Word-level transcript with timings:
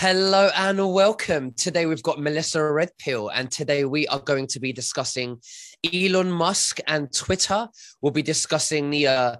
Hello 0.00 0.48
and 0.54 0.92
welcome. 0.92 1.50
Today 1.54 1.86
we've 1.86 2.04
got 2.04 2.20
Melissa 2.20 2.62
Redpill, 2.62 3.30
and 3.30 3.50
today 3.50 3.84
we 3.84 4.06
are 4.06 4.20
going 4.20 4.46
to 4.46 4.60
be 4.60 4.72
discussing 4.72 5.40
Elon 5.92 6.30
Musk 6.30 6.78
and 6.86 7.12
Twitter. 7.12 7.66
We'll 8.00 8.12
be 8.12 8.22
discussing 8.22 8.90
the 8.90 9.08
uh, 9.08 9.36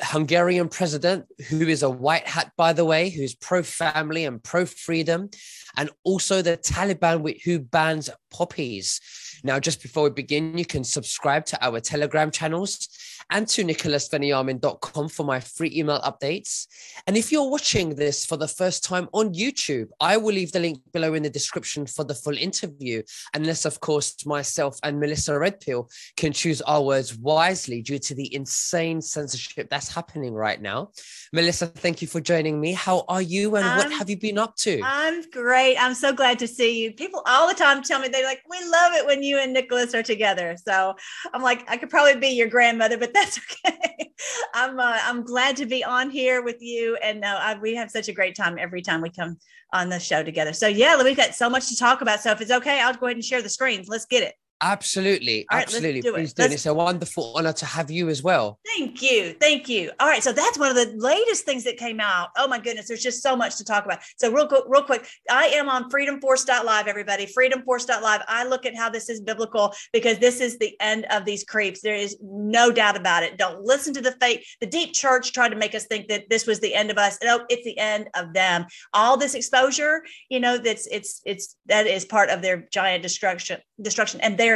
Hungarian 0.00 0.68
president, 0.68 1.26
who 1.48 1.68
is 1.68 1.84
a 1.84 1.88
white 1.88 2.26
hat, 2.26 2.50
by 2.56 2.72
the 2.72 2.84
way, 2.84 3.10
who's 3.10 3.36
pro 3.36 3.62
family 3.62 4.24
and 4.24 4.42
pro 4.42 4.66
freedom, 4.66 5.30
and 5.76 5.88
also 6.02 6.42
the 6.42 6.56
Taliban, 6.56 7.40
who 7.44 7.60
bans 7.60 8.10
poppies. 8.28 9.00
Now, 9.44 9.60
just 9.60 9.82
before 9.82 10.02
we 10.02 10.10
begin, 10.10 10.58
you 10.58 10.66
can 10.66 10.82
subscribe 10.82 11.46
to 11.46 11.64
our 11.64 11.78
Telegram 11.78 12.32
channels 12.32 12.88
and 13.30 13.48
to 13.48 13.64
nicholasveniamin.com 13.64 15.08
for 15.08 15.24
my 15.24 15.40
free 15.40 15.72
email 15.74 16.00
updates. 16.00 16.66
And 17.06 17.16
if 17.16 17.32
you're 17.32 17.48
watching 17.48 17.94
this 17.94 18.24
for 18.24 18.36
the 18.36 18.48
first 18.48 18.84
time 18.84 19.08
on 19.12 19.34
YouTube, 19.34 19.88
I 20.00 20.16
will 20.16 20.34
leave 20.34 20.52
the 20.52 20.60
link 20.60 20.80
below 20.92 21.14
in 21.14 21.22
the 21.22 21.30
description 21.30 21.86
for 21.86 22.04
the 22.04 22.14
full 22.14 22.36
interview, 22.36 23.02
unless, 23.34 23.64
of 23.64 23.80
course, 23.80 24.24
myself 24.26 24.78
and 24.82 25.00
Melissa 25.00 25.38
Redpill 25.38 25.88
can 26.16 26.32
choose 26.32 26.62
our 26.62 26.82
words 26.82 27.16
wisely 27.16 27.82
due 27.82 27.98
to 27.98 28.14
the 28.14 28.34
insane 28.34 29.00
censorship 29.00 29.68
that's 29.70 29.92
happening 29.92 30.34
right 30.34 30.60
now. 30.60 30.90
Melissa, 31.32 31.66
thank 31.66 32.02
you 32.02 32.08
for 32.08 32.20
joining 32.20 32.60
me. 32.60 32.72
How 32.72 33.04
are 33.08 33.22
you 33.22 33.56
and 33.56 33.66
what 33.76 33.92
have 33.92 34.10
you 34.10 34.16
been 34.16 34.38
up 34.38 34.56
to? 34.56 34.80
I'm 34.84 35.22
great. 35.30 35.76
I'm 35.76 35.94
so 35.94 36.12
glad 36.12 36.38
to 36.40 36.48
see 36.48 36.82
you. 36.82 36.92
People 36.92 37.22
all 37.26 37.48
the 37.48 37.54
time 37.54 37.82
tell 37.82 38.00
me 38.00 38.08
they're 38.08 38.24
like, 38.24 38.42
we 38.48 38.58
love 38.68 38.92
it 38.94 39.06
when 39.06 39.22
you 39.22 39.38
and 39.38 39.52
Nicholas 39.52 39.94
are 39.94 40.02
together. 40.02 40.56
So 40.66 40.94
I'm 41.32 41.42
like, 41.42 41.68
I 41.70 41.76
could 41.76 41.90
probably 41.90 42.16
be 42.16 42.28
your 42.28 42.48
grandmother, 42.48 42.98
but 42.98 43.11
that's 43.12 43.38
okay. 43.66 44.12
I'm 44.54 44.78
uh, 44.78 44.98
I'm 45.02 45.24
glad 45.24 45.56
to 45.56 45.66
be 45.66 45.84
on 45.84 46.10
here 46.10 46.42
with 46.42 46.60
you, 46.60 46.96
and 46.96 47.24
uh, 47.24 47.38
I, 47.40 47.58
we 47.58 47.74
have 47.74 47.90
such 47.90 48.08
a 48.08 48.12
great 48.12 48.36
time 48.36 48.58
every 48.58 48.82
time 48.82 49.00
we 49.00 49.10
come 49.10 49.38
on 49.72 49.88
the 49.88 49.98
show 49.98 50.22
together. 50.22 50.52
So 50.52 50.66
yeah, 50.66 51.02
we've 51.02 51.16
got 51.16 51.34
so 51.34 51.48
much 51.48 51.68
to 51.68 51.76
talk 51.76 52.00
about. 52.00 52.20
So 52.20 52.30
if 52.30 52.40
it's 52.40 52.50
okay, 52.50 52.80
I'll 52.80 52.94
go 52.94 53.06
ahead 53.06 53.16
and 53.16 53.24
share 53.24 53.42
the 53.42 53.48
screens. 53.48 53.88
Let's 53.88 54.06
get 54.06 54.22
it. 54.22 54.34
Absolutely. 54.62 55.44
Right, 55.50 55.62
absolutely. 55.62 56.00
Do 56.00 56.12
Please 56.12 56.30
it. 56.30 56.36
do. 56.36 56.54
It's 56.54 56.66
a 56.66 56.74
wonderful 56.74 57.34
honor 57.36 57.52
to 57.52 57.66
have 57.66 57.90
you 57.90 58.08
as 58.08 58.22
well. 58.22 58.60
Thank 58.76 59.02
you. 59.02 59.34
Thank 59.40 59.68
you. 59.68 59.90
All 59.98 60.06
right. 60.06 60.22
So 60.22 60.32
that's 60.32 60.56
one 60.56 60.70
of 60.70 60.76
the 60.76 60.94
latest 60.96 61.44
things 61.44 61.64
that 61.64 61.76
came 61.76 61.98
out. 61.98 62.28
Oh 62.36 62.46
my 62.46 62.60
goodness. 62.60 62.86
There's 62.86 63.02
just 63.02 63.22
so 63.22 63.34
much 63.34 63.56
to 63.56 63.64
talk 63.64 63.84
about. 63.84 63.98
So 64.18 64.30
real 64.32 64.46
quick, 64.46 64.62
real 64.68 64.84
quick, 64.84 65.08
I 65.28 65.46
am 65.46 65.68
on 65.68 65.90
freedomforce.live, 65.90 66.86
everybody. 66.86 67.26
Freedomforce.live. 67.26 68.22
I 68.28 68.44
look 68.44 68.64
at 68.64 68.76
how 68.76 68.88
this 68.88 69.08
is 69.08 69.20
biblical 69.20 69.74
because 69.92 70.18
this 70.18 70.40
is 70.40 70.58
the 70.58 70.76
end 70.80 71.06
of 71.10 71.24
these 71.24 71.42
creeps. 71.42 71.80
There 71.80 71.96
is 71.96 72.16
no 72.22 72.70
doubt 72.70 72.96
about 72.96 73.24
it. 73.24 73.38
Don't 73.38 73.64
listen 73.64 73.92
to 73.94 74.00
the 74.00 74.12
fake. 74.12 74.46
The 74.60 74.66
deep 74.68 74.92
church 74.92 75.32
tried 75.32 75.48
to 75.48 75.56
make 75.56 75.74
us 75.74 75.86
think 75.86 76.06
that 76.08 76.30
this 76.30 76.46
was 76.46 76.60
the 76.60 76.74
end 76.74 76.92
of 76.92 76.98
us. 76.98 77.18
No, 77.22 77.44
it's 77.48 77.64
the 77.64 77.78
end 77.78 78.08
of 78.14 78.32
them. 78.32 78.66
All 78.94 79.16
this 79.16 79.34
exposure, 79.34 80.04
you 80.28 80.38
know, 80.38 80.56
that's 80.56 80.86
it's 80.86 81.20
it's 81.24 81.56
that 81.66 81.88
is 81.88 82.04
part 82.04 82.30
of 82.30 82.42
their 82.42 82.68
giant 82.72 83.02
destruction, 83.02 83.60
destruction. 83.80 84.20
And 84.20 84.38
they're 84.38 84.51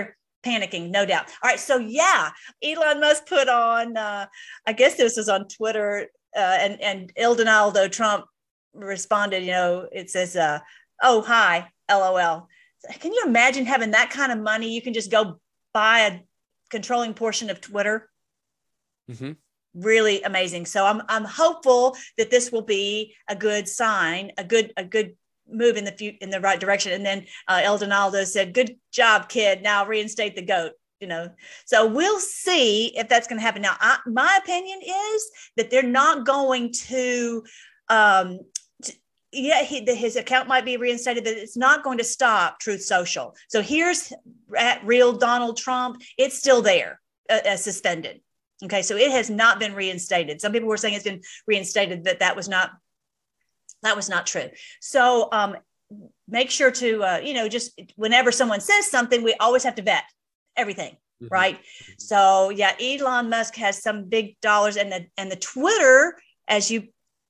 panicking, 0.46 0.90
no 0.90 1.04
doubt. 1.04 1.26
All 1.42 1.50
right, 1.50 1.60
so 1.60 1.78
yeah, 1.78 2.30
Elon 2.62 3.00
Musk 3.00 3.26
put 3.26 3.48
on, 3.48 3.96
uh, 3.96 4.26
I 4.66 4.72
guess 4.72 4.94
this 4.96 5.16
was 5.16 5.28
on 5.28 5.48
Twitter, 5.48 6.08
uh, 6.36 6.56
and 6.60 6.80
and 6.80 7.12
Il 7.16 7.34
Donaldo 7.34 7.88
Trump 7.88 8.26
responded. 8.74 9.42
You 9.42 9.52
know, 9.52 9.88
it 9.92 10.10
says, 10.10 10.36
uh, 10.36 10.60
"Oh 11.02 11.22
hi, 11.22 11.68
lol." 11.90 12.48
Can 13.00 13.12
you 13.12 13.24
imagine 13.26 13.66
having 13.66 13.90
that 13.92 14.10
kind 14.10 14.30
of 14.30 14.38
money? 14.38 14.72
You 14.72 14.82
can 14.82 14.94
just 14.94 15.10
go 15.10 15.40
buy 15.74 16.00
a 16.00 16.20
controlling 16.70 17.14
portion 17.14 17.50
of 17.50 17.60
Twitter. 17.60 18.08
Mm-hmm. 19.10 19.32
Really 19.74 20.22
amazing. 20.22 20.66
So 20.66 20.86
I'm 20.86 21.02
I'm 21.08 21.24
hopeful 21.24 21.96
that 22.18 22.30
this 22.30 22.52
will 22.52 22.62
be 22.62 23.14
a 23.28 23.36
good 23.36 23.68
sign, 23.68 24.32
a 24.38 24.44
good 24.44 24.72
a 24.76 24.84
good 24.84 25.16
move 25.50 25.76
in 25.76 25.84
the 25.84 25.92
few, 25.92 26.14
in 26.20 26.30
the 26.30 26.40
right 26.40 26.60
direction. 26.60 26.92
And 26.92 27.04
then 27.04 27.26
uh, 27.48 27.60
El 27.62 27.78
Donaldo 27.78 28.24
said, 28.24 28.54
"Good 28.54 28.76
job, 28.92 29.28
kid. 29.28 29.62
Now 29.62 29.86
reinstate 29.86 30.36
the 30.36 30.42
goat." 30.42 30.72
You 31.00 31.08
know, 31.08 31.30
so 31.66 31.86
we'll 31.86 32.20
see 32.20 32.96
if 32.96 33.08
that's 33.08 33.26
going 33.26 33.38
to 33.38 33.42
happen. 33.42 33.60
Now, 33.60 33.76
I, 33.78 33.98
my 34.06 34.38
opinion 34.42 34.80
is 34.82 35.30
that 35.56 35.70
they're 35.70 35.82
not 35.82 36.26
going 36.26 36.72
to. 36.86 37.44
Um, 37.88 38.40
yeah, 39.32 39.62
he, 39.62 39.80
the, 39.80 39.94
his 39.94 40.16
account 40.16 40.48
might 40.48 40.64
be 40.64 40.78
reinstated, 40.78 41.24
but 41.24 41.34
it's 41.34 41.56
not 41.56 41.84
going 41.84 41.98
to 41.98 42.04
stop 42.04 42.58
Truth 42.58 42.82
Social. 42.82 43.34
So 43.48 43.60
here's 43.60 44.12
at 44.56 44.84
real 44.84 45.12
Donald 45.12 45.58
Trump. 45.58 46.00
It's 46.16 46.38
still 46.38 46.62
there, 46.62 47.00
uh, 47.28 47.40
uh, 47.46 47.56
suspended. 47.56 48.22
Okay, 48.64 48.80
so 48.80 48.96
it 48.96 49.10
has 49.10 49.28
not 49.28 49.60
been 49.60 49.74
reinstated. 49.74 50.40
Some 50.40 50.52
people 50.52 50.68
were 50.68 50.78
saying 50.78 50.94
it's 50.94 51.04
been 51.04 51.20
reinstated, 51.46 52.02
but 52.02 52.20
that 52.20 52.36
was 52.36 52.48
not 52.48 52.70
that 53.86 53.96
was 53.96 54.08
not 54.08 54.26
true. 54.26 54.48
So 54.80 55.28
um, 55.32 55.56
make 56.28 56.50
sure 56.50 56.70
to, 56.72 57.02
uh, 57.02 57.20
you 57.22 57.34
know, 57.34 57.48
just 57.48 57.80
whenever 57.96 58.32
someone 58.32 58.60
says 58.60 58.90
something, 58.90 59.22
we 59.22 59.34
always 59.40 59.62
have 59.62 59.76
to 59.76 59.82
vet 59.82 60.04
everything. 60.56 60.96
Mm-hmm. 61.22 61.28
Right. 61.32 61.58
So 61.98 62.50
yeah, 62.50 62.72
Elon 62.80 63.30
Musk 63.30 63.54
has 63.56 63.82
some 63.82 64.08
big 64.08 64.38
dollars 64.42 64.76
and 64.76 64.92
the 64.92 65.06
and 65.16 65.30
the 65.30 65.36
Twitter, 65.36 66.18
as 66.46 66.70
you 66.70 66.88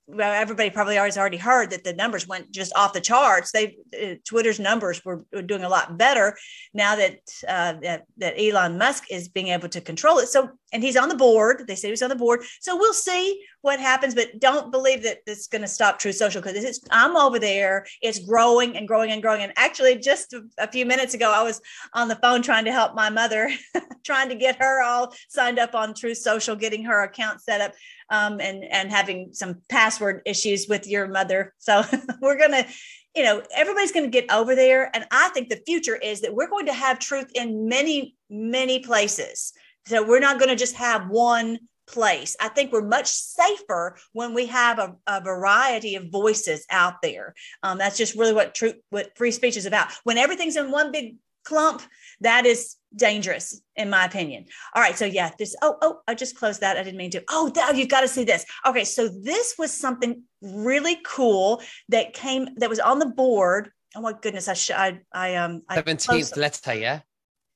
well, 0.08 0.32
everybody 0.32 0.70
probably 0.70 0.98
always 0.98 1.18
already 1.18 1.36
heard 1.36 1.70
that 1.70 1.82
the 1.82 1.92
numbers 1.92 2.28
went 2.28 2.52
just 2.52 2.72
off 2.76 2.92
the 2.92 3.00
charts. 3.00 3.50
They 3.50 3.76
uh, 4.00 4.14
Twitter's 4.24 4.60
numbers 4.60 5.04
were, 5.04 5.24
were, 5.32 5.42
doing 5.42 5.64
a 5.64 5.68
lot 5.68 5.98
better 5.98 6.36
now 6.72 6.94
that, 6.94 7.18
uh, 7.48 7.74
that 7.82 8.04
that 8.18 8.34
Elon 8.38 8.78
Musk 8.78 9.04
is 9.10 9.28
being 9.28 9.48
able 9.48 9.68
to 9.68 9.80
control 9.80 10.18
it. 10.18 10.28
So 10.28 10.50
and 10.72 10.82
he's 10.82 10.96
on 10.96 11.08
the 11.08 11.16
board. 11.16 11.64
They 11.66 11.74
say 11.74 11.90
he's 11.90 12.02
on 12.02 12.08
the 12.08 12.16
board. 12.16 12.44
So 12.60 12.76
we'll 12.76 12.92
see 12.92 13.42
what 13.62 13.80
happens. 13.80 14.14
But 14.14 14.40
don't 14.40 14.70
believe 14.70 15.02
that 15.04 15.18
it's 15.26 15.46
going 15.46 15.62
to 15.62 15.68
stop 15.68 15.98
True 15.98 16.12
Social 16.12 16.42
because 16.42 16.80
I'm 16.90 17.16
over 17.16 17.38
there. 17.38 17.86
It's 18.02 18.18
growing 18.18 18.76
and 18.76 18.86
growing 18.86 19.10
and 19.10 19.22
growing. 19.22 19.42
And 19.42 19.52
actually, 19.56 19.98
just 19.98 20.34
a 20.58 20.70
few 20.70 20.84
minutes 20.84 21.14
ago, 21.14 21.32
I 21.34 21.42
was 21.42 21.60
on 21.94 22.08
the 22.08 22.16
phone 22.16 22.42
trying 22.42 22.64
to 22.66 22.72
help 22.72 22.94
my 22.94 23.10
mother, 23.10 23.50
trying 24.04 24.28
to 24.28 24.34
get 24.34 24.56
her 24.60 24.82
all 24.82 25.14
signed 25.28 25.58
up 25.58 25.74
on 25.74 25.94
True 25.94 26.14
Social, 26.14 26.56
getting 26.56 26.84
her 26.84 27.02
account 27.04 27.40
set 27.40 27.60
up 27.60 27.72
um, 28.10 28.40
and 28.40 28.64
and 28.64 28.90
having 28.90 29.30
some 29.32 29.62
password 29.68 30.22
issues 30.26 30.66
with 30.68 30.86
your 30.86 31.08
mother. 31.08 31.54
So 31.58 31.82
we're 32.20 32.38
gonna, 32.38 32.66
you 33.14 33.24
know, 33.24 33.42
everybody's 33.54 33.92
gonna 33.92 34.08
get 34.08 34.30
over 34.30 34.54
there. 34.54 34.90
And 34.94 35.06
I 35.10 35.28
think 35.30 35.48
the 35.48 35.62
future 35.66 35.96
is 35.96 36.20
that 36.20 36.34
we're 36.34 36.50
going 36.50 36.66
to 36.66 36.72
have 36.72 36.98
truth 36.98 37.30
in 37.34 37.68
many 37.68 38.16
many 38.30 38.80
places. 38.80 39.52
So 39.86 40.06
we're 40.06 40.20
not 40.20 40.38
going 40.38 40.48
to 40.48 40.56
just 40.56 40.74
have 40.74 41.08
one 41.08 41.60
place. 41.86 42.36
I 42.40 42.48
think 42.48 42.72
we're 42.72 42.82
much 42.82 43.06
safer 43.06 43.96
when 44.12 44.34
we 44.34 44.46
have 44.46 44.78
a, 44.78 44.96
a 45.06 45.20
variety 45.20 45.94
of 45.94 46.10
voices 46.10 46.66
out 46.70 47.02
there. 47.02 47.34
Um, 47.62 47.78
that's 47.78 47.96
just 47.96 48.16
really 48.16 48.32
what 48.32 48.54
true 48.54 48.74
what 48.90 49.16
free 49.16 49.30
speech 49.30 49.56
is 49.56 49.66
about. 49.66 49.92
When 50.04 50.18
everything's 50.18 50.56
in 50.56 50.70
one 50.70 50.92
big 50.92 51.16
clump, 51.44 51.82
that 52.20 52.46
is 52.46 52.76
dangerous 52.96 53.60
in 53.76 53.90
my 53.90 54.04
opinion. 54.04 54.46
All 54.74 54.82
right, 54.82 54.96
so 54.96 55.04
yeah, 55.04 55.30
this 55.38 55.54
oh 55.62 55.76
oh 55.82 56.00
I 56.08 56.14
just 56.14 56.36
closed 56.36 56.60
that. 56.62 56.76
I 56.76 56.82
didn't 56.82 56.96
mean 56.96 57.10
to. 57.12 57.22
Oh, 57.30 57.52
now 57.54 57.70
you've 57.70 57.88
got 57.88 58.00
to 58.00 58.08
see 58.08 58.24
this. 58.24 58.44
Okay, 58.66 58.84
so 58.84 59.08
this 59.08 59.54
was 59.58 59.72
something 59.72 60.22
really 60.42 60.98
cool 61.04 61.62
that 61.88 62.12
came 62.12 62.48
that 62.56 62.68
was 62.68 62.80
on 62.80 62.98
the 62.98 63.06
board. 63.06 63.70
Oh 63.94 64.00
my 64.00 64.12
goodness, 64.12 64.48
I 64.48 64.54
sh- 64.54 64.70
I 64.70 65.00
I 65.12 65.36
um 65.36 65.62
seventeenth 65.72 66.36
letter, 66.36 66.74
yeah. 66.74 67.00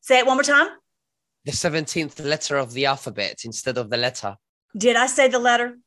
Say 0.01 0.19
it 0.19 0.27
one 0.27 0.37
more 0.37 0.45
time. 0.45 0.69
The 1.45 1.53
seventeenth 1.53 2.21
letter 2.21 2.57
of 2.57 2.73
the 2.73 2.87
alphabet 2.87 3.41
instead 3.45 3.79
of 3.79 3.91
the 3.91 3.97
letter. 3.97 4.37
Did 4.77 4.97
I 4.97 5.07
say 5.07 5.29
the 5.29 5.39
letter? 5.39 5.79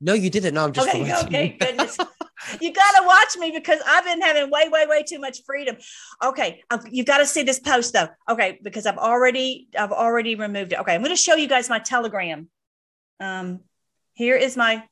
No, 0.00 0.14
you 0.14 0.30
didn't. 0.30 0.54
No, 0.54 0.64
I'm 0.64 0.72
just 0.72 0.88
okay. 0.88 1.14
Okay, 1.24 1.56
goodness. 1.60 1.98
you 2.60 2.72
got 2.72 3.00
to 3.00 3.06
watch 3.06 3.36
me 3.38 3.50
because 3.50 3.80
I've 3.86 4.04
been 4.04 4.20
having 4.20 4.50
way, 4.50 4.68
way, 4.68 4.86
way 4.86 5.02
too 5.02 5.18
much 5.18 5.42
freedom. 5.44 5.76
Okay, 6.22 6.62
you 6.90 7.04
got 7.04 7.18
to 7.18 7.26
see 7.26 7.42
this 7.42 7.58
post 7.58 7.92
though. 7.92 8.08
Okay, 8.28 8.58
because 8.62 8.86
I've 8.86 8.98
already, 8.98 9.68
I've 9.78 9.92
already 9.92 10.34
removed 10.34 10.72
it. 10.72 10.80
Okay, 10.80 10.94
I'm 10.94 11.02
going 11.02 11.10
to 11.10 11.16
show 11.16 11.34
you 11.34 11.48
guys 11.48 11.68
my 11.68 11.78
Telegram. 11.78 12.48
Um, 13.18 13.60
here 14.14 14.36
is 14.36 14.56
my. 14.56 14.84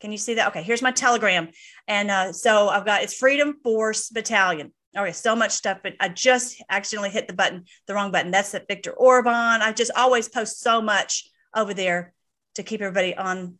Can 0.00 0.10
you 0.10 0.18
see 0.18 0.34
that? 0.34 0.48
Okay, 0.48 0.62
here's 0.62 0.82
my 0.82 0.90
Telegram, 0.90 1.48
and 1.86 2.10
uh, 2.10 2.32
so 2.32 2.68
I've 2.68 2.84
got 2.84 3.04
it's 3.04 3.14
Freedom 3.14 3.54
Force 3.62 4.08
Battalion. 4.10 4.72
Okay, 4.96 5.12
so 5.12 5.34
much 5.36 5.52
stuff, 5.52 5.78
but 5.82 5.94
I 6.00 6.08
just 6.08 6.62
accidentally 6.68 7.10
hit 7.10 7.26
the 7.26 7.32
button, 7.32 7.64
the 7.86 7.94
wrong 7.94 8.10
button. 8.10 8.30
That's 8.30 8.52
the 8.52 8.62
Viktor 8.66 8.90
Orban. 8.90 9.32
I 9.32 9.72
just 9.72 9.92
always 9.96 10.28
post 10.28 10.60
so 10.60 10.82
much 10.82 11.30
over 11.54 11.72
there 11.72 12.12
to 12.56 12.62
keep 12.62 12.82
everybody 12.82 13.16
on 13.16 13.58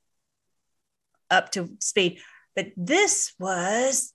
up 1.31 1.51
to 1.53 1.71
speed. 1.81 2.19
But 2.55 2.69
this 2.77 3.33
was 3.39 4.13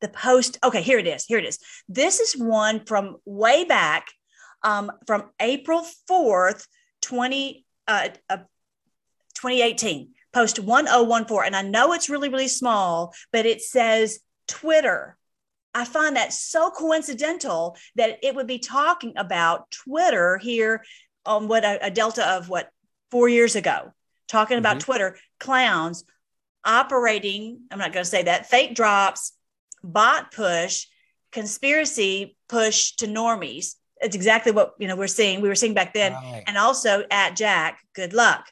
the 0.00 0.08
post. 0.08 0.58
Okay, 0.64 0.82
here 0.82 0.98
it 0.98 1.06
is. 1.06 1.24
Here 1.24 1.38
it 1.38 1.44
is. 1.44 1.58
This 1.88 2.20
is 2.20 2.34
one 2.36 2.84
from 2.84 3.16
way 3.24 3.64
back 3.64 4.08
um, 4.62 4.90
from 5.06 5.30
April 5.40 5.86
4th, 6.10 6.66
20, 7.02 7.64
uh, 7.86 8.08
uh, 8.28 8.36
2018, 9.36 10.10
post 10.32 10.58
1014. 10.58 11.46
And 11.46 11.56
I 11.56 11.62
know 11.62 11.92
it's 11.92 12.10
really, 12.10 12.28
really 12.28 12.48
small, 12.48 13.14
but 13.32 13.46
it 13.46 13.62
says 13.62 14.20
Twitter. 14.48 15.16
I 15.74 15.84
find 15.84 16.16
that 16.16 16.32
so 16.32 16.70
coincidental 16.70 17.76
that 17.96 18.18
it 18.22 18.34
would 18.34 18.46
be 18.46 18.58
talking 18.58 19.12
about 19.16 19.70
Twitter 19.70 20.38
here 20.38 20.82
on 21.26 21.48
what 21.48 21.64
a, 21.64 21.86
a 21.86 21.90
delta 21.90 22.26
of 22.26 22.48
what 22.48 22.70
four 23.10 23.28
years 23.28 23.56
ago, 23.56 23.92
talking 24.26 24.58
about 24.58 24.78
mm-hmm. 24.78 24.86
Twitter 24.86 25.18
clowns 25.38 26.04
operating, 26.66 27.60
I'm 27.70 27.78
not 27.78 27.92
going 27.92 28.04
to 28.04 28.10
say 28.10 28.24
that, 28.24 28.46
fake 28.46 28.74
drops 28.74 29.32
bot 29.82 30.32
push, 30.32 30.86
conspiracy 31.32 32.36
push 32.48 32.92
to 32.96 33.06
normies. 33.06 33.74
It's 34.00 34.16
exactly 34.16 34.52
what 34.52 34.74
you 34.78 34.88
know 34.88 34.96
we're 34.96 35.06
seeing. 35.06 35.40
We 35.40 35.48
were 35.48 35.54
seeing 35.54 35.74
back 35.74 35.94
then, 35.94 36.12
Right. 36.12 36.44
and 36.46 36.58
also 36.58 37.04
at 37.10 37.36
Jack. 37.36 37.80
Good 37.94 38.12
luck. 38.12 38.50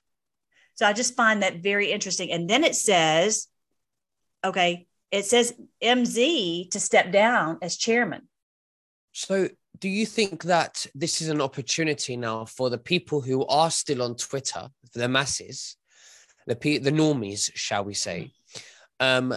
So 0.75 0.87
I 0.87 0.93
just 0.93 1.15
find 1.15 1.43
that 1.43 1.63
very 1.63 1.93
interesting. 1.93 2.31
And 2.33 2.49
then 2.49 2.65
it 2.65 2.75
says, 2.75 3.49
okay, 4.45 4.87
it 5.11 5.25
says 5.25 5.55
MZ 5.83 6.71
to 6.71 6.81
step 6.81 7.13
down 7.13 7.59
as 7.63 7.77
chairman. 7.77 8.29
So, 9.13 9.49
do 9.79 9.89
you 9.89 10.07
think 10.07 10.45
that 10.45 10.87
this 10.95 11.21
is 11.21 11.29
an 11.29 11.41
opportunity 11.41 12.17
now 12.17 12.45
for 12.45 12.71
the 12.71 12.79
people 12.79 13.21
who 13.21 13.45
are 13.47 13.71
still 13.71 14.03
on 14.03 14.17
Twitter, 14.17 14.69
for 14.93 14.99
the 14.99 15.09
masses, 15.09 15.77
the 16.47 16.57
pe- 16.57 16.79
the 16.79 16.93
normies, 16.93 17.51
shall 17.55 17.85
we 17.85 17.95
say, 17.95 18.33
um, 19.01 19.37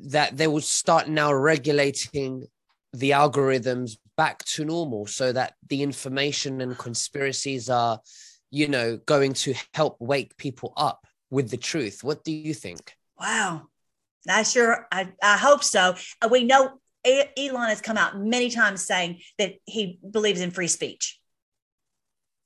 that 0.00 0.36
they 0.36 0.46
will 0.46 0.60
start 0.60 1.08
now 1.08 1.32
regulating 1.32 2.46
the 2.92 3.10
algorithms 3.10 3.96
back 4.16 4.44
to 4.44 4.64
normal, 4.64 5.06
so 5.06 5.32
that 5.32 5.54
the 5.68 5.82
information 5.82 6.60
and 6.60 6.76
conspiracies 6.76 7.70
are, 7.70 8.00
you 8.50 8.68
know, 8.68 8.98
going 9.06 9.32
to 9.32 9.54
help 9.74 9.96
wake 10.00 10.36
people 10.36 10.72
up 10.76 11.06
with 11.30 11.50
the 11.50 11.56
truth. 11.56 12.02
What 12.02 12.24
do 12.24 12.32
you 12.32 12.52
think? 12.54 12.94
Wow. 13.18 13.68
I 14.28 14.42
sure, 14.42 14.86
I, 14.92 15.12
I 15.22 15.36
hope 15.36 15.64
so. 15.64 15.94
Uh, 16.20 16.28
We 16.30 16.44
know 16.44 16.80
Elon 17.04 17.68
has 17.68 17.80
come 17.80 17.96
out 17.96 18.20
many 18.20 18.50
times 18.50 18.84
saying 18.84 19.20
that 19.38 19.54
he 19.64 19.98
believes 20.10 20.40
in 20.40 20.50
free 20.50 20.68
speech. 20.68 21.18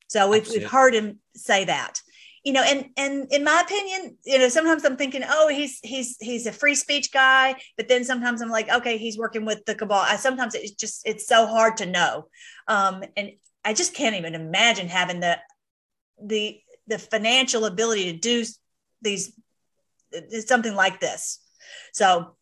So 0.08 0.30
we've, 0.30 0.48
we've 0.48 0.70
heard 0.70 0.94
him 0.94 1.18
say 1.34 1.64
that. 1.64 2.00
You 2.44 2.52
know, 2.52 2.62
and 2.62 2.90
and 2.96 3.32
in 3.32 3.42
my 3.42 3.62
opinion, 3.64 4.18
you 4.24 4.38
know, 4.38 4.48
sometimes 4.48 4.84
I'm 4.84 4.96
thinking, 4.96 5.22
oh, 5.26 5.48
he's 5.48 5.80
he's 5.82 6.16
he's 6.20 6.46
a 6.46 6.52
free 6.52 6.74
speech 6.74 7.10
guy, 7.10 7.56
but 7.76 7.88
then 7.88 8.04
sometimes 8.04 8.42
I'm 8.42 8.50
like, 8.50 8.70
okay, 8.70 8.98
he's 8.98 9.16
working 9.16 9.46
with 9.46 9.64
the 9.64 9.74
cabal. 9.74 10.00
I 10.00 10.16
sometimes 10.16 10.54
it's 10.54 10.72
just 10.72 11.06
it's 11.06 11.26
so 11.26 11.46
hard 11.46 11.78
to 11.78 11.86
know, 11.86 12.28
um, 12.68 13.02
and 13.16 13.30
I 13.64 13.72
just 13.72 13.94
can't 13.94 14.16
even 14.16 14.34
imagine 14.34 14.88
having 14.88 15.20
the 15.20 15.38
the 16.22 16.60
the 16.86 16.98
financial 16.98 17.64
ability 17.64 18.12
to 18.12 18.18
do 18.18 18.44
these 19.00 19.32
something 20.44 20.74
like 20.74 21.00
this. 21.00 21.40
So 21.92 22.36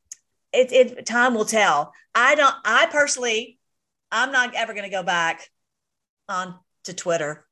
it, 0.53 0.73
it 0.73 1.07
time 1.07 1.35
will 1.35 1.45
tell. 1.45 1.93
I 2.15 2.35
don't 2.35 2.55
I 2.65 2.87
personally 2.87 3.61
I'm 4.13 4.31
not 4.31 4.55
ever 4.55 4.75
going 4.75 4.85
to 4.85 4.91
go 4.91 5.03
back 5.03 5.49
on 6.29 6.55
to 6.85 6.95
Twitter 6.95 7.47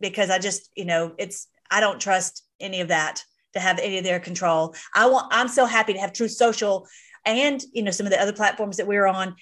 because 0.00 0.30
I 0.30 0.38
just, 0.38 0.70
you 0.76 0.84
know, 0.84 1.12
it's 1.18 1.48
I 1.72 1.80
don't 1.80 2.00
trust 2.00 2.44
any 2.60 2.80
of 2.80 2.88
that 2.88 3.24
to 3.54 3.60
have 3.60 3.78
any 3.78 3.98
of 3.98 4.04
their 4.04 4.20
control. 4.20 4.74
I 4.94 5.06
want 5.06 5.26
I'm 5.30 5.48
so 5.48 5.66
happy 5.66 5.94
to 5.94 5.98
have 5.98 6.12
True 6.12 6.28
Social 6.28 6.86
and, 7.24 7.62
you 7.72 7.82
know, 7.82 7.90
some 7.90 8.06
of 8.06 8.12
the 8.12 8.20
other 8.20 8.32
platforms 8.32 8.76
that 8.76 8.86
we're 8.86 9.06
on 9.06 9.36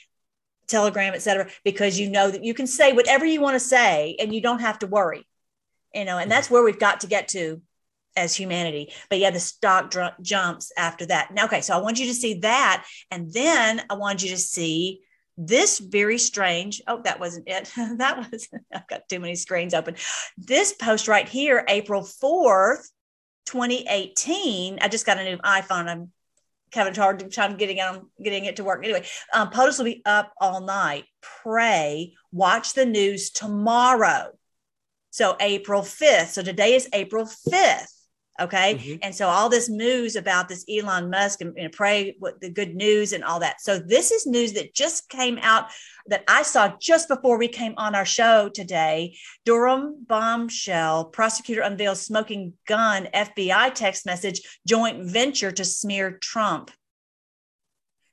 Telegram, 0.68 1.14
et 1.14 1.22
cetera, 1.22 1.48
because 1.64 1.98
you 1.98 2.08
know 2.10 2.30
that 2.30 2.44
you 2.44 2.54
can 2.54 2.66
say 2.66 2.92
whatever 2.92 3.24
you 3.26 3.40
want 3.40 3.54
to 3.54 3.60
say 3.60 4.16
and 4.20 4.34
you 4.34 4.40
don't 4.40 4.60
have 4.60 4.78
to 4.78 4.86
worry, 4.86 5.26
you 5.94 6.04
know, 6.04 6.16
and 6.16 6.22
mm-hmm. 6.22 6.30
that's 6.30 6.50
where 6.50 6.62
we've 6.62 6.78
got 6.78 7.00
to 7.00 7.06
get 7.06 7.28
to 7.28 7.60
as 8.16 8.34
humanity. 8.34 8.92
But 9.08 9.18
yeah, 9.18 9.30
the 9.30 9.40
stock 9.40 9.94
jumps 10.20 10.72
after 10.76 11.06
that. 11.06 11.32
Now, 11.32 11.46
okay, 11.46 11.60
so 11.60 11.74
I 11.74 11.80
want 11.80 11.98
you 11.98 12.06
to 12.06 12.14
see 12.14 12.34
that. 12.40 12.84
And 13.10 13.32
then 13.32 13.82
I 13.88 13.94
want 13.94 14.22
you 14.22 14.30
to 14.30 14.36
see 14.36 15.00
this 15.40 15.78
very 15.78 16.18
strange. 16.18 16.82
Oh, 16.86 17.00
that 17.04 17.18
wasn't 17.18 17.48
it. 17.48 17.72
that 17.96 18.30
was, 18.30 18.48
I've 18.72 18.86
got 18.86 19.08
too 19.08 19.20
many 19.20 19.34
screens 19.34 19.72
open. 19.72 19.96
This 20.36 20.74
post 20.74 21.08
right 21.08 21.28
here, 21.28 21.64
April 21.66 22.02
4th, 22.02 22.86
2018. 23.46 24.78
I 24.80 24.88
just 24.88 25.06
got 25.06 25.18
a 25.18 25.24
new 25.24 25.38
iPhone. 25.38 25.88
I'm 25.88 26.12
having 26.74 26.96
a 26.96 27.00
hard 27.00 27.32
time 27.32 27.56
getting 27.56 27.78
it, 27.78 28.02
getting 28.22 28.44
it 28.44 28.56
to 28.56 28.64
work. 28.64 28.84
Anyway, 28.84 29.06
um, 29.32 29.50
POTUS 29.50 29.78
will 29.78 29.86
be 29.86 30.02
up 30.04 30.32
all 30.40 30.60
night. 30.60 31.04
Pray, 31.22 32.12
watch 32.32 32.74
the 32.74 32.84
news 32.84 33.30
tomorrow. 33.30 34.32
So 35.10 35.36
April 35.40 35.82
5th. 35.82 36.28
So 36.28 36.42
today 36.42 36.74
is 36.74 36.86
April 36.92 37.24
5th. 37.24 37.99
Okay. 38.40 38.74
Mhm. 38.74 38.98
And 39.02 39.14
so 39.14 39.28
all 39.28 39.48
this 39.48 39.68
news 39.68 40.16
about 40.16 40.48
this 40.48 40.64
Elon 40.68 41.10
Musk 41.10 41.40
and, 41.40 41.56
and 41.58 41.72
pray 41.72 42.16
what 42.18 42.40
the 42.40 42.50
good 42.50 42.74
news 42.74 43.12
and 43.12 43.22
all 43.22 43.40
that. 43.40 43.60
So 43.60 43.78
this 43.78 44.10
is 44.10 44.26
news 44.26 44.52
that 44.54 44.74
just 44.74 45.08
came 45.08 45.38
out 45.42 45.70
that 46.06 46.24
I 46.26 46.42
saw 46.42 46.74
just 46.80 47.08
before 47.08 47.38
we 47.38 47.48
came 47.48 47.74
on 47.76 47.94
our 47.94 48.04
show 48.06 48.48
today. 48.48 49.16
Durham 49.44 50.04
bombshell 50.08 51.06
prosecutor 51.06 51.62
unveils 51.62 52.00
smoking 52.00 52.54
gun 52.66 53.08
FBI 53.12 53.74
text 53.74 54.06
message 54.06 54.40
joint 54.66 55.04
venture 55.04 55.52
to 55.52 55.64
smear 55.64 56.12
Trump. 56.12 56.70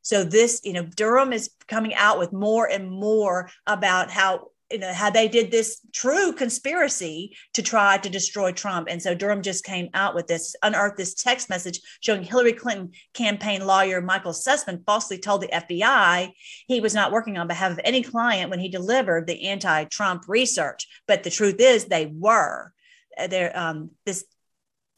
So 0.02 0.24
this, 0.24 0.62
you 0.64 0.74
know, 0.74 0.84
Durham 0.84 1.34
is 1.34 1.50
coming 1.68 1.94
out 1.94 2.18
with 2.18 2.32
more 2.32 2.66
and 2.66 2.90
more 2.90 3.50
about 3.66 4.10
how 4.10 4.52
you 4.72 4.80
know 4.80 4.94
how 4.94 5.10
they 5.10 5.28
did 5.28 5.50
this 5.50 5.80
true 5.94 6.34
conspiracy 6.34 7.36
to 7.54 7.62
try 7.62 7.98
to 7.98 8.10
destroy 8.10 8.52
Trump. 8.52 8.88
And 8.90 9.02
so 9.02 9.16
Durham 9.16 9.42
just 9.42 9.64
came 9.64 9.90
out 9.94 10.14
with 10.14 10.28
this, 10.28 10.56
unearthed 10.62 10.98
this 10.98 11.14
text 11.14 11.50
message 11.50 11.80
showing 12.02 12.24
Hillary 12.24 12.54
Clinton 12.54 12.92
campaign 13.14 13.66
lawyer 13.66 14.02
Michael 14.02 14.34
Sussmann 14.34 14.86
falsely 14.86 15.20
told 15.20 15.42
the 15.42 15.48
FBI 15.48 16.32
he 16.68 16.82
was 16.82 16.94
not 16.94 17.12
working 17.12 17.38
on 17.38 17.48
behalf 17.48 17.72
of 17.72 17.80
any 17.84 18.04
client 18.04 18.50
when 18.50 18.60
he 18.60 18.70
delivered 18.70 19.26
the 19.26 19.48
anti-Trump 19.48 20.24
research. 20.28 20.88
But 21.08 21.24
the 21.24 21.30
truth 21.30 21.58
is, 21.60 21.86
they 21.86 22.08
were. 22.08 22.74
Uh, 23.18 23.28
There, 23.28 23.58
um, 23.58 23.92
this, 24.06 24.26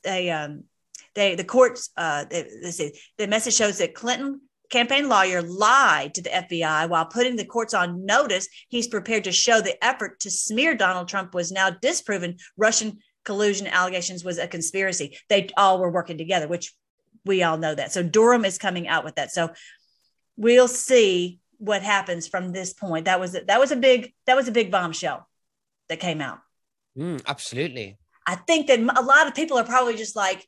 they, 0.03 0.31
um, 0.31 0.63
they, 1.13 1.35
the 1.35 1.43
courts. 1.43 1.91
Uh, 1.95 2.25
they, 2.29 2.43
see. 2.71 2.93
The 3.17 3.27
message 3.27 3.53
shows 3.53 3.77
that 3.77 3.93
Clinton 3.93 4.41
campaign 4.69 5.09
lawyer 5.09 5.41
lied 5.41 6.13
to 6.13 6.21
the 6.21 6.29
FBI 6.29 6.89
while 6.89 7.05
putting 7.05 7.35
the 7.35 7.45
courts 7.45 7.73
on 7.73 8.05
notice 8.05 8.47
he's 8.69 8.87
prepared 8.87 9.23
to 9.25 9.31
show 9.31 9.61
the 9.61 9.83
effort 9.83 10.19
to 10.21 10.31
smear 10.31 10.75
Donald 10.75 11.07
Trump 11.07 11.33
was 11.33 11.51
now 11.51 11.69
disproven. 11.69 12.37
Russian 12.57 12.99
collusion 13.25 13.67
allegations 13.67 14.23
was 14.23 14.37
a 14.37 14.47
conspiracy. 14.47 15.17
They 15.29 15.49
all 15.57 15.79
were 15.79 15.91
working 15.91 16.17
together, 16.17 16.47
which 16.47 16.73
we 17.25 17.43
all 17.43 17.57
know 17.57 17.75
that. 17.75 17.91
So 17.91 18.03
Durham 18.03 18.45
is 18.45 18.57
coming 18.57 18.87
out 18.87 19.03
with 19.03 19.15
that. 19.15 19.31
So 19.31 19.49
we'll 20.37 20.67
see 20.67 21.39
what 21.57 21.83
happens 21.83 22.27
from 22.27 22.51
this 22.51 22.73
point. 22.73 23.05
That 23.05 23.19
was 23.19 23.33
that 23.33 23.59
was 23.59 23.71
a 23.71 23.75
big 23.75 24.13
that 24.25 24.35
was 24.35 24.47
a 24.47 24.51
big 24.51 24.71
bombshell 24.71 25.27
that 25.89 25.99
came 25.99 26.21
out. 26.21 26.39
Mm, 26.97 27.21
absolutely. 27.27 27.97
I 28.25 28.35
think 28.35 28.67
that 28.67 28.79
a 28.79 29.01
lot 29.01 29.27
of 29.27 29.35
people 29.35 29.57
are 29.57 29.63
probably 29.63 29.95
just 29.95 30.15
like 30.15 30.47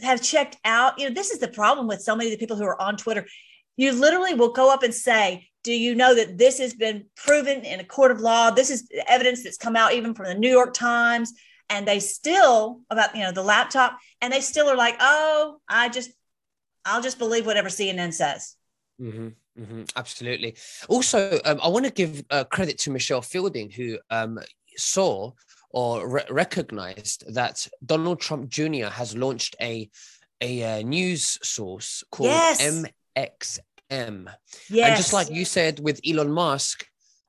have 0.00 0.22
checked 0.22 0.56
out. 0.64 0.98
You 0.98 1.08
know, 1.08 1.14
this 1.14 1.30
is 1.30 1.38
the 1.38 1.48
problem 1.48 1.86
with 1.86 2.02
so 2.02 2.16
many 2.16 2.32
of 2.32 2.38
the 2.38 2.42
people 2.42 2.56
who 2.56 2.64
are 2.64 2.80
on 2.80 2.96
Twitter. 2.96 3.26
You 3.76 3.92
literally 3.92 4.34
will 4.34 4.52
go 4.52 4.72
up 4.72 4.82
and 4.82 4.94
say, 4.94 5.48
Do 5.62 5.72
you 5.72 5.94
know 5.94 6.14
that 6.14 6.38
this 6.38 6.58
has 6.58 6.74
been 6.74 7.06
proven 7.16 7.64
in 7.64 7.80
a 7.80 7.84
court 7.84 8.10
of 8.10 8.20
law? 8.20 8.50
This 8.50 8.70
is 8.70 8.88
evidence 9.08 9.42
that's 9.42 9.56
come 9.56 9.76
out 9.76 9.94
even 9.94 10.14
from 10.14 10.26
the 10.26 10.34
New 10.34 10.50
York 10.50 10.74
Times. 10.74 11.32
And 11.70 11.88
they 11.88 11.98
still, 11.98 12.82
about, 12.90 13.16
you 13.16 13.22
know, 13.22 13.32
the 13.32 13.42
laptop, 13.42 13.98
and 14.20 14.32
they 14.32 14.40
still 14.40 14.68
are 14.68 14.76
like, 14.76 14.96
Oh, 15.00 15.58
I 15.68 15.88
just, 15.88 16.10
I'll 16.84 17.02
just 17.02 17.18
believe 17.18 17.46
whatever 17.46 17.68
CNN 17.68 18.12
says. 18.12 18.56
hmm 18.98 19.28
hmm 19.56 19.82
absolutely. 19.96 20.56
Also, 20.88 21.38
um, 21.44 21.60
I 21.62 21.68
want 21.68 21.86
to 21.86 21.92
give 21.92 22.24
uh, 22.30 22.44
credit 22.44 22.78
to 22.80 22.90
Michelle 22.90 23.22
Fielding, 23.22 23.70
who 23.70 23.98
um, 24.10 24.38
saw 24.76 25.32
or 25.74 26.08
re- 26.08 26.24
recognized 26.30 27.34
that 27.34 27.66
Donald 27.84 28.20
Trump 28.20 28.48
Jr. 28.48 28.86
has 28.86 29.16
launched 29.16 29.56
a 29.60 29.90
a 30.40 30.62
uh, 30.62 30.82
news 30.82 31.38
source 31.42 32.04
called 32.10 32.30
Yes. 32.30 32.60
MXM. 32.60 34.32
Yes. 34.70 34.88
And 34.88 34.96
just 34.96 35.12
like 35.12 35.30
you 35.30 35.44
said 35.44 35.80
with 35.80 36.00
Elon 36.06 36.30
Musk, 36.30 36.86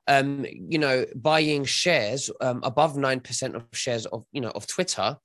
um, 0.08 0.44
you 0.50 0.78
know, 0.78 1.04
buying 1.14 1.64
shares 1.64 2.30
um, 2.40 2.60
above 2.62 2.96
nine 2.96 3.20
percent 3.20 3.56
of 3.56 3.64
shares 3.72 4.06
of 4.06 4.24
you 4.32 4.40
know 4.40 4.50
of 4.50 4.66
Twitter, 4.66 5.16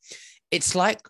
it's 0.49 0.75
like 0.75 1.01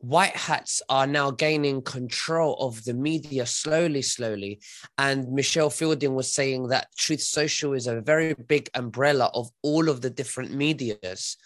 white 0.00 0.36
hats 0.36 0.82
are 0.88 1.06
now 1.06 1.30
gaining 1.30 1.82
control 1.82 2.56
of 2.58 2.84
the 2.84 2.94
media 2.94 3.44
slowly, 3.46 4.02
slowly. 4.02 4.60
And 4.98 5.30
Michelle 5.32 5.70
Fielding 5.70 6.14
was 6.14 6.32
saying 6.32 6.68
that 6.68 6.88
Truth 6.96 7.22
Social 7.22 7.74
is 7.74 7.86
a 7.86 8.00
very 8.00 8.34
big 8.34 8.70
umbrella 8.74 9.30
of 9.34 9.50
all 9.62 9.88
of 9.88 10.00
the 10.00 10.10
different 10.10 10.54
medias. 10.54 11.36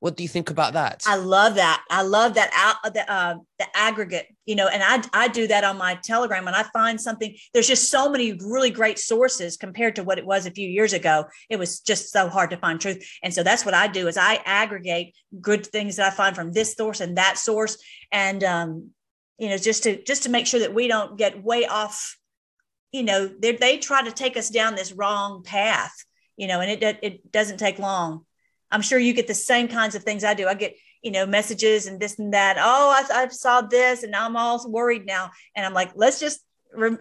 What 0.00 0.16
do 0.16 0.22
you 0.22 0.28
think 0.30 0.48
about 0.48 0.72
that? 0.72 1.04
I 1.06 1.16
love 1.16 1.56
that. 1.56 1.84
I 1.90 2.00
love 2.00 2.34
that 2.34 2.50
out 2.54 2.94
the 2.94 3.10
uh, 3.10 3.36
the 3.58 3.66
aggregate, 3.74 4.28
you 4.46 4.54
know, 4.54 4.66
and 4.66 4.82
I 4.82 5.02
I 5.12 5.28
do 5.28 5.46
that 5.48 5.62
on 5.62 5.76
my 5.76 5.94
Telegram 6.02 6.46
when 6.46 6.54
I 6.54 6.62
find 6.72 6.98
something. 6.98 7.36
There's 7.52 7.68
just 7.68 7.90
so 7.90 8.08
many 8.08 8.32
really 8.32 8.70
great 8.70 8.98
sources 8.98 9.58
compared 9.58 9.96
to 9.96 10.02
what 10.02 10.16
it 10.16 10.24
was 10.24 10.46
a 10.46 10.50
few 10.50 10.66
years 10.66 10.94
ago. 10.94 11.26
It 11.50 11.58
was 11.58 11.80
just 11.80 12.10
so 12.10 12.30
hard 12.30 12.48
to 12.50 12.56
find 12.56 12.80
truth, 12.80 13.06
and 13.22 13.32
so 13.32 13.42
that's 13.42 13.66
what 13.66 13.74
I 13.74 13.88
do 13.88 14.08
is 14.08 14.16
I 14.16 14.40
aggregate 14.46 15.14
good 15.38 15.66
things 15.66 15.96
that 15.96 16.10
I 16.10 16.16
find 16.16 16.34
from 16.34 16.52
this 16.52 16.72
source 16.74 17.00
and 17.00 17.18
that 17.18 17.36
source, 17.36 17.76
and 18.10 18.42
um, 18.42 18.90
you 19.38 19.50
know, 19.50 19.58
just 19.58 19.82
to 19.82 20.02
just 20.02 20.22
to 20.22 20.30
make 20.30 20.46
sure 20.46 20.60
that 20.60 20.74
we 20.74 20.88
don't 20.88 21.18
get 21.18 21.44
way 21.44 21.66
off. 21.66 22.16
You 22.90 23.02
know, 23.02 23.28
they 23.28 23.52
they 23.52 23.76
try 23.76 24.02
to 24.02 24.12
take 24.12 24.38
us 24.38 24.48
down 24.48 24.76
this 24.76 24.92
wrong 24.92 25.42
path. 25.42 25.92
You 26.38 26.46
know, 26.46 26.60
and 26.60 26.70
it 26.70 26.98
it 27.02 27.30
doesn't 27.30 27.58
take 27.58 27.78
long. 27.78 28.24
I'm 28.70 28.82
sure 28.82 28.98
you 28.98 29.12
get 29.12 29.26
the 29.26 29.34
same 29.34 29.68
kinds 29.68 29.94
of 29.94 30.02
things 30.02 30.24
I 30.24 30.34
do. 30.34 30.46
I 30.46 30.54
get, 30.54 30.76
you 31.02 31.10
know, 31.10 31.26
messages 31.26 31.86
and 31.86 31.98
this 31.98 32.18
and 32.18 32.34
that. 32.34 32.56
Oh, 32.58 32.90
I, 32.90 33.22
I 33.22 33.28
saw 33.28 33.62
this 33.62 34.02
and 34.02 34.14
I'm 34.14 34.36
all 34.36 34.64
worried 34.70 35.06
now. 35.06 35.30
And 35.54 35.66
I'm 35.66 35.74
like, 35.74 35.92
let's 35.94 36.20
just 36.20 36.40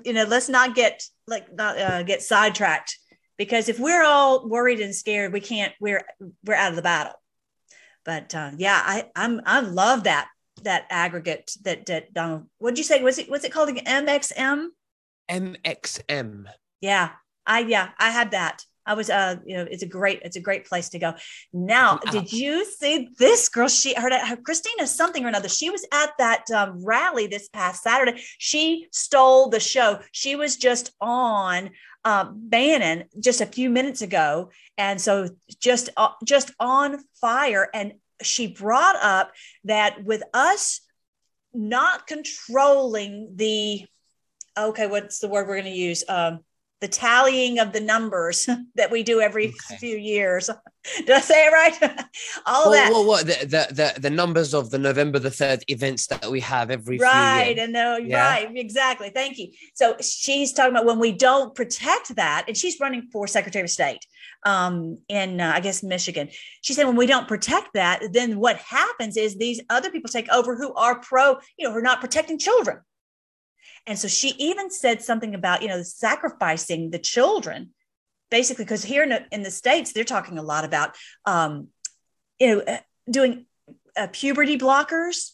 you 0.04 0.14
know, 0.14 0.24
let's 0.24 0.50
not 0.50 0.76
get 0.76 1.04
like 1.28 1.54
not 1.54 1.78
uh, 1.78 2.04
get 2.04 2.22
sidetracked 2.22 2.98
because 3.38 3.70
if 3.70 3.80
we're 3.80 4.04
all 4.04 4.48
worried 4.48 4.80
and 4.80 4.94
scared, 4.94 5.34
we 5.34 5.40
can't. 5.40 5.74
We're 5.80 6.04
we're 6.46 6.56
out 6.56 6.72
of 6.72 6.76
the 6.76 6.82
battle. 6.82 7.14
But 8.04 8.34
uh, 8.36 8.52
yeah, 8.58 8.82
I 8.84 9.06
I'm 9.16 9.42
I 9.46 9.62
love 9.62 10.04
that 10.04 10.28
that 10.64 10.86
aggregate 10.90 11.52
that 11.64 11.86
that 11.88 12.14
Donald. 12.14 12.48
What 12.58 12.72
did 12.72 12.80
you 12.80 12.84
say? 12.84 13.02
Was 13.02 13.18
it 13.18 13.30
was 13.30 13.44
it 13.44 13.52
called 13.52 13.70
the 13.70 13.82
MXM? 13.82 14.68
MXM. 15.30 16.46
Yeah, 16.82 17.12
I 17.46 17.60
yeah 17.60 17.90
I 17.98 18.10
had 18.10 18.32
that. 18.32 18.66
I 18.89 18.96
was 18.96 19.10
uh 19.12 19.36
you 19.46 19.55
know 19.55 19.67
it's 19.69 19.84
a 19.84 19.86
great 19.86 20.22
it's 20.24 20.36
a 20.36 20.41
great 20.41 20.65
place 20.65 20.89
to 20.89 21.00
go. 21.00 21.13
Now, 21.53 22.00
did 22.12 22.34
you 22.34 22.65
see 22.65 23.10
this 23.19 23.48
girl? 23.48 23.67
She 23.67 23.93
heard 23.93 24.12
her 24.12 24.36
Christina 24.38 24.88
something 24.88 25.24
or 25.24 25.27
another. 25.27 25.48
She 25.48 25.69
was 25.69 25.86
at 25.93 26.12
that 26.17 26.50
um, 26.50 26.84
rally 26.84 27.27
this 27.27 27.48
past 27.50 27.84
Saturday. 27.84 28.19
She 28.39 28.88
stole 28.91 29.50
the 29.50 29.60
show. 29.60 30.00
She 30.12 30.36
was 30.36 30.58
just 30.58 30.91
on 31.00 31.69
uh, 32.03 32.31
Bannon 32.34 33.05
just 33.19 33.41
a 33.41 33.46
few 33.46 33.69
minutes 33.69 34.01
ago, 34.01 34.50
and 34.77 35.00
so 35.00 35.29
just 35.62 35.89
uh, 35.96 36.10
just 36.25 36.51
on 36.60 36.98
fire. 37.22 37.69
And 37.74 37.93
she 38.24 38.48
brought 38.48 38.96
up 39.01 39.31
that 39.65 40.03
with 40.03 40.24
us 40.34 40.81
not 41.53 42.08
controlling 42.08 43.34
the 43.36 43.86
okay, 44.58 44.88
what's 44.88 45.19
the 45.19 45.27
word 45.27 45.48
we're 45.48 45.62
going 45.62 45.72
to 45.74 45.79
use? 45.79 46.03
Um, 46.10 46.39
the 46.82 46.88
tallying 46.88 47.60
of 47.60 47.74
the 47.74 47.80
numbers 47.80 48.48
that 48.76 48.92
we 48.92 49.04
do 49.04 49.20
every 49.20 49.48
okay. 49.48 49.78
few 49.78 49.98
years. 49.98 50.50
Did 50.98 51.12
I 51.12 51.20
say 51.20 51.48
it 51.48 51.52
right? 51.52 52.06
All 52.46 52.70
well, 52.70 52.72
that. 52.72 52.92
Well, 52.92 53.06
what 53.06 53.28
the, 53.28 53.46
the, 53.46 53.94
the 53.94 54.00
the 54.00 54.10
numbers 54.10 54.54
of 54.54 54.70
the 54.70 54.80
November 54.80 55.20
the 55.20 55.30
third 55.30 55.64
events 55.68 56.08
that 56.08 56.32
we 56.32 56.40
have 56.40 56.72
every 56.72 56.98
right, 56.98 57.58
and 57.60 57.74
no, 57.74 57.98
yeah? 57.98 58.30
right, 58.30 58.50
exactly. 58.56 59.10
Thank 59.10 59.38
you. 59.38 59.50
So 59.74 59.98
she's 60.00 60.54
talking 60.54 60.72
about 60.72 60.86
when 60.86 60.98
we 60.98 61.12
don't 61.12 61.54
protect 61.54 62.16
that, 62.16 62.46
and 62.48 62.56
she's 62.56 62.80
running 62.80 63.10
for 63.12 63.28
Secretary 63.28 63.64
of 63.64 63.70
State 63.70 64.06
um, 64.46 64.98
in 65.10 65.42
uh, 65.42 65.52
I 65.54 65.60
guess 65.60 65.84
Michigan. 65.84 66.30
She 66.62 66.74
said 66.74 66.86
when 66.86 66.96
we 66.96 67.06
don't 67.06 67.28
protect 67.28 67.74
that, 67.74 68.02
then 68.14 68.40
what 68.40 68.56
happens 68.58 69.18
is 69.18 69.36
these 69.36 69.62
other 69.70 69.92
people 69.92 70.10
take 70.10 70.30
over 70.32 70.56
who 70.56 70.74
are 70.76 71.00
pro, 71.00 71.38
you 71.58 71.68
know, 71.68 71.74
who 71.74 71.80
are 71.80 71.84
not 71.84 72.00
protecting 72.00 72.40
children 72.40 72.80
and 73.88 73.98
so 73.98 74.08
she 74.08 74.30
even 74.38 74.70
said 74.70 75.02
something 75.02 75.36
about, 75.36 75.62
you 75.62 75.68
know, 75.68 75.82
sacrificing 75.82 76.92
the 76.92 77.00
children, 77.00 77.72
basically, 78.30 78.66
because 78.66 78.84
here 78.84 79.04
in 79.04 79.10
the, 79.10 79.26
in 79.32 79.44
the 79.44 79.52
States, 79.52 79.94
they're 79.94 80.04
talking 80.04 80.38
a 80.38 80.44
lot 80.44 80.66
about, 80.66 80.96
um, 81.26 81.68
you 82.40 82.48
know, 82.48 82.62
uh, 82.62 82.80
doing 83.10 83.46
uh, 83.98 84.08
puberty 84.12 84.58
blockers 84.58 85.32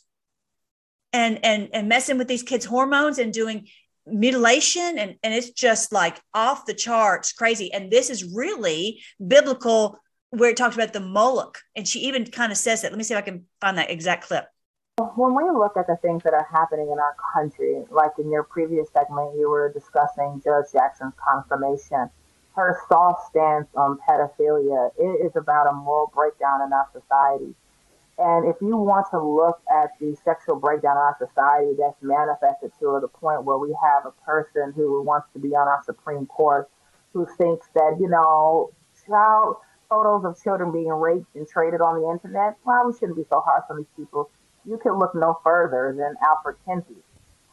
and, 1.13 1.43
and, 1.43 1.69
and 1.73 1.89
messing 1.89 2.17
with 2.17 2.27
these 2.27 2.43
kids' 2.43 2.65
hormones 2.65 3.19
and 3.19 3.33
doing 3.33 3.67
mutilation. 4.05 4.97
And, 4.97 5.15
and 5.23 5.33
it's 5.33 5.49
just 5.49 5.91
like 5.91 6.21
off 6.33 6.65
the 6.65 6.73
charts 6.73 7.33
crazy. 7.33 7.73
And 7.73 7.91
this 7.91 8.09
is 8.09 8.23
really 8.23 9.03
biblical 9.25 9.99
where 10.29 10.49
it 10.49 10.57
talks 10.57 10.75
about 10.75 10.93
the 10.93 10.99
Moloch. 10.99 11.59
And 11.75 11.87
she 11.87 11.99
even 12.01 12.25
kind 12.25 12.51
of 12.51 12.57
says 12.57 12.81
that. 12.81 12.91
Let 12.91 12.97
me 12.97 13.03
see 13.03 13.13
if 13.13 13.17
I 13.17 13.21
can 13.21 13.45
find 13.61 13.77
that 13.77 13.91
exact 13.91 14.25
clip. 14.25 14.45
When 14.97 15.35
we 15.35 15.43
look 15.43 15.75
at 15.75 15.87
the 15.87 15.97
things 15.97 16.23
that 16.23 16.33
are 16.33 16.47
happening 16.49 16.89
in 16.89 16.99
our 16.99 17.17
country, 17.33 17.83
like 17.91 18.11
in 18.17 18.31
your 18.31 18.43
previous 18.43 18.87
segment, 18.93 19.35
you 19.37 19.49
were 19.49 19.69
discussing 19.73 20.41
Judge 20.41 20.71
Jackson's 20.71 21.11
confirmation. 21.19 22.09
Her 22.55 22.79
soft 22.87 23.27
stance 23.27 23.67
on 23.75 23.99
pedophilia 24.07 24.91
it 24.97 25.25
is 25.25 25.35
about 25.35 25.67
a 25.67 25.73
moral 25.73 26.09
breakdown 26.15 26.61
in 26.61 26.71
our 26.71 26.87
society. 26.93 27.53
And 28.17 28.47
if 28.47 28.55
you 28.61 28.77
want 28.77 29.07
to 29.11 29.19
look 29.19 29.59
at 29.69 29.89
the 29.99 30.15
sexual 30.23 30.55
breakdown 30.55 30.95
in 30.95 31.03
our 31.03 31.17
society 31.19 31.75
that's 31.77 32.01
manifested 32.01 32.71
to 32.79 32.97
the 33.01 33.09
point 33.09 33.43
where 33.43 33.57
we 33.57 33.75
have 33.83 34.05
a 34.05 34.15
person 34.23 34.71
who 34.73 35.03
wants 35.03 35.27
to 35.33 35.39
be 35.39 35.49
on 35.49 35.67
our 35.67 35.83
Supreme 35.83 36.25
Court 36.25 36.69
who 37.11 37.27
thinks 37.37 37.67
that, 37.75 37.97
you 37.99 38.07
know, 38.07 38.71
child 39.05 39.57
photos 39.89 40.23
of 40.23 40.41
children 40.41 40.71
being 40.71 40.87
raped 40.87 41.35
and 41.35 41.45
traded 41.45 41.81
on 41.81 41.99
the 41.99 42.09
internet, 42.09 42.55
well, 42.63 42.87
we 42.87 42.93
shouldn't 42.93 43.17
be 43.17 43.25
so 43.29 43.41
harsh 43.41 43.65
on 43.69 43.75
these 43.75 43.91
people 43.97 44.29
you 44.65 44.77
can 44.77 44.97
look 44.97 45.13
no 45.15 45.39
further 45.43 45.95
than 45.97 46.15
Alfred 46.25 46.57
Kinsey. 46.65 47.01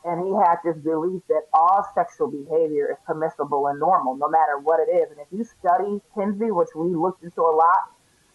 And 0.04 0.26
he 0.26 0.35
had 0.35 0.57
this 0.64 0.83
belief 0.83 1.23
that 1.28 1.42
all 1.54 1.87
sexual 1.95 2.28
behavior 2.28 2.90
is 2.90 2.99
permissible 3.07 3.69
and 3.69 3.78
normal, 3.78 4.16
no 4.16 4.28
matter 4.28 4.59
what 4.59 4.81
it 4.81 4.90
is. 4.90 5.11
And 5.11 5.21
if 5.21 5.28
you 5.31 5.45
study 5.45 6.00
Kinsey, 6.14 6.50
which 6.50 6.71
we 6.75 6.95
looked 6.95 7.23
into 7.23 7.40
a 7.40 7.54
lot, 7.54 7.83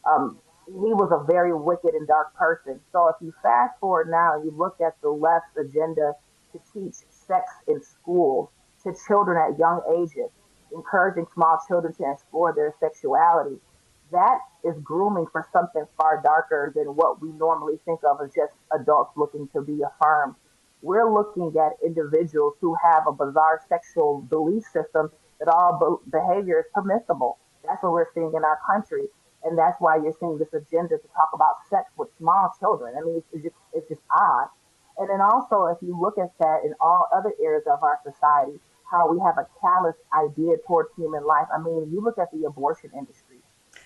um, 0.06 0.40
he 0.68 0.94
was 0.94 1.12
a 1.12 1.26
very 1.30 1.54
wicked 1.54 1.94
and 1.94 2.08
dark 2.08 2.34
person. 2.36 2.80
So 2.92 3.10
if 3.10 3.16
you 3.22 3.34
fast 3.44 3.80
forward 3.80 4.10
now 4.10 4.36
and 4.36 4.46
you 4.46 4.52
look 4.52 4.80
at 4.80 5.00
the 5.02 5.10
left's 5.10 5.58
agenda 5.58 6.14
to 6.54 6.60
teach 6.74 6.96
sex 7.10 7.52
in 7.68 7.82
school 7.84 8.52
to 8.84 8.94
children 9.08 9.38
at 9.38 9.60
young 9.60 9.82
ages, 10.00 10.32
encouraging 10.74 11.26
small 11.34 11.60
children 11.68 11.94
to 11.96 12.12
explore 12.12 12.54
their 12.54 12.74
sexuality, 12.80 13.58
that 14.12 14.40
is 14.64 14.76
grooming 14.84 15.28
for 15.32 15.46
something 15.52 15.86
far 15.98 16.22
darker 16.24 16.72
than 16.76 16.96
what 16.96 17.22
we 17.22 17.32
normally 17.34 17.78
think 17.86 18.02
of 18.04 18.20
as 18.24 18.32
just 18.34 18.54
adults 18.74 19.12
looking 19.16 19.48
to 19.50 19.62
be 19.62 19.82
affirmed. 19.82 20.36
We're 20.82 21.12
looking 21.12 21.54
at 21.60 21.74
individuals 21.84 22.54
who 22.62 22.76
have 22.84 23.08
a 23.08 23.12
bizarre 23.12 23.62
sexual 23.68 24.22
belief 24.22 24.64
system 24.64 25.12
that 25.40 25.48
all 25.48 26.02
behavior 26.10 26.60
is 26.60 26.66
permissible. 26.74 27.38
That's 27.66 27.82
what 27.84 27.92
we're 27.92 28.14
seeing 28.14 28.34
in 28.36 28.44
our 28.44 28.60
country. 28.66 29.08
And 29.44 29.58
that's 29.58 29.76
why 29.80 29.98
you're 29.98 30.16
seeing 30.20 30.38
this 30.38 30.54
agenda 30.54 30.98
to 30.98 31.08
talk 31.16 31.30
about 31.34 31.56
sex 31.70 31.92
with 31.98 32.10
small 32.18 32.52
children. 32.60 32.96
I 32.98 33.04
mean, 33.04 33.24
it's, 33.34 33.44
just, 33.44 33.56
it's 33.74 33.88
just 33.88 34.02
odd. 34.12 34.48
And 34.98 35.10
then 35.10 35.22
also, 35.22 35.66
if 35.66 35.78
you 35.82 36.00
look 36.00 36.18
at 36.18 36.32
that 36.40 36.62
in 36.66 36.74
all 36.82 37.08
other 37.14 37.34
areas 37.44 37.64
of 37.68 37.84
our 37.84 38.00
society, 38.04 38.60
how 38.90 39.12
we 39.12 39.20
have 39.20 39.38
a 39.38 39.48
callous 39.60 39.96
idea 40.16 40.56
towards 40.66 40.90
human 40.96 41.26
life. 41.26 41.48
I 41.54 41.60
mean, 41.60 41.92
you 41.92 42.02
look 42.02 42.18
at 42.18 42.32
the 42.32 42.48
abortion 42.48 42.90
industry 42.98 43.27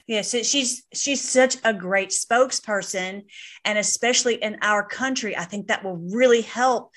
yeah, 0.08 0.22
so 0.22 0.44
she's 0.44 0.84
she's 0.94 1.28
such 1.28 1.58
a 1.64 1.74
great 1.74 2.10
spokesperson, 2.10 3.24
and 3.66 3.78
especially 3.78 4.36
in 4.36 4.58
our 4.62 4.84
country, 4.84 5.36
I 5.38 5.46
think 5.46 5.68
that 5.68 5.84
will 5.84 5.98
really 5.98 6.42
help 6.42 6.92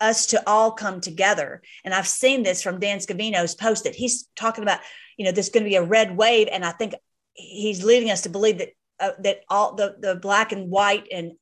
us 0.00 0.26
to 0.26 0.42
all 0.46 0.72
come 0.72 1.00
together. 1.00 1.62
And 1.84 1.92
I've 1.92 2.08
seen 2.08 2.42
this 2.42 2.62
from 2.62 2.80
Dan 2.80 3.00
Scavino's 3.00 3.54
post 3.54 3.84
that 3.84 3.94
he's 3.94 4.28
talking 4.34 4.64
about, 4.64 4.80
you 5.16 5.24
know, 5.24 5.32
there's 5.32 5.50
going 5.50 5.64
to 5.64 5.70
be 5.70 5.76
a 5.76 5.84
red 5.84 6.16
wave, 6.16 6.48
and 6.50 6.64
I 6.64 6.72
think 6.72 6.94
he's 7.34 7.84
leading 7.84 8.10
us 8.10 8.22
to 8.22 8.28
believe 8.28 8.58
that 8.58 8.70
uh, 8.98 9.12
that 9.20 9.40
all 9.48 9.74
the 9.74 9.96
the 10.00 10.14
black 10.16 10.52
and 10.52 10.70
white 10.70 11.06
and 11.12 11.32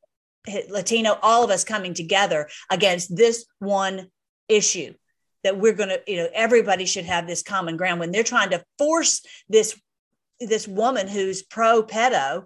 Latino, 0.69 1.19
all 1.23 1.45
of 1.45 1.51
us 1.51 1.65
coming 1.65 1.95
together 1.95 2.49
against 2.71 3.15
this 3.15 3.47
one 3.59 4.09
issue 4.49 4.95
that 5.45 5.59
we're 5.59 5.75
going 5.75 5.91
to, 5.91 6.01
you 6.07 6.17
know, 6.17 6.29
everybody 6.33 6.85
should 6.85 7.05
have 7.05 7.27
this 7.27 7.43
common 7.43 7.77
ground 7.77 8.01
when 8.01 8.11
they're 8.11 8.23
trying 8.23 8.51
to 8.51 8.65
force 8.77 9.23
this 9.49 9.79
this 10.41 10.69
woman 10.69 11.09
who's 11.09 11.43
pro 11.43 11.83
pedo 11.83 12.45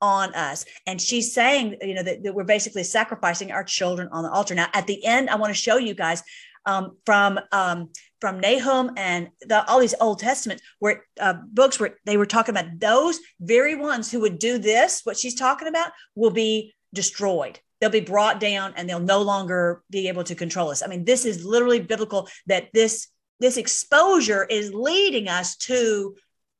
on 0.00 0.34
us. 0.34 0.64
And 0.86 1.00
she's 1.00 1.34
saying 1.34 1.76
you 1.82 1.94
know 1.94 2.02
that, 2.02 2.22
that, 2.22 2.34
we're 2.34 2.44
basically 2.44 2.84
sacrificing 2.84 3.50
our 3.50 3.64
children 3.64 4.08
on 4.12 4.22
the 4.22 4.30
altar. 4.30 4.54
Now 4.54 4.68
at 4.72 4.86
the 4.86 5.04
end 5.04 5.30
i 5.30 5.36
want 5.36 5.50
to 5.50 5.60
show 5.60 5.76
you 5.76 5.94
guys 5.94 6.22
um, 6.66 6.96
from 7.04 7.40
um, 7.52 7.90
from 8.20 8.40
nahum 8.40 8.92
and 8.96 9.28
the, 9.42 9.64
all 9.66 9.80
these 9.80 9.94
old 10.00 10.18
Testament 10.18 10.60
where 10.78 11.04
uh, 11.20 11.34
books 11.52 11.80
where 11.80 11.96
they 12.04 12.16
were 12.16 12.26
talking 12.26 12.54
about 12.54 12.78
those 12.78 13.18
very 13.40 13.74
ones 13.74 14.10
who 14.10 14.20
would 14.20 14.38
do 14.38 14.58
this 14.58 15.00
what 15.04 15.16
she's 15.16 15.34
talking 15.34 15.68
about 15.68 15.92
will 16.14 16.30
be 16.30 16.74
destroyed. 16.94 17.58
They'll 17.80 17.90
be 17.90 18.00
brought 18.00 18.40
down 18.40 18.74
and 18.76 18.88
they'll 18.88 18.98
no 18.98 19.22
longer 19.22 19.82
be 19.90 20.08
able 20.08 20.24
to 20.24 20.34
control 20.34 20.70
us. 20.70 20.82
I 20.82 20.86
mean 20.86 21.04
this 21.04 21.24
is 21.24 21.44
literally 21.44 21.80
biblical 21.80 22.28
that 22.46 22.68
this 22.72 23.08
this 23.40 23.56
exposure 23.56 24.44
is 24.44 24.72
leading 24.74 25.28
us 25.28 25.56
to 25.56 26.16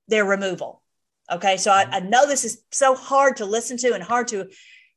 their 0.08 0.24
removal. 0.24 0.82
Okay. 1.30 1.56
So 1.56 1.70
I, 1.70 1.86
I 1.90 2.00
know 2.00 2.26
this 2.26 2.44
is 2.44 2.62
so 2.72 2.94
hard 2.94 3.36
to 3.36 3.44
listen 3.44 3.76
to 3.78 3.92
and 3.92 4.02
hard 4.02 4.28
to 4.28 4.48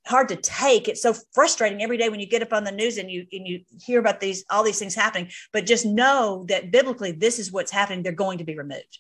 hard 0.07 0.29
to 0.29 0.35
take. 0.35 0.87
It's 0.87 1.01
so 1.01 1.15
frustrating 1.33 1.81
every 1.81 1.97
day 1.97 2.09
when 2.09 2.19
you 2.19 2.25
get 2.25 2.41
up 2.41 2.53
on 2.53 2.63
the 2.63 2.71
news 2.71 2.97
and 2.97 3.11
you 3.11 3.25
and 3.31 3.47
you 3.47 3.61
hear 3.79 3.99
about 3.99 4.19
these 4.19 4.45
all 4.49 4.63
these 4.63 4.79
things 4.79 4.95
happening. 4.95 5.29
But 5.53 5.65
just 5.65 5.85
know 5.85 6.45
that 6.47 6.71
biblically, 6.71 7.11
this 7.11 7.39
is 7.39 7.51
what's 7.51 7.71
happening. 7.71 8.03
They're 8.03 8.11
going 8.11 8.39
to 8.39 8.43
be 8.43 8.57
removed. 8.57 8.99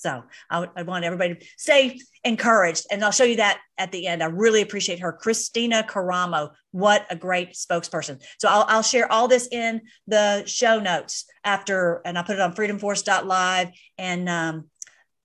So 0.00 0.22
I, 0.48 0.66
I 0.76 0.82
want 0.82 1.04
everybody 1.04 1.34
to 1.34 1.46
stay 1.58 2.00
encouraged, 2.24 2.86
and 2.90 3.04
I'll 3.04 3.10
show 3.10 3.24
you 3.24 3.36
that 3.36 3.60
at 3.76 3.92
the 3.92 4.06
end. 4.06 4.22
I 4.22 4.26
really 4.26 4.62
appreciate 4.62 5.00
her, 5.00 5.18
Kristina 5.22 5.86
Karamo. 5.86 6.52
What 6.70 7.06
a 7.10 7.16
great 7.16 7.52
spokesperson. 7.52 8.22
So 8.38 8.48
I'll, 8.48 8.64
I'll 8.66 8.82
share 8.82 9.12
all 9.12 9.28
this 9.28 9.46
in 9.52 9.82
the 10.06 10.44
show 10.46 10.80
notes 10.80 11.26
after, 11.44 12.00
and 12.06 12.16
I'll 12.16 12.24
put 12.24 12.36
it 12.36 12.40
on 12.40 12.54
freedomforce.live 12.54 13.72
and 13.98 14.28
um, 14.30 14.70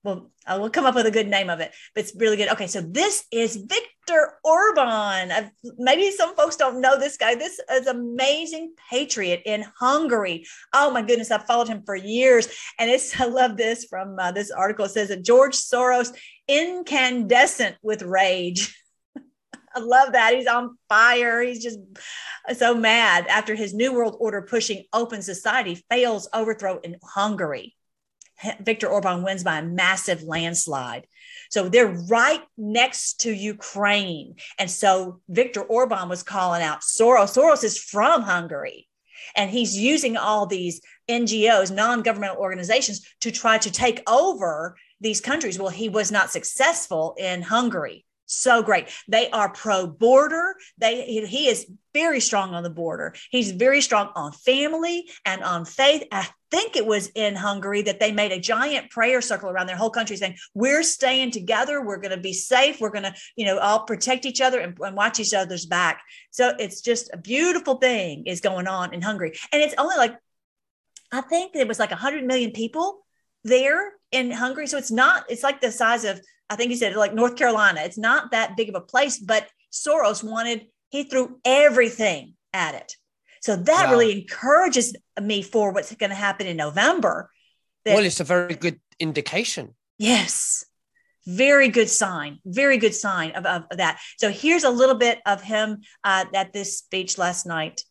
well, 0.06 0.30
I 0.46 0.56
will 0.56 0.70
come 0.70 0.86
up 0.86 0.94
with 0.94 1.06
a 1.06 1.10
good 1.10 1.26
name 1.26 1.50
of 1.50 1.58
it, 1.58 1.72
but 1.92 2.04
it's 2.04 2.14
really 2.14 2.36
good. 2.36 2.48
Okay, 2.50 2.68
so 2.68 2.80
this 2.80 3.24
is 3.32 3.56
Viktor 3.56 4.38
Orban. 4.44 5.32
I've, 5.32 5.50
maybe 5.78 6.12
some 6.12 6.36
folks 6.36 6.54
don't 6.54 6.80
know 6.80 6.96
this 6.96 7.16
guy. 7.16 7.34
This 7.34 7.60
is 7.72 7.88
amazing 7.88 8.74
patriot 8.88 9.42
in 9.44 9.64
Hungary. 9.80 10.46
Oh 10.72 10.92
my 10.92 11.02
goodness, 11.02 11.32
I've 11.32 11.44
followed 11.46 11.66
him 11.66 11.82
for 11.84 11.96
years, 11.96 12.46
and 12.78 12.88
it's 12.88 13.20
I 13.20 13.24
love 13.24 13.56
this 13.56 13.86
from 13.86 14.16
uh, 14.16 14.30
this 14.30 14.52
article. 14.52 14.84
It 14.84 14.90
says 14.90 15.08
that 15.08 15.24
George 15.24 15.56
Soros 15.56 16.14
incandescent 16.46 17.74
with 17.82 18.02
rage. 18.02 18.80
I 19.74 19.80
love 19.80 20.12
that. 20.12 20.36
He's 20.36 20.46
on 20.46 20.78
fire. 20.88 21.42
He's 21.42 21.64
just 21.64 21.80
so 22.54 22.76
mad 22.76 23.26
after 23.26 23.56
his 23.56 23.74
New 23.74 23.92
World 23.92 24.16
Order 24.20 24.42
pushing 24.42 24.84
open 24.92 25.20
society 25.20 25.84
fails 25.90 26.28
overthrow 26.32 26.78
in 26.78 26.94
Hungary. 27.02 27.75
Viktor 28.60 28.88
Orban 28.88 29.22
wins 29.22 29.42
by 29.42 29.58
a 29.58 29.64
massive 29.64 30.22
landslide. 30.22 31.06
So 31.50 31.68
they're 31.68 31.96
right 32.08 32.42
next 32.56 33.20
to 33.20 33.32
Ukraine. 33.32 34.36
And 34.58 34.70
so 34.70 35.20
Viktor 35.28 35.62
Orban 35.62 36.08
was 36.08 36.22
calling 36.22 36.62
out 36.62 36.80
Soros. 36.80 37.36
Soros 37.36 37.64
is 37.64 37.78
from 37.78 38.22
Hungary. 38.22 38.88
And 39.34 39.50
he's 39.50 39.76
using 39.76 40.16
all 40.16 40.46
these 40.46 40.80
NGOs, 41.08 41.74
non 41.74 42.02
governmental 42.02 42.38
organizations, 42.38 43.06
to 43.20 43.30
try 43.30 43.58
to 43.58 43.70
take 43.70 44.02
over 44.08 44.76
these 45.00 45.20
countries. 45.20 45.58
Well, 45.58 45.68
he 45.68 45.88
was 45.88 46.12
not 46.12 46.30
successful 46.30 47.14
in 47.18 47.42
Hungary 47.42 48.06
so 48.26 48.62
great. 48.62 48.88
They 49.08 49.30
are 49.30 49.48
pro 49.48 49.86
border. 49.86 50.56
They 50.78 51.24
he 51.26 51.48
is 51.48 51.66
very 51.94 52.20
strong 52.20 52.54
on 52.54 52.62
the 52.62 52.70
border. 52.70 53.14
He's 53.30 53.52
very 53.52 53.80
strong 53.80 54.10
on 54.14 54.32
family 54.32 55.08
and 55.24 55.42
on 55.42 55.64
faith. 55.64 56.04
Think 56.50 56.76
it 56.76 56.86
was 56.86 57.08
in 57.14 57.34
Hungary 57.34 57.82
that 57.82 58.00
they 58.00 58.12
made 58.12 58.32
a 58.32 58.40
giant 58.40 58.90
prayer 58.90 59.20
circle 59.20 59.50
around 59.50 59.66
their 59.66 59.76
whole 59.76 59.90
country 59.90 60.16
saying, 60.16 60.36
"We're 60.54 60.82
staying 60.82 61.32
together. 61.32 61.84
We're 61.84 61.98
going 61.98 62.14
to 62.14 62.20
be 62.20 62.32
safe. 62.32 62.80
We're 62.80 62.90
going 62.90 63.04
to, 63.04 63.14
you 63.36 63.46
know, 63.46 63.58
all 63.58 63.84
protect 63.84 64.26
each 64.26 64.40
other 64.40 64.60
and, 64.60 64.76
and 64.80 64.96
watch 64.96 65.20
each 65.20 65.34
other's 65.34 65.66
back." 65.66 66.02
So 66.30 66.54
it's 66.58 66.80
just 66.80 67.10
a 67.12 67.16
beautiful 67.16 67.76
thing 67.76 68.26
is 68.26 68.40
going 68.40 68.66
on 68.68 68.94
in 68.94 69.02
Hungary, 69.02 69.32
and 69.52 69.62
it's 69.62 69.74
only 69.78 69.96
like 69.96 70.16
I 71.12 71.20
think 71.20 71.54
it 71.54 71.68
was 71.68 71.78
like 71.78 71.90
100 71.90 72.24
million 72.24 72.50
people 72.50 73.06
there 73.44 73.92
in 74.10 74.30
Hungary. 74.30 74.66
So 74.66 74.78
it's 74.78 74.90
not. 74.90 75.24
It's 75.28 75.42
like 75.42 75.60
the 75.60 75.72
size 75.72 76.04
of 76.04 76.20
I 76.48 76.56
think 76.56 76.70
he 76.70 76.76
said 76.76 76.94
like 76.96 77.14
North 77.14 77.36
Carolina. 77.36 77.80
It's 77.82 77.98
not 77.98 78.30
that 78.30 78.56
big 78.56 78.68
of 78.68 78.74
a 78.74 78.80
place, 78.80 79.18
but 79.18 79.48
Soros 79.72 80.22
wanted, 80.22 80.66
he 80.90 81.04
threw 81.04 81.38
everything 81.44 82.34
at 82.52 82.74
it. 82.74 82.96
So 83.46 83.54
that 83.54 83.84
wow. 83.84 83.92
really 83.92 84.10
encourages 84.10 84.96
me 85.22 85.40
for 85.40 85.70
what's 85.70 85.94
going 85.94 86.10
to 86.10 86.16
happen 86.16 86.48
in 86.48 86.56
November. 86.56 87.30
Well, 87.84 88.04
it's 88.04 88.18
a 88.18 88.24
very 88.24 88.56
good 88.56 88.80
indication. 88.98 89.76
Yes. 89.98 90.64
Very 91.28 91.68
good 91.68 91.88
sign. 91.88 92.40
Very 92.44 92.76
good 92.76 92.92
sign 92.92 93.30
of, 93.36 93.46
of 93.46 93.62
that. 93.76 94.00
So 94.16 94.32
here's 94.32 94.64
a 94.64 94.70
little 94.70 94.96
bit 94.96 95.20
of 95.24 95.42
him 95.42 95.82
uh, 96.02 96.24
at 96.34 96.52
this 96.52 96.78
speech 96.78 97.18
last 97.18 97.46
night. 97.46 97.84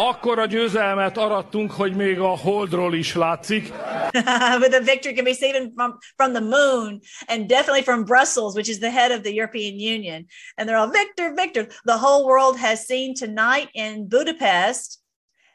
Akkora 0.00 0.46
győzelmet 0.46 1.16
arattunk, 1.16 1.72
hogy 1.72 1.96
még 1.96 2.20
a 2.20 2.36
holdról 2.36 2.94
is 2.94 3.14
látszik. 3.14 3.68
but 4.60 4.70
the 4.70 4.80
victory 4.80 5.14
can 5.14 5.24
be 5.24 5.32
seen 5.32 5.72
from, 5.74 5.98
from 6.16 6.32
the 6.32 6.40
moon 6.40 7.00
and 7.26 7.48
definitely 7.48 7.82
from 7.82 8.04
Brussels, 8.04 8.54
which 8.54 8.68
is 8.68 8.78
the 8.78 8.90
head 8.90 9.10
of 9.10 9.22
the 9.22 9.32
European 9.32 9.78
Union. 9.78 10.26
And 10.56 10.68
they're 10.68 10.78
all 10.78 10.90
victor, 10.90 11.34
victor. 11.34 11.66
The 11.84 11.98
whole 11.98 12.26
world 12.26 12.58
has 12.58 12.86
seen 12.86 13.14
tonight 13.14 13.70
in 13.74 14.08
Budapest 14.08 15.02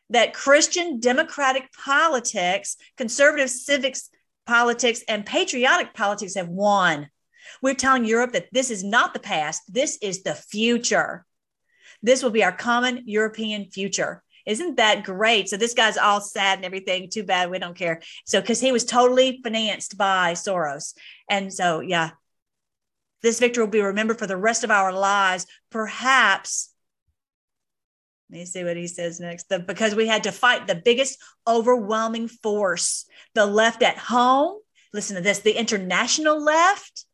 that 0.10 0.34
Christian 0.34 1.00
democratic 1.00 1.70
politics, 1.86 2.76
conservative 2.98 3.50
civics 3.50 4.10
politics, 4.46 5.04
and 5.08 5.26
patriotic 5.26 5.94
politics 5.94 6.36
have 6.36 6.50
won. 6.50 7.08
We're 7.62 7.76
telling 7.76 8.04
Europe 8.04 8.34
that 8.34 8.50
this 8.52 8.72
is 8.72 8.84
not 8.84 9.14
the 9.14 9.22
past, 9.22 9.62
this 9.74 9.98
is 10.02 10.24
the 10.24 10.36
future. 10.36 11.26
This 12.02 12.22
will 12.22 12.32
be 12.32 12.44
our 12.44 12.52
common 12.52 13.04
European 13.06 13.72
future. 13.72 14.22
Isn't 14.46 14.78
that 14.78 15.04
great? 15.04 15.50
So 15.50 15.58
this 15.58 15.74
guy's 15.74 15.98
all 15.98 16.22
sad 16.22 16.60
and 16.60 16.66
everything. 16.66 17.10
Too 17.10 17.24
bad 17.24 17.50
we 17.50 17.60
don't 17.60 17.78
care. 17.78 18.02
So 18.26 18.42
because 18.42 18.60
he 18.60 18.72
was 18.72 18.86
totally 18.86 19.40
financed 19.44 19.98
by 19.98 20.34
Soros. 20.34 20.94
And 21.30 21.54
so 21.54 21.80
yeah, 21.80 22.12
this 23.22 23.40
victory 23.40 23.64
will 23.64 23.72
be 23.72 23.82
remembered 23.82 24.20
for 24.20 24.28
the 24.28 24.38
rest 24.38 24.64
of 24.64 24.72
our 24.72 24.92
lives. 24.92 25.48
Perhaps 25.72 26.74
let 28.34 28.40
me 28.40 28.46
see 28.46 28.64
what 28.64 28.78
he 28.78 28.88
says 28.88 29.20
next. 29.20 29.50
The, 29.50 29.60
because 29.60 29.94
we 29.94 30.08
had 30.08 30.24
to 30.24 30.32
fight 30.32 30.66
the 30.66 30.74
biggest 30.74 31.20
overwhelming 31.48 32.28
force, 32.28 33.06
the 33.36 33.46
left 33.46 33.84
at 33.84 33.98
home. 33.98 34.60
Listen 34.92 35.16
to 35.18 35.22
this 35.22 35.40
the 35.40 35.52
international 35.52 36.44
left, 36.44 37.06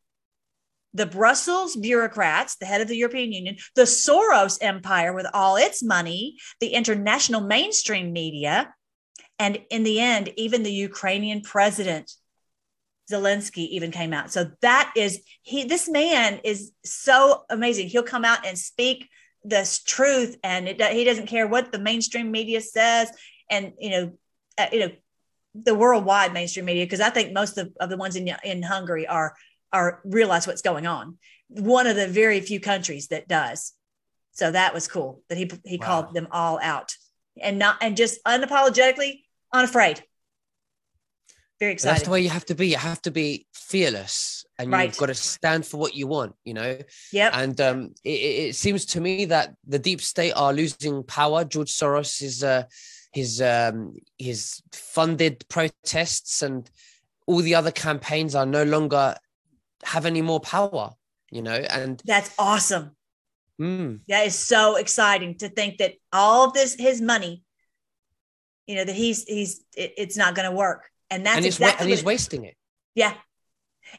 the 0.92 1.06
Brussels 1.06 1.76
bureaucrats, 1.76 2.56
the 2.56 2.66
head 2.66 2.80
of 2.80 2.88
the 2.88 2.96
European 2.96 3.32
Union, 3.32 3.56
the 3.76 3.82
Soros 3.82 4.58
empire 4.60 5.12
with 5.12 5.26
all 5.32 5.56
its 5.56 5.82
money, 5.82 6.36
the 6.60 6.68
international 6.68 7.40
mainstream 7.40 8.12
media, 8.12 8.74
and 9.38 9.58
in 9.70 9.84
the 9.84 10.00
end, 10.00 10.30
even 10.36 10.62
the 10.62 10.72
Ukrainian 10.72 11.40
president, 11.40 12.12
Zelensky, 13.10 13.68
even 13.68 13.90
came 13.90 14.12
out. 14.12 14.30
So 14.30 14.50
that 14.60 14.92
is 14.94 15.22
he. 15.42 15.64
This 15.64 15.88
man 15.88 16.40
is 16.44 16.72
so 16.84 17.44
amazing. 17.48 17.88
He'll 17.88 18.02
come 18.02 18.24
out 18.24 18.46
and 18.46 18.58
speak 18.58 19.08
this 19.42 19.82
truth, 19.82 20.36
and 20.44 20.68
it, 20.68 20.82
he 20.92 21.04
doesn't 21.04 21.26
care 21.26 21.46
what 21.46 21.72
the 21.72 21.78
mainstream 21.78 22.30
media 22.30 22.60
says, 22.60 23.10
and 23.50 23.72
you 23.78 23.90
know, 23.90 24.12
uh, 24.58 24.66
you 24.72 24.80
know, 24.80 24.90
the 25.54 25.74
worldwide 25.74 26.34
mainstream 26.34 26.66
media. 26.66 26.84
Because 26.84 27.00
I 27.00 27.10
think 27.10 27.32
most 27.32 27.56
of, 27.56 27.72
of 27.80 27.88
the 27.88 27.96
ones 27.96 28.16
in 28.16 28.28
in 28.44 28.62
Hungary 28.62 29.06
are 29.06 29.34
are 29.72 30.00
realize 30.04 30.46
what's 30.46 30.62
going 30.62 30.86
on. 30.86 31.18
One 31.48 31.86
of 31.86 31.96
the 31.96 32.08
very 32.08 32.40
few 32.40 32.60
countries 32.60 33.08
that 33.08 33.28
does. 33.28 33.72
So 34.32 34.50
that 34.50 34.72
was 34.72 34.88
cool 34.88 35.22
that 35.28 35.38
he 35.38 35.50
he 35.64 35.76
wow. 35.78 35.86
called 35.86 36.14
them 36.14 36.28
all 36.30 36.58
out 36.62 36.94
and 37.40 37.58
not 37.58 37.76
and 37.80 37.96
just 37.96 38.22
unapologetically 38.24 39.22
unafraid. 39.52 40.02
Very 41.58 41.72
excited. 41.72 41.96
That's 41.96 42.04
the 42.04 42.10
way 42.10 42.22
you 42.22 42.30
have 42.30 42.46
to 42.46 42.54
be. 42.54 42.68
You 42.68 42.76
have 42.76 43.02
to 43.02 43.10
be 43.10 43.46
fearless, 43.52 44.46
and 44.58 44.72
right. 44.72 44.88
you've 44.88 44.96
got 44.96 45.06
to 45.06 45.14
stand 45.14 45.66
for 45.66 45.76
what 45.76 45.94
you 45.94 46.06
want. 46.06 46.34
You 46.44 46.54
know. 46.54 46.78
Yeah. 47.12 47.30
And 47.34 47.60
um, 47.60 47.94
it, 48.02 48.08
it, 48.10 48.56
seems 48.56 48.86
to 48.86 49.00
me 49.00 49.26
that 49.26 49.54
the 49.66 49.78
deep 49.78 50.00
state 50.00 50.32
are 50.32 50.54
losing 50.54 51.02
power. 51.02 51.44
George 51.44 51.70
Soros 51.70 52.22
is 52.22 52.42
uh, 52.42 52.62
his 53.12 53.42
um, 53.42 53.94
his 54.16 54.62
funded 54.72 55.44
protests 55.48 56.40
and 56.40 56.70
all 57.26 57.42
the 57.42 57.54
other 57.54 57.70
campaigns 57.70 58.34
are 58.34 58.46
no 58.46 58.62
longer 58.62 59.14
have 59.84 60.06
any 60.06 60.22
more 60.22 60.40
power, 60.40 60.92
you 61.30 61.42
know, 61.42 61.54
and 61.54 62.02
that's 62.04 62.32
awesome. 62.38 62.96
Mm. 63.60 64.00
That 64.08 64.26
is 64.26 64.38
so 64.38 64.76
exciting 64.76 65.36
to 65.38 65.48
think 65.48 65.78
that 65.78 65.94
all 66.12 66.46
of 66.46 66.54
this, 66.54 66.74
his 66.74 67.00
money, 67.00 67.42
you 68.66 68.76
know, 68.76 68.84
that 68.84 68.94
he's, 68.94 69.24
he's, 69.24 69.64
it, 69.76 69.94
it's 69.98 70.16
not 70.16 70.34
going 70.34 70.50
to 70.50 70.56
work. 70.56 70.88
And 71.10 71.26
that's 71.26 71.38
and, 71.38 71.46
exactly 71.46 71.84
and 71.84 71.90
he's 71.90 72.04
wasting 72.04 72.44
it. 72.44 72.56
Yeah. 72.94 73.14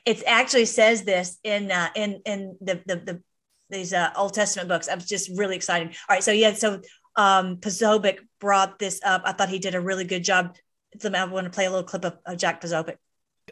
It 0.06 0.24
actually 0.26 0.66
says 0.66 1.04
this 1.04 1.38
in, 1.44 1.72
uh, 1.72 1.90
in, 1.96 2.22
in 2.26 2.58
the, 2.62 2.82
the, 2.86 2.96
the, 2.96 3.24
these 3.70 3.94
uh, 3.94 4.12
Old 4.16 4.34
Testament 4.34 4.68
books. 4.68 4.90
I'm 4.90 5.00
just 5.00 5.30
really 5.38 5.56
excited. 5.56 5.90
All 6.10 6.16
right. 6.16 6.24
So 6.24 6.32
yeah. 6.32 6.54
So 6.54 6.82
um, 7.16 7.58
Posobiec 7.58 8.20
brought 8.40 8.80
this 8.80 9.00
up. 9.04 9.22
I 9.26 9.34
thought 9.34 9.50
he 9.50 9.60
did 9.60 9.76
a 9.76 9.82
really 9.82 10.06
good 10.06 10.24
job. 10.24 10.56
I 11.04 11.26
want 11.26 11.46
to 11.46 11.52
play 11.52 11.66
a 11.66 11.70
little 11.70 11.86
clip 11.86 12.04
of, 12.04 12.18
of 12.26 12.38
Jack 12.38 12.62
Posobiec. 12.62 12.96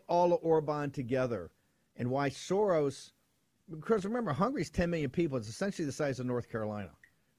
All 0.08 0.34
of 0.34 0.40
Orban 0.42 0.92
together 0.92 1.52
and 2.00 2.10
why 2.10 2.30
Soros, 2.30 3.12
because 3.70 4.06
remember, 4.06 4.32
Hungary's 4.32 4.72
10 4.72 4.90
million 4.90 5.10
people. 5.10 5.38
It's 5.38 5.50
essentially 5.50 5.86
the 5.86 5.92
size 5.92 6.20
of 6.20 6.26
North 6.26 6.50
Carolina, 6.50 6.92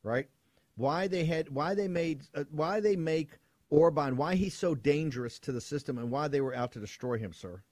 right? 0.04 0.28
Why 0.76 1.08
they 1.08 1.24
had, 1.24 1.48
why 1.48 1.74
they 1.74 1.88
made, 1.88 2.22
uh, 2.34 2.44
why 2.50 2.78
they 2.78 2.94
make 2.94 3.38
Orban, 3.70 4.16
why 4.16 4.34
he's 4.34 4.54
so 4.54 4.74
dangerous 4.74 5.38
to 5.40 5.52
the 5.52 5.60
system, 5.60 5.98
and 5.98 6.10
why 6.10 6.28
they 6.28 6.40
were 6.40 6.54
out 6.54 6.72
to 6.72 6.80
destroy 6.80 7.18
him, 7.18 7.32
sir. 7.32 7.62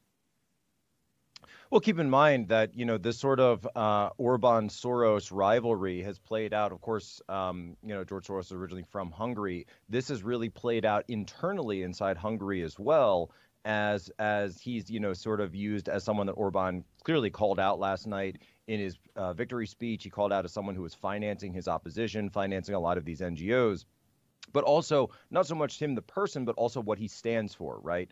Well, 1.70 1.80
keep 1.80 1.98
in 1.98 2.08
mind 2.08 2.48
that 2.48 2.74
you 2.74 2.86
know 2.86 2.96
this 2.96 3.18
sort 3.18 3.40
of 3.40 3.68
uh, 3.76 4.10
Orban 4.16 4.68
Soros 4.68 5.30
rivalry 5.30 6.02
has 6.02 6.18
played 6.18 6.54
out. 6.54 6.72
Of 6.72 6.80
course, 6.80 7.20
um, 7.28 7.76
you 7.82 7.94
know 7.94 8.04
George 8.04 8.26
Soros 8.26 8.46
is 8.46 8.52
originally 8.52 8.86
from 8.90 9.10
Hungary. 9.10 9.66
This 9.88 10.08
has 10.08 10.22
really 10.22 10.48
played 10.48 10.86
out 10.86 11.04
internally 11.08 11.82
inside 11.82 12.16
Hungary 12.16 12.62
as 12.62 12.78
well 12.78 13.30
as 13.64 14.10
as 14.18 14.60
he's 14.60 14.90
you 14.90 15.00
know 15.00 15.12
sort 15.12 15.40
of 15.40 15.54
used 15.54 15.88
as 15.88 16.04
someone 16.04 16.26
that 16.26 16.32
Orban 16.32 16.84
clearly 17.04 17.30
called 17.30 17.58
out 17.58 17.78
last 17.78 18.06
night 18.06 18.38
in 18.66 18.80
his 18.80 18.96
uh, 19.16 19.32
victory 19.32 19.66
speech. 19.66 20.04
He 20.04 20.10
called 20.10 20.32
out 20.32 20.44
as 20.44 20.52
someone 20.52 20.74
who 20.74 20.82
was 20.82 20.94
financing 20.94 21.52
his 21.52 21.68
opposition, 21.68 22.30
financing 22.30 22.74
a 22.74 22.80
lot 22.80 22.98
of 22.98 23.04
these 23.04 23.20
NGOs, 23.20 23.84
but 24.52 24.64
also 24.64 25.10
not 25.30 25.46
so 25.46 25.54
much 25.54 25.80
him 25.80 25.94
the 25.94 26.02
person, 26.02 26.44
but 26.44 26.54
also 26.56 26.80
what 26.80 26.98
he 26.98 27.08
stands 27.08 27.54
for, 27.54 27.78
right? 27.80 28.10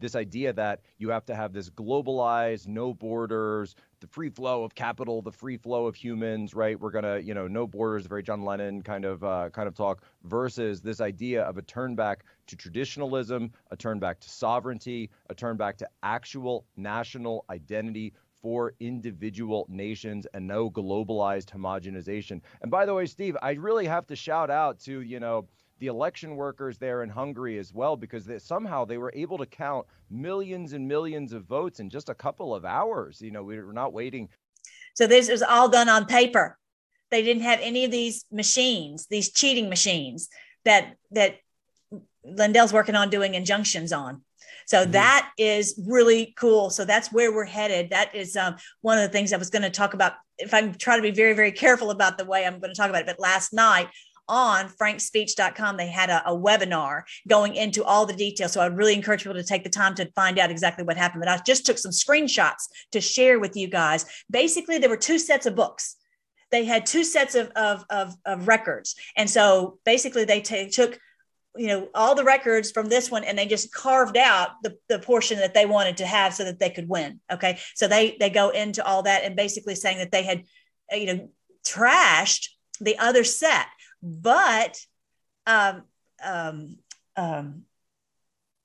This 0.00 0.16
idea 0.16 0.52
that 0.54 0.80
you 0.98 1.10
have 1.10 1.24
to 1.26 1.34
have 1.34 1.52
this 1.52 1.70
globalized, 1.70 2.66
no 2.66 2.92
borders, 2.94 3.76
the 4.00 4.06
free 4.06 4.30
flow 4.30 4.64
of 4.64 4.74
capital, 4.74 5.22
the 5.22 5.30
free 5.30 5.56
flow 5.56 5.86
of 5.86 5.94
humans, 5.94 6.54
right? 6.54 6.80
We're 6.80 6.90
gonna, 6.90 7.18
you 7.18 7.34
know, 7.34 7.46
no 7.46 7.66
borders, 7.66 8.06
very 8.06 8.22
John 8.22 8.44
Lennon 8.44 8.82
kind 8.82 9.04
of 9.04 9.22
uh, 9.22 9.50
kind 9.50 9.68
of 9.68 9.74
talk, 9.74 10.02
versus 10.24 10.80
this 10.80 11.00
idea 11.00 11.42
of 11.42 11.58
a 11.58 11.62
turn 11.62 11.94
back 11.94 12.24
to 12.48 12.56
traditionalism, 12.56 13.52
a 13.70 13.76
turn 13.76 13.98
back 13.98 14.20
to 14.20 14.30
sovereignty, 14.30 15.10
a 15.28 15.34
turn 15.34 15.56
back 15.56 15.76
to 15.78 15.88
actual 16.02 16.64
national 16.76 17.44
identity 17.50 18.14
for 18.40 18.72
individual 18.80 19.66
nations 19.68 20.26
and 20.32 20.46
no 20.46 20.70
globalized 20.70 21.50
homogenization. 21.50 22.40
And 22.62 22.70
by 22.70 22.86
the 22.86 22.94
way, 22.94 23.04
Steve, 23.04 23.36
I 23.42 23.52
really 23.52 23.86
have 23.86 24.06
to 24.06 24.16
shout 24.16 24.50
out 24.50 24.80
to, 24.80 25.02
you 25.02 25.20
know, 25.20 25.46
the 25.80 25.88
election 25.88 26.36
workers 26.36 26.78
there 26.78 27.02
in 27.02 27.08
Hungary 27.08 27.58
as 27.58 27.74
well, 27.74 27.96
because 27.96 28.24
they, 28.24 28.38
somehow 28.38 28.84
they 28.84 28.98
were 28.98 29.12
able 29.16 29.38
to 29.38 29.46
count 29.46 29.86
millions 30.10 30.74
and 30.74 30.86
millions 30.86 31.32
of 31.32 31.44
votes 31.44 31.80
in 31.80 31.90
just 31.90 32.08
a 32.08 32.14
couple 32.14 32.54
of 32.54 32.64
hours. 32.64 33.20
You 33.20 33.30
know, 33.30 33.42
we 33.42 33.58
were 33.60 33.72
not 33.72 33.92
waiting. 33.92 34.28
So 34.94 35.06
this 35.06 35.30
was 35.30 35.42
all 35.42 35.68
done 35.68 35.88
on 35.88 36.06
paper. 36.06 36.58
They 37.10 37.22
didn't 37.22 37.42
have 37.42 37.58
any 37.62 37.84
of 37.84 37.90
these 37.90 38.24
machines, 38.30 39.06
these 39.06 39.32
cheating 39.32 39.68
machines 39.68 40.28
that 40.64 40.96
that 41.10 41.38
Lindell's 42.22 42.72
working 42.72 42.94
on 42.94 43.10
doing 43.10 43.34
injunctions 43.34 43.92
on. 43.92 44.22
So 44.66 44.82
mm-hmm. 44.82 44.92
that 44.92 45.30
is 45.38 45.80
really 45.86 46.34
cool. 46.36 46.70
So 46.70 46.84
that's 46.84 47.10
where 47.10 47.32
we're 47.34 47.44
headed. 47.46 47.90
That 47.90 48.14
is 48.14 48.36
um, 48.36 48.56
one 48.82 48.98
of 48.98 49.02
the 49.02 49.08
things 49.08 49.32
I 49.32 49.38
was 49.38 49.50
going 49.50 49.62
to 49.62 49.70
talk 49.70 49.94
about. 49.94 50.12
If 50.38 50.54
I'm 50.54 50.74
trying 50.74 50.98
to 50.98 51.02
be 51.02 51.10
very, 51.10 51.32
very 51.32 51.52
careful 51.52 51.90
about 51.90 52.18
the 52.18 52.24
way 52.24 52.46
I'm 52.46 52.60
going 52.60 52.72
to 52.72 52.76
talk 52.76 52.90
about 52.90 53.02
it, 53.02 53.06
but 53.06 53.18
last 53.18 53.52
night 53.52 53.88
on 54.28 54.68
frankspeech.com, 54.68 55.76
they 55.76 55.88
had 55.88 56.10
a, 56.10 56.28
a, 56.28 56.36
webinar 56.36 57.02
going 57.28 57.54
into 57.54 57.84
all 57.84 58.06
the 58.06 58.12
details. 58.12 58.52
So 58.52 58.60
I 58.60 58.66
really 58.66 58.94
encourage 58.94 59.22
people 59.22 59.34
to 59.34 59.44
take 59.44 59.64
the 59.64 59.70
time 59.70 59.94
to 59.96 60.10
find 60.12 60.38
out 60.38 60.50
exactly 60.50 60.84
what 60.84 60.96
happened. 60.96 61.22
But 61.24 61.28
I 61.28 61.40
just 61.44 61.66
took 61.66 61.78
some 61.78 61.90
screenshots 61.90 62.68
to 62.92 63.00
share 63.00 63.38
with 63.38 63.56
you 63.56 63.68
guys. 63.68 64.06
Basically, 64.30 64.78
there 64.78 64.90
were 64.90 64.96
two 64.96 65.18
sets 65.18 65.46
of 65.46 65.54
books. 65.54 65.96
They 66.50 66.64
had 66.64 66.86
two 66.86 67.04
sets 67.04 67.34
of, 67.34 67.48
of, 67.50 67.84
of, 67.90 68.14
of 68.24 68.48
records. 68.48 68.96
And 69.16 69.28
so 69.28 69.78
basically, 69.84 70.24
they 70.24 70.40
t- 70.40 70.70
took 70.70 70.98
you 71.56 71.66
know 71.66 71.88
all 71.94 72.14
the 72.14 72.24
records 72.24 72.70
from 72.70 72.88
this 72.88 73.10
one 73.10 73.24
and 73.24 73.36
they 73.36 73.46
just 73.46 73.72
carved 73.72 74.16
out 74.16 74.50
the, 74.62 74.76
the 74.88 74.98
portion 74.98 75.38
that 75.38 75.54
they 75.54 75.66
wanted 75.66 75.96
to 75.96 76.06
have 76.06 76.32
so 76.32 76.44
that 76.44 76.60
they 76.60 76.70
could 76.70 76.88
win 76.88 77.18
okay 77.32 77.58
so 77.74 77.88
they 77.88 78.16
they 78.20 78.30
go 78.30 78.50
into 78.50 78.84
all 78.86 79.02
that 79.02 79.24
and 79.24 79.34
basically 79.34 79.74
saying 79.74 79.98
that 79.98 80.12
they 80.12 80.22
had 80.22 80.44
you 80.92 81.06
know 81.06 81.28
trashed 81.66 82.48
the 82.80 82.98
other 82.98 83.24
set 83.24 83.66
but 84.02 84.78
um 85.46 85.82
um 86.24 86.76
um 87.16 87.62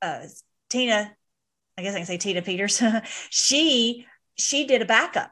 uh 0.01 0.21
tina 0.69 1.15
i 1.77 1.81
guess 1.81 1.93
i 1.93 1.97
can 1.97 2.05
say 2.05 2.17
tina 2.17 2.41
peters 2.41 2.81
she 3.29 4.05
she 4.35 4.65
did 4.65 4.81
a 4.81 4.85
backup 4.85 5.31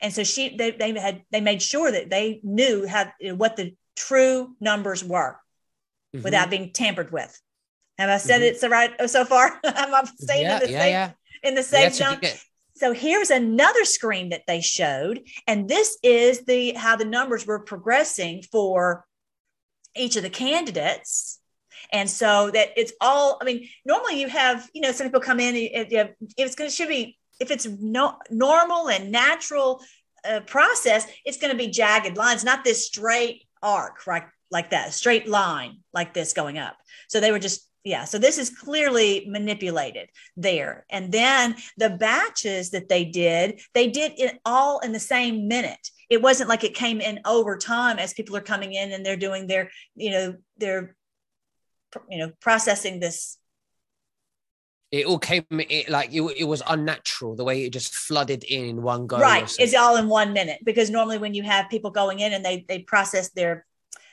and 0.00 0.12
so 0.12 0.24
she 0.24 0.56
they, 0.56 0.72
they 0.72 0.98
had 0.98 1.22
they 1.30 1.40
made 1.40 1.62
sure 1.62 1.90
that 1.90 2.10
they 2.10 2.40
knew 2.42 2.86
how 2.86 3.10
what 3.36 3.56
the 3.56 3.74
true 3.96 4.54
numbers 4.60 5.04
were 5.04 5.38
mm-hmm. 6.14 6.22
without 6.22 6.50
being 6.50 6.72
tampered 6.72 7.12
with. 7.12 7.40
Have 7.98 8.10
I 8.10 8.16
said 8.16 8.36
mm-hmm. 8.36 8.44
it's 8.44 8.60
the 8.60 8.68
right 8.68 9.08
so 9.08 9.24
far? 9.24 9.60
I'm 9.64 10.06
staying 10.06 10.42
yeah, 10.42 10.54
in 10.56 10.60
the 10.60 10.72
yeah, 10.72 10.80
same 10.80 10.90
yeah. 10.90 11.10
in 11.42 11.54
the 11.54 11.62
same 11.62 11.90
zone. 11.92 12.20
So 12.82 12.92
here's 12.92 13.30
another 13.30 13.84
screen 13.84 14.30
that 14.30 14.42
they 14.48 14.60
showed, 14.60 15.22
and 15.46 15.68
this 15.68 15.98
is 16.02 16.44
the 16.46 16.72
how 16.72 16.96
the 16.96 17.04
numbers 17.04 17.46
were 17.46 17.60
progressing 17.60 18.42
for 18.50 19.06
each 19.94 20.16
of 20.16 20.24
the 20.24 20.30
candidates. 20.30 21.38
And 21.92 22.10
so 22.10 22.50
that 22.50 22.70
it's 22.76 22.92
all, 23.00 23.38
I 23.40 23.44
mean, 23.44 23.68
normally 23.84 24.20
you 24.20 24.26
have, 24.26 24.68
you 24.74 24.80
know, 24.80 24.90
some 24.90 25.06
people 25.06 25.20
come 25.20 25.38
in, 25.38 25.54
if 25.54 26.10
it's 26.36 26.56
going 26.56 26.68
to 26.68 26.74
should 26.74 26.88
be, 26.88 27.16
if 27.38 27.52
it's 27.52 27.66
no, 27.66 28.16
normal 28.30 28.90
and 28.90 29.12
natural 29.12 29.80
uh, 30.28 30.40
process, 30.40 31.06
it's 31.24 31.38
going 31.38 31.52
to 31.52 31.56
be 31.56 31.68
jagged 31.68 32.16
lines, 32.16 32.42
not 32.42 32.64
this 32.64 32.84
straight 32.84 33.44
arc, 33.62 34.08
right? 34.08 34.24
like 34.52 34.70
that, 34.70 34.92
straight 34.92 35.26
line 35.26 35.78
like 35.94 36.12
this 36.12 36.34
going 36.34 36.58
up. 36.58 36.76
So 37.08 37.20
they 37.20 37.32
were 37.32 37.38
just 37.38 37.66
yeah 37.84 38.04
so 38.04 38.18
this 38.18 38.38
is 38.38 38.50
clearly 38.50 39.26
manipulated 39.28 40.08
there. 40.36 40.86
And 40.90 41.12
then 41.12 41.56
the 41.76 41.90
batches 41.90 42.70
that 42.70 42.88
they 42.88 43.04
did 43.04 43.60
they 43.74 43.88
did 43.88 44.12
it 44.16 44.38
all 44.44 44.80
in 44.80 44.92
the 44.92 45.00
same 45.00 45.48
minute. 45.48 45.90
It 46.10 46.22
wasn't 46.22 46.48
like 46.48 46.64
it 46.64 46.74
came 46.74 47.00
in 47.00 47.20
over 47.24 47.56
time 47.56 47.98
as 47.98 48.12
people 48.12 48.36
are 48.36 48.42
coming 48.42 48.74
in 48.74 48.92
and 48.92 49.04
they're 49.04 49.16
doing 49.16 49.46
their 49.46 49.70
you 49.94 50.10
know 50.10 50.36
they're 50.58 50.96
you 52.10 52.18
know 52.18 52.32
processing 52.40 53.00
this. 53.00 53.38
It 54.90 55.06
all 55.06 55.18
came 55.18 55.46
it, 55.50 55.88
like 55.88 56.12
it, 56.12 56.20
it 56.36 56.44
was 56.44 56.62
unnatural 56.68 57.34
the 57.34 57.44
way 57.44 57.64
it 57.64 57.72
just 57.72 57.94
flooded 57.94 58.44
in 58.44 58.66
in 58.66 58.82
one 58.82 59.06
go 59.06 59.18
right 59.18 59.50
it's 59.58 59.74
all 59.74 59.96
in 59.96 60.06
one 60.06 60.34
minute 60.34 60.58
because 60.64 60.90
normally 60.90 61.16
when 61.16 61.32
you 61.32 61.42
have 61.42 61.70
people 61.70 61.90
going 61.90 62.20
in 62.20 62.34
and 62.34 62.44
they 62.44 62.66
they 62.68 62.80
process 62.80 63.30
their 63.30 63.64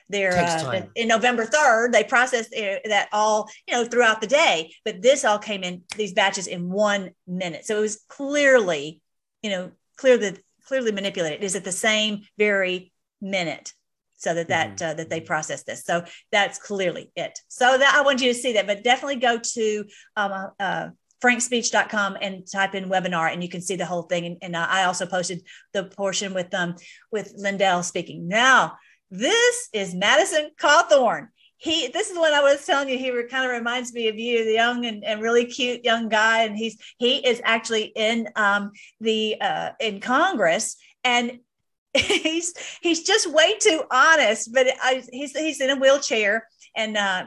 their 0.09 0.37
uh, 0.37 0.81
in 0.95 1.07
November 1.07 1.45
3rd, 1.45 1.91
they 1.91 2.03
processed 2.03 2.51
that 2.51 3.09
all, 3.11 3.47
you 3.67 3.73
know, 3.73 3.85
throughout 3.85 4.21
the 4.21 4.27
day. 4.27 4.73
But 4.83 5.01
this 5.01 5.23
all 5.23 5.37
came 5.37 5.63
in 5.63 5.83
these 5.95 6.13
batches 6.13 6.47
in 6.47 6.69
one 6.69 7.11
minute. 7.27 7.65
So 7.65 7.77
it 7.77 7.81
was 7.81 8.03
clearly, 8.07 9.01
you 9.43 9.51
know, 9.51 9.71
clearly 9.97 10.37
clearly 10.65 10.91
manipulated. 10.91 11.43
Is 11.43 11.55
at 11.55 11.63
the 11.63 11.71
same 11.71 12.21
very 12.37 12.91
minute 13.21 13.73
so 14.17 14.33
that 14.33 14.49
that 14.49 14.77
mm-hmm. 14.77 14.89
uh, 14.89 14.93
that 14.95 15.09
they 15.09 15.21
process 15.21 15.63
this. 15.63 15.85
So 15.85 16.03
that's 16.31 16.59
clearly 16.59 17.11
it. 17.15 17.39
So 17.47 17.77
that 17.77 17.95
I 17.95 18.01
want 18.01 18.21
you 18.21 18.33
to 18.33 18.39
see 18.39 18.53
that, 18.53 18.67
but 18.67 18.83
definitely 18.83 19.17
go 19.17 19.39
to 19.39 19.85
um, 20.15 20.31
uh, 20.31 20.47
uh 20.59 20.89
frankspeech.com 21.21 22.17
and 22.21 22.49
type 22.49 22.75
in 22.75 22.89
webinar 22.89 23.31
and 23.31 23.43
you 23.43 23.49
can 23.49 23.61
see 23.61 23.75
the 23.75 23.85
whole 23.85 24.03
thing. 24.03 24.25
And, 24.25 24.37
and 24.41 24.55
I 24.55 24.85
also 24.85 25.05
posted 25.05 25.41
the 25.73 25.83
portion 25.83 26.33
with 26.33 26.53
um 26.53 26.75
with 27.11 27.33
Lindell 27.35 27.83
speaking. 27.83 28.27
Now 28.27 28.77
this 29.11 29.69
is 29.73 29.95
Madison 29.95 30.51
Cawthorn. 30.59 31.29
He, 31.57 31.89
this 31.89 32.09
is 32.09 32.17
what 32.17 32.33
I 32.33 32.41
was 32.41 32.65
telling 32.65 32.87
you. 32.87 32.97
He 32.97 33.11
kind 33.27 33.45
of 33.45 33.51
reminds 33.51 33.91
me 33.91 34.07
of 34.07 34.15
you, 34.15 34.45
the 34.45 34.53
young 34.53 34.85
and, 34.85 35.03
and 35.03 35.21
really 35.21 35.45
cute 35.45 35.83
young 35.83 36.07
guy. 36.07 36.43
And 36.43 36.55
he's 36.55 36.77
he 36.97 37.17
is 37.17 37.41
actually 37.43 37.91
in 37.95 38.29
um, 38.35 38.71
the 39.01 39.35
uh, 39.41 39.71
in 39.79 39.99
Congress, 39.99 40.77
and 41.03 41.39
he's 41.93 42.53
he's 42.81 43.03
just 43.03 43.29
way 43.31 43.57
too 43.57 43.83
honest. 43.91 44.53
But 44.53 44.67
I, 44.81 45.03
he's 45.11 45.37
he's 45.37 45.59
in 45.59 45.69
a 45.69 45.75
wheelchair, 45.75 46.47
and 46.77 46.95
uh, 46.95 47.25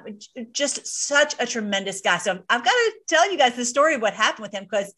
just 0.53 0.87
such 0.87 1.35
a 1.39 1.47
tremendous 1.47 2.01
guy. 2.01 2.17
So 2.17 2.43
I've 2.49 2.65
got 2.65 2.71
to 2.71 2.93
tell 3.09 3.31
you 3.31 3.37
guys 3.37 3.55
the 3.55 3.67
story 3.67 3.97
of 3.97 4.03
what 4.03 4.15
happened 4.15 4.45
with 4.45 4.55
him 4.55 4.65
because 4.65 4.95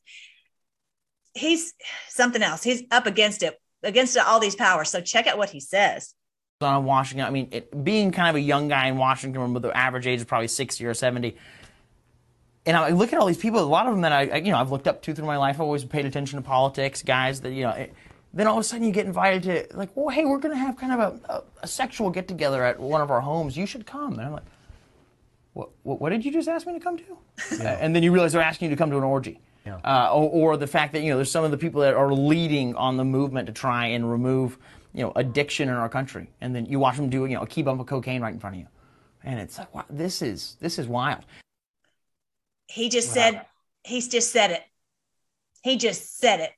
he's 1.33 1.75
something 2.09 2.43
else. 2.43 2.63
He's 2.63 2.85
up 2.93 3.07
against 3.07 3.43
it, 3.43 3.59
against 3.83 4.17
all 4.17 4.39
these 4.39 4.55
powers. 4.55 4.91
So 4.91 5.01
check 5.01 5.27
out 5.27 5.39
what 5.39 5.51
he 5.51 5.59
says 5.59 6.15
on 6.65 6.85
Washington. 6.85 7.27
I 7.27 7.31
mean, 7.31 7.49
it, 7.51 7.85
being 7.85 8.11
kind 8.11 8.29
of 8.29 8.37
a 8.37 8.41
young 8.41 8.69
guy 8.69 8.89
in 8.89 8.97
Washington, 8.97 9.53
with 9.53 9.63
the 9.63 9.77
average 9.77 10.07
age 10.07 10.21
is 10.21 10.25
probably 10.25 10.49
60 10.49 10.85
or 10.85 10.95
70. 10.95 11.37
And 12.67 12.77
I 12.77 12.91
look 12.91 13.13
at 13.13 13.19
all 13.19 13.27
these 13.27 13.37
people, 13.37 13.61
a 13.61 13.63
lot 13.63 13.87
of 13.87 13.93
them 13.93 14.03
that 14.03 14.13
I, 14.13 14.37
you 14.37 14.51
know, 14.51 14.59
I've 14.59 14.71
looked 14.71 14.89
up 14.89 15.03
to 15.03 15.15
through 15.15 15.27
my 15.27 15.37
life. 15.37 15.57
I've 15.57 15.63
always 15.63 15.85
paid 15.85 16.07
attention 16.07 16.39
to 16.39 16.43
politics, 16.43 17.03
guys 17.03 17.43
that, 17.43 17.53
you 17.53 17.63
know, 17.63 17.71
it, 17.71 17.95
then 18.33 18.47
all 18.47 18.57
of 18.57 18.61
a 18.61 18.65
sudden 18.65 18.87
you 18.87 18.93
get 18.93 19.07
invited 19.07 19.43
to, 19.45 19.77
like, 19.77 19.91
well, 19.95 20.09
hey, 20.09 20.25
we're 20.25 20.39
going 20.39 20.55
to 20.55 20.59
have 20.59 20.77
kind 20.77 20.93
of 20.93 20.99
a, 20.99 21.33
a, 21.33 21.43
a 21.63 21.67
sexual 21.67 22.11
get 22.11 22.27
together 22.27 22.65
at 22.65 22.81
one 22.81 23.01
of 23.01 23.11
our 23.11 23.21
homes. 23.21 23.57
You 23.57 23.67
should 23.67 23.87
come. 23.87 24.15
And 24.15 24.23
I'm 24.23 24.33
like, 24.33 24.43
what, 25.53 25.71
what, 25.83 26.01
what 26.01 26.11
did 26.11 26.25
you 26.25 26.33
just 26.33 26.49
ask 26.49 26.67
me 26.67 26.73
to 26.73 26.81
come 26.81 26.97
to? 26.99 27.05
Yeah. 27.59 27.79
and 27.81 27.95
then 27.95 28.03
you 28.03 28.13
realize 28.13 28.33
they're 28.33 28.43
asking 28.43 28.71
you 28.71 28.77
to 28.77 28.79
come 28.79 28.91
to 28.91 28.97
an 28.97 29.05
orgy. 29.05 29.41
Yeah. 29.65 29.77
Uh, 29.83 30.11
or, 30.13 30.53
or, 30.53 30.57
the 30.59 30.67
fact 30.67 30.93
that 30.93 31.03
you 31.03 31.11
know 31.11 31.17
there's 31.17 31.31
some 31.31 31.43
of 31.45 31.51
the 31.51 31.57
people 31.57 31.81
that 31.81 31.95
are 31.95 32.13
leading 32.13 32.75
on 32.77 32.99
the 32.99 33.05
movement 33.05 33.47
to 33.47 33.53
try 33.53 33.87
and 33.87 34.11
remove 34.11 34.59
you 34.95 35.03
know, 35.03 35.13
addiction 35.17 35.69
in 35.69 35.75
our 35.75 35.89
country. 35.89 36.31
And 36.41 36.55
then 36.55 36.67
you 36.67 36.79
watch 36.79 36.97
them 36.97 37.11
do, 37.11 37.27
you 37.27 37.35
know, 37.35 37.43
a 37.43 37.47
key 37.47 37.63
bump 37.63 37.81
of 37.81 37.87
cocaine 37.87 38.23
right 38.23 38.33
in 38.33 38.41
front 38.41 38.57
of 38.57 38.61
you. 38.61 38.69
And 39.25 39.41
it's 39.41 39.59
like, 39.59 39.75
wow, 39.75 39.85
this 39.91 40.23
is, 40.23 40.57
this 40.61 40.79
is 40.79 40.87
wild. 40.87 41.25
He 42.67 42.89
just 42.89 43.09
wow. 43.09 43.15
said, 43.15 43.47
he's 43.83 44.09
just 44.09 44.31
said 44.31 44.53
it. 44.53 44.63
He 45.63 45.77
just 45.77 46.19
said 46.19 46.41
it. 46.41 46.51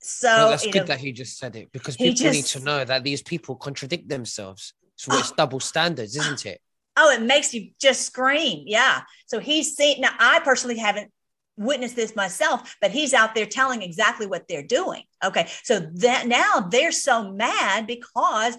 So 0.00 0.28
no, 0.28 0.50
that's 0.50 0.64
good 0.64 0.74
know, 0.74 0.84
that 0.84 0.98
he 0.98 1.12
just 1.12 1.38
said 1.38 1.54
it 1.54 1.70
because 1.72 1.96
people 1.96 2.14
just, 2.14 2.34
need 2.34 2.44
to 2.60 2.60
know 2.64 2.84
that 2.84 3.04
these 3.04 3.22
people 3.22 3.54
contradict 3.54 4.08
themselves. 4.08 4.74
So 4.96 5.16
it's 5.16 5.30
oh. 5.30 5.34
double 5.36 5.60
standards, 5.60 6.16
isn't 6.16 6.46
it? 6.46 6.60
Oh, 6.96 7.10
it 7.10 7.22
makes 7.22 7.54
you 7.54 7.70
just 7.80 8.02
scream. 8.02 8.64
Yeah. 8.66 9.02
So 9.26 9.38
he's 9.38 9.76
seen 9.76 10.00
now 10.00 10.10
I 10.18 10.40
personally 10.40 10.78
haven't 10.78 11.12
witnessed 11.56 11.96
this 11.96 12.16
myself, 12.16 12.76
but 12.80 12.90
he's 12.90 13.14
out 13.14 13.34
there 13.34 13.46
telling 13.46 13.82
exactly 13.82 14.26
what 14.26 14.48
they're 14.48 14.62
doing. 14.62 15.02
Okay. 15.24 15.48
So 15.62 15.80
that 15.94 16.26
now 16.26 16.68
they're 16.70 16.92
so 16.92 17.30
mad 17.30 17.86
because 17.86 18.56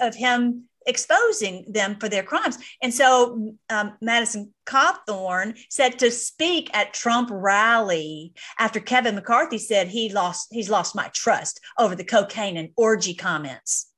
of 0.00 0.14
him 0.14 0.64
exposing 0.86 1.64
them 1.68 1.96
for 1.96 2.08
their 2.08 2.22
crimes. 2.22 2.58
And 2.80 2.94
so 2.94 3.54
um, 3.68 3.96
Madison 4.00 4.54
Cawthorn 4.66 5.58
said 5.68 5.98
to 5.98 6.10
speak 6.10 6.70
at 6.74 6.94
Trump 6.94 7.28
rally 7.32 8.32
after 8.58 8.80
Kevin 8.80 9.16
McCarthy 9.16 9.58
said 9.58 9.88
he 9.88 10.12
lost 10.12 10.48
he's 10.52 10.70
lost 10.70 10.94
my 10.94 11.08
trust 11.12 11.60
over 11.78 11.94
the 11.94 12.04
cocaine 12.04 12.56
and 12.56 12.70
orgy 12.76 13.14
comments. 13.14 13.92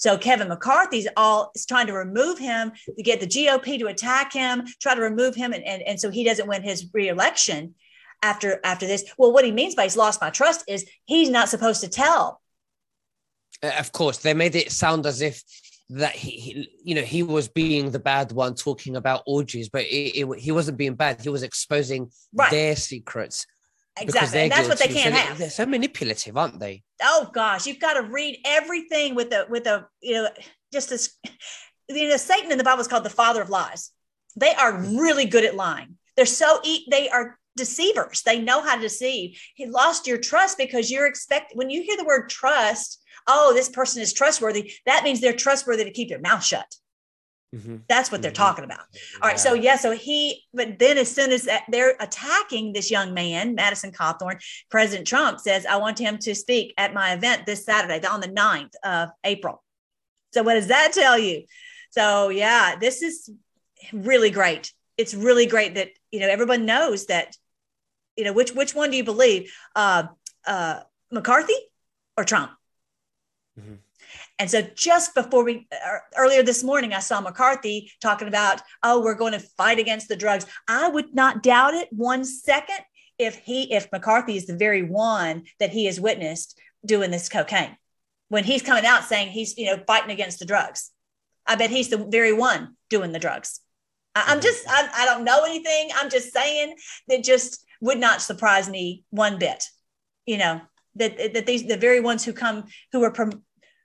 So 0.00 0.16
Kevin 0.16 0.48
McCarthy's 0.48 1.06
all 1.14 1.50
is 1.54 1.66
trying 1.66 1.86
to 1.88 1.92
remove 1.92 2.38
him 2.38 2.72
to 2.96 3.02
get 3.02 3.20
the 3.20 3.26
GOP 3.26 3.78
to 3.78 3.86
attack 3.86 4.32
him, 4.32 4.64
try 4.80 4.94
to 4.94 5.00
remove 5.00 5.34
him, 5.34 5.52
and, 5.52 5.62
and, 5.62 5.82
and 5.82 6.00
so 6.00 6.10
he 6.10 6.24
doesn't 6.24 6.48
win 6.48 6.62
his 6.62 6.88
reelection 6.94 7.74
after 8.22 8.60
after 8.64 8.86
this. 8.86 9.04
Well, 9.18 9.30
what 9.30 9.44
he 9.44 9.52
means 9.52 9.74
by 9.74 9.82
he's 9.82 9.98
lost 9.98 10.22
my 10.22 10.30
trust 10.30 10.64
is 10.66 10.88
he's 11.04 11.28
not 11.28 11.50
supposed 11.50 11.82
to 11.82 11.88
tell. 11.88 12.40
Uh, 13.62 13.72
of 13.78 13.92
course, 13.92 14.16
they 14.18 14.32
made 14.32 14.56
it 14.56 14.72
sound 14.72 15.04
as 15.04 15.20
if 15.20 15.42
that 15.90 16.12
he, 16.12 16.30
he, 16.30 16.70
you 16.82 16.94
know 16.94 17.02
he 17.02 17.22
was 17.22 17.48
being 17.48 17.90
the 17.90 17.98
bad 17.98 18.32
one 18.32 18.54
talking 18.54 18.94
about 18.94 19.24
orgies 19.26 19.68
but 19.68 19.82
it, 19.82 20.20
it, 20.20 20.38
he 20.38 20.52
wasn't 20.52 20.78
being 20.78 20.94
bad 20.94 21.20
he 21.20 21.28
was 21.28 21.42
exposing 21.42 22.08
right. 22.32 22.52
their 22.52 22.76
secrets 22.76 23.44
Exactly. 23.98 24.42
And 24.42 24.52
that's 24.52 24.68
what 24.68 24.78
they 24.78 24.86
can't 24.86 25.14
so 25.14 25.20
have. 25.20 25.38
They're 25.38 25.50
so 25.50 25.66
manipulative, 25.66 26.36
aren't 26.36 26.60
they? 26.60 26.82
Oh 27.02 27.28
gosh, 27.32 27.66
you've 27.66 27.80
got 27.80 27.94
to 27.94 28.02
read 28.02 28.38
everything 28.44 29.14
with 29.14 29.32
a 29.32 29.46
with 29.48 29.66
a 29.66 29.86
you 30.00 30.14
know 30.14 30.28
just 30.72 30.92
as 30.92 31.10
you 31.88 32.08
know, 32.08 32.16
Satan 32.16 32.52
in 32.52 32.58
the 32.58 32.64
Bible 32.64 32.80
is 32.80 32.88
called 32.88 33.04
the 33.04 33.10
father 33.10 33.42
of 33.42 33.50
lies. 33.50 33.90
They 34.36 34.54
are 34.54 34.80
hmm. 34.80 34.96
really 34.96 35.26
good 35.26 35.44
at 35.44 35.56
lying. 35.56 35.96
They're 36.16 36.26
so 36.26 36.60
they 36.90 37.08
are 37.08 37.38
deceivers. 37.56 38.22
They 38.22 38.40
know 38.40 38.62
how 38.62 38.76
to 38.76 38.80
deceive. 38.80 39.40
He 39.54 39.66
lost 39.66 40.06
your 40.06 40.18
trust 40.18 40.58
because 40.58 40.90
you're 40.90 41.06
expect 41.06 41.52
when 41.54 41.70
you 41.70 41.82
hear 41.82 41.96
the 41.96 42.04
word 42.04 42.28
trust, 42.28 43.02
oh, 43.26 43.52
this 43.54 43.68
person 43.68 44.02
is 44.02 44.12
trustworthy. 44.12 44.72
That 44.86 45.04
means 45.04 45.20
they're 45.20 45.32
trustworthy 45.32 45.84
to 45.84 45.90
keep 45.90 46.08
their 46.08 46.20
mouth 46.20 46.44
shut. 46.44 46.66
Mm-hmm. 47.54 47.76
That's 47.88 48.12
what 48.12 48.22
they're 48.22 48.30
mm-hmm. 48.30 48.42
talking 48.42 48.64
about. 48.64 48.80
All 49.20 49.28
right. 49.28 49.38
So, 49.38 49.54
yeah. 49.54 49.76
So 49.76 49.90
he, 49.90 50.44
but 50.54 50.78
then 50.78 50.98
as 50.98 51.12
soon 51.12 51.32
as 51.32 51.44
that, 51.44 51.64
they're 51.68 51.96
attacking 51.98 52.72
this 52.72 52.90
young 52.90 53.12
man, 53.12 53.54
Madison 53.54 53.90
Cawthorn, 53.90 54.40
President 54.70 55.06
Trump 55.06 55.40
says, 55.40 55.66
I 55.66 55.76
want 55.76 55.98
him 55.98 56.18
to 56.18 56.34
speak 56.34 56.74
at 56.78 56.94
my 56.94 57.12
event 57.12 57.46
this 57.46 57.64
Saturday 57.64 58.06
on 58.06 58.20
the 58.20 58.28
9th 58.28 58.74
of 58.84 59.10
April. 59.24 59.62
So, 60.32 60.44
what 60.44 60.54
does 60.54 60.68
that 60.68 60.92
tell 60.92 61.18
you? 61.18 61.44
So, 61.90 62.28
yeah, 62.28 62.76
this 62.76 63.02
is 63.02 63.28
really 63.92 64.30
great. 64.30 64.72
It's 64.96 65.14
really 65.14 65.46
great 65.46 65.74
that, 65.74 65.88
you 66.12 66.20
know, 66.20 66.28
everyone 66.28 66.66
knows 66.66 67.06
that, 67.06 67.36
you 68.16 68.22
know, 68.22 68.32
which, 68.32 68.52
which 68.52 68.74
one 68.76 68.92
do 68.92 68.96
you 68.96 69.04
believe? 69.04 69.52
Uh, 69.74 70.04
uh, 70.46 70.80
McCarthy 71.10 71.56
or 72.16 72.22
Trump? 72.22 72.52
Mm-hmm. 73.58 73.74
And 74.40 74.50
so 74.50 74.62
just 74.62 75.14
before 75.14 75.44
we 75.44 75.68
uh, 75.70 75.98
earlier 76.16 76.42
this 76.42 76.64
morning, 76.64 76.94
I 76.94 77.00
saw 77.00 77.20
McCarthy 77.20 77.92
talking 78.00 78.26
about, 78.26 78.62
oh, 78.82 79.02
we're 79.02 79.14
going 79.14 79.34
to 79.34 79.38
fight 79.38 79.78
against 79.78 80.08
the 80.08 80.16
drugs. 80.16 80.46
I 80.66 80.88
would 80.88 81.14
not 81.14 81.42
doubt 81.42 81.74
it 81.74 81.88
one 81.92 82.24
second 82.24 82.78
if 83.18 83.36
he 83.36 83.70
if 83.70 83.92
McCarthy 83.92 84.38
is 84.38 84.46
the 84.46 84.56
very 84.56 84.82
one 84.82 85.42
that 85.58 85.68
he 85.68 85.84
has 85.84 86.00
witnessed 86.00 86.58
doing 86.86 87.10
this 87.10 87.28
cocaine. 87.28 87.76
When 88.30 88.44
he's 88.44 88.62
coming 88.62 88.86
out 88.86 89.04
saying 89.04 89.28
he's 89.28 89.58
you 89.58 89.66
know 89.66 89.84
fighting 89.86 90.10
against 90.10 90.38
the 90.38 90.46
drugs. 90.46 90.90
I 91.46 91.56
bet 91.56 91.68
he's 91.68 91.90
the 91.90 91.98
very 91.98 92.32
one 92.32 92.76
doing 92.88 93.12
the 93.12 93.18
drugs. 93.18 93.60
I, 94.14 94.32
am 94.32 94.40
just 94.40 94.66
I, 94.66 94.88
I 94.94 95.04
don't 95.04 95.24
know 95.24 95.44
anything. 95.44 95.90
I'm 95.94 96.08
just 96.08 96.32
saying 96.32 96.76
that 97.08 97.22
just 97.22 97.62
would 97.82 97.98
not 97.98 98.22
surprise 98.22 98.70
me 98.70 99.04
one 99.10 99.38
bit. 99.38 99.66
You 100.24 100.38
know, 100.38 100.62
that 100.94 101.34
that 101.34 101.44
these 101.44 101.64
the 101.64 101.76
very 101.76 102.00
ones 102.00 102.24
who 102.24 102.32
come 102.32 102.64
who 102.92 103.02
are 103.02 103.12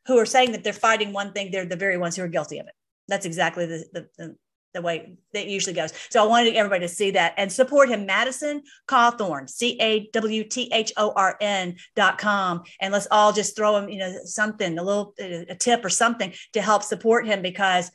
who 0.07 0.17
are 0.17 0.25
saying 0.25 0.51
that 0.51 0.63
they're 0.63 0.73
fighting 0.73 1.13
one 1.13 1.31
thing, 1.33 1.51
they're 1.51 1.65
the 1.65 1.75
very 1.75 1.97
ones 1.97 2.15
who 2.15 2.23
are 2.23 2.27
guilty 2.27 2.59
of 2.59 2.67
it. 2.67 2.73
That's 3.07 3.25
exactly 3.25 3.65
the, 3.65 3.85
the, 3.93 4.07
the, 4.17 4.35
the 4.73 4.81
way 4.81 5.17
that 5.33 5.47
usually 5.47 5.73
goes. 5.73 5.93
So 6.09 6.23
I 6.23 6.27
wanted 6.27 6.55
everybody 6.55 6.81
to 6.81 6.93
see 6.93 7.11
that 7.11 7.33
and 7.37 7.51
support 7.51 7.89
him. 7.89 8.05
Madison 8.05 8.61
Cawthorn, 8.87 9.49
C 9.49 9.77
A 9.81 10.07
W 10.11 10.43
T 10.43 10.69
H 10.71 10.91
O 10.97 11.13
R 11.15 11.37
N 11.41 11.77
dot 11.95 12.17
com. 12.17 12.63
And 12.81 12.91
let's 12.93 13.07
all 13.09 13.31
just 13.33 13.55
throw 13.55 13.77
him, 13.77 13.89
you 13.89 13.99
know, 13.99 14.13
something, 14.25 14.77
a 14.77 14.83
little 14.83 15.13
a 15.19 15.55
tip 15.55 15.83
or 15.83 15.89
something 15.89 16.33
to 16.53 16.61
help 16.61 16.83
support 16.83 17.25
him 17.25 17.41
because 17.41 17.89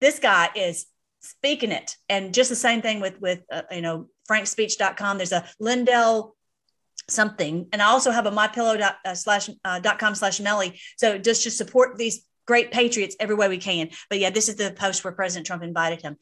this 0.00 0.18
guy 0.18 0.50
is 0.54 0.86
speaking 1.20 1.72
it. 1.72 1.96
And 2.08 2.34
just 2.34 2.50
the 2.50 2.56
same 2.56 2.82
thing 2.82 3.00
with, 3.00 3.20
with, 3.20 3.40
uh, 3.50 3.62
you 3.70 3.82
know, 3.82 4.08
frankspeech.com. 4.28 5.16
There's 5.16 5.32
a 5.32 5.46
Lindell 5.58 6.35
something. 7.08 7.68
And 7.72 7.80
I 7.80 7.86
also 7.86 8.10
have 8.10 8.26
a 8.26 8.30
mypillow 8.30 8.80
uh, 9.04 9.14
slash, 9.14 9.48
uh, 9.64 9.78
dot 9.80 9.98
com 9.98 10.14
slash 10.14 10.40
Melly. 10.40 10.80
So 10.96 11.18
just 11.18 11.42
to 11.44 11.50
support 11.50 11.98
these 11.98 12.24
great 12.46 12.70
patriots 12.70 13.16
every 13.18 13.34
way 13.34 13.48
we 13.48 13.58
can. 13.58 13.90
But 14.08 14.18
yeah, 14.18 14.30
this 14.30 14.48
is 14.48 14.56
the 14.56 14.72
post 14.72 15.04
where 15.04 15.12
President 15.12 15.46
Trump 15.46 15.62
invited 15.62 16.02
him. 16.02 16.16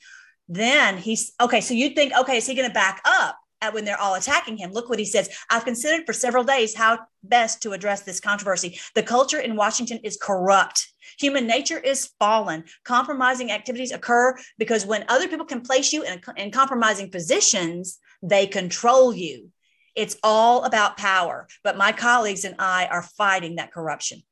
Then 0.48 0.98
he's 0.98 1.32
okay. 1.40 1.60
So 1.60 1.74
you'd 1.74 1.94
think, 1.94 2.12
okay, 2.18 2.36
is 2.36 2.46
he 2.46 2.54
going 2.54 2.68
to 2.68 2.74
back 2.74 3.00
up 3.04 3.38
when 3.72 3.86
they're 3.86 4.00
all 4.00 4.14
attacking 4.14 4.58
him? 4.58 4.72
Look 4.72 4.90
what 4.90 4.98
he 4.98 5.06
says. 5.06 5.30
I've 5.48 5.64
considered 5.64 6.04
for 6.04 6.12
several 6.12 6.44
days 6.44 6.74
how 6.74 6.98
best 7.22 7.62
to 7.62 7.72
address 7.72 8.02
this 8.02 8.20
controversy. 8.20 8.78
The 8.94 9.02
culture 9.02 9.40
in 9.40 9.56
Washington 9.56 10.00
is 10.04 10.18
corrupt. 10.20 10.92
Human 11.18 11.46
nature 11.46 11.78
is 11.78 12.10
fallen. 12.18 12.64
Compromising 12.84 13.50
activities 13.52 13.92
occur 13.92 14.36
because 14.58 14.84
when 14.84 15.06
other 15.08 15.28
people 15.28 15.46
can 15.46 15.62
place 15.62 15.94
you 15.94 16.02
in, 16.02 16.20
in 16.36 16.50
compromising 16.50 17.10
positions, 17.10 17.98
they 18.22 18.46
control 18.46 19.14
you. 19.14 19.50
It's 19.94 20.16
all 20.22 20.64
about 20.64 20.96
power. 20.96 21.46
But 21.62 21.76
my 21.76 21.92
colleagues 21.92 22.44
and 22.44 22.56
I 22.58 22.86
are 22.86 23.02
fighting 23.02 23.56
that 23.56 23.72
corruption. 23.72 24.22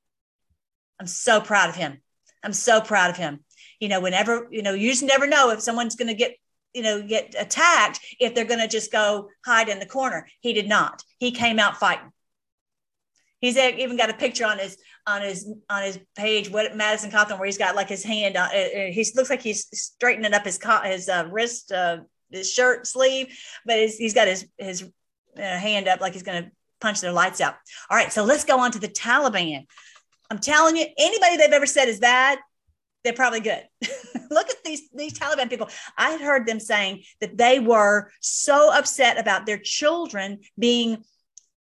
I'm 1.00 1.06
so 1.06 1.40
proud 1.40 1.68
of 1.68 1.76
him. 1.76 2.00
I'm 2.42 2.52
so 2.52 2.80
proud 2.80 3.10
of 3.10 3.16
him. 3.16 3.44
You 3.80 3.88
know, 3.88 4.00
whenever, 4.00 4.48
you 4.50 4.62
know, 4.62 4.74
you 4.74 4.90
just 4.90 5.02
never 5.02 5.26
know 5.26 5.50
if 5.50 5.60
someone's 5.60 5.96
going 5.96 6.08
to 6.08 6.14
get, 6.14 6.36
you 6.74 6.82
know, 6.82 7.02
get 7.02 7.34
attacked, 7.38 8.00
if 8.18 8.34
they're 8.34 8.44
going 8.44 8.60
to 8.60 8.68
just 8.68 8.92
go 8.92 9.28
hide 9.44 9.68
in 9.68 9.78
the 9.78 9.86
corner. 9.86 10.26
He 10.40 10.52
did 10.52 10.68
not. 10.68 11.02
He 11.18 11.32
came 11.32 11.58
out 11.58 11.76
fighting. 11.76 12.12
He's 13.40 13.56
even 13.56 13.96
got 13.96 14.08
a 14.08 14.14
picture 14.14 14.46
on 14.46 14.58
his 14.58 14.78
on 15.04 15.22
his 15.22 15.52
on 15.68 15.82
his 15.82 15.98
page, 16.16 16.48
what 16.48 16.76
Madison 16.76 17.10
Cawthorn, 17.10 17.38
where 17.38 17.46
he's 17.46 17.58
got 17.58 17.74
like 17.74 17.88
his 17.88 18.04
hand. 18.04 18.36
Uh, 18.36 18.48
uh 18.52 18.92
he 18.92 19.04
looks 19.16 19.30
like 19.30 19.42
he's 19.42 19.66
straightening 19.76 20.32
up 20.32 20.44
his 20.44 20.60
his 20.84 21.08
uh, 21.08 21.26
wrist, 21.28 21.72
uh, 21.72 21.98
his 22.30 22.52
shirt 22.52 22.86
sleeve, 22.86 23.36
but 23.66 23.80
he's 23.80 24.14
got 24.14 24.28
his 24.28 24.46
his 24.58 24.88
uh, 25.36 25.40
hand 25.40 25.88
up 25.88 26.00
like 26.00 26.12
he's 26.12 26.22
going 26.22 26.44
to 26.44 26.50
punch 26.80 27.00
their 27.00 27.12
lights 27.12 27.40
out. 27.40 27.54
All 27.90 27.96
right, 27.96 28.12
so 28.12 28.24
let's 28.24 28.44
go 28.44 28.58
on 28.58 28.72
to 28.72 28.78
the 28.78 28.88
Taliban. 28.88 29.66
I'm 30.30 30.38
telling 30.38 30.76
you, 30.76 30.86
anybody 30.98 31.36
they've 31.36 31.52
ever 31.52 31.66
said 31.66 31.88
is 31.88 32.00
bad, 32.00 32.38
they're 33.04 33.12
probably 33.12 33.40
good. 33.40 33.62
Look 34.30 34.48
at 34.48 34.64
these 34.64 34.88
these 34.94 35.18
Taliban 35.18 35.50
people. 35.50 35.68
I 35.96 36.10
had 36.10 36.20
heard 36.20 36.46
them 36.46 36.60
saying 36.60 37.02
that 37.20 37.36
they 37.36 37.58
were 37.60 38.10
so 38.20 38.72
upset 38.72 39.18
about 39.18 39.46
their 39.46 39.58
children 39.58 40.40
being, 40.58 41.04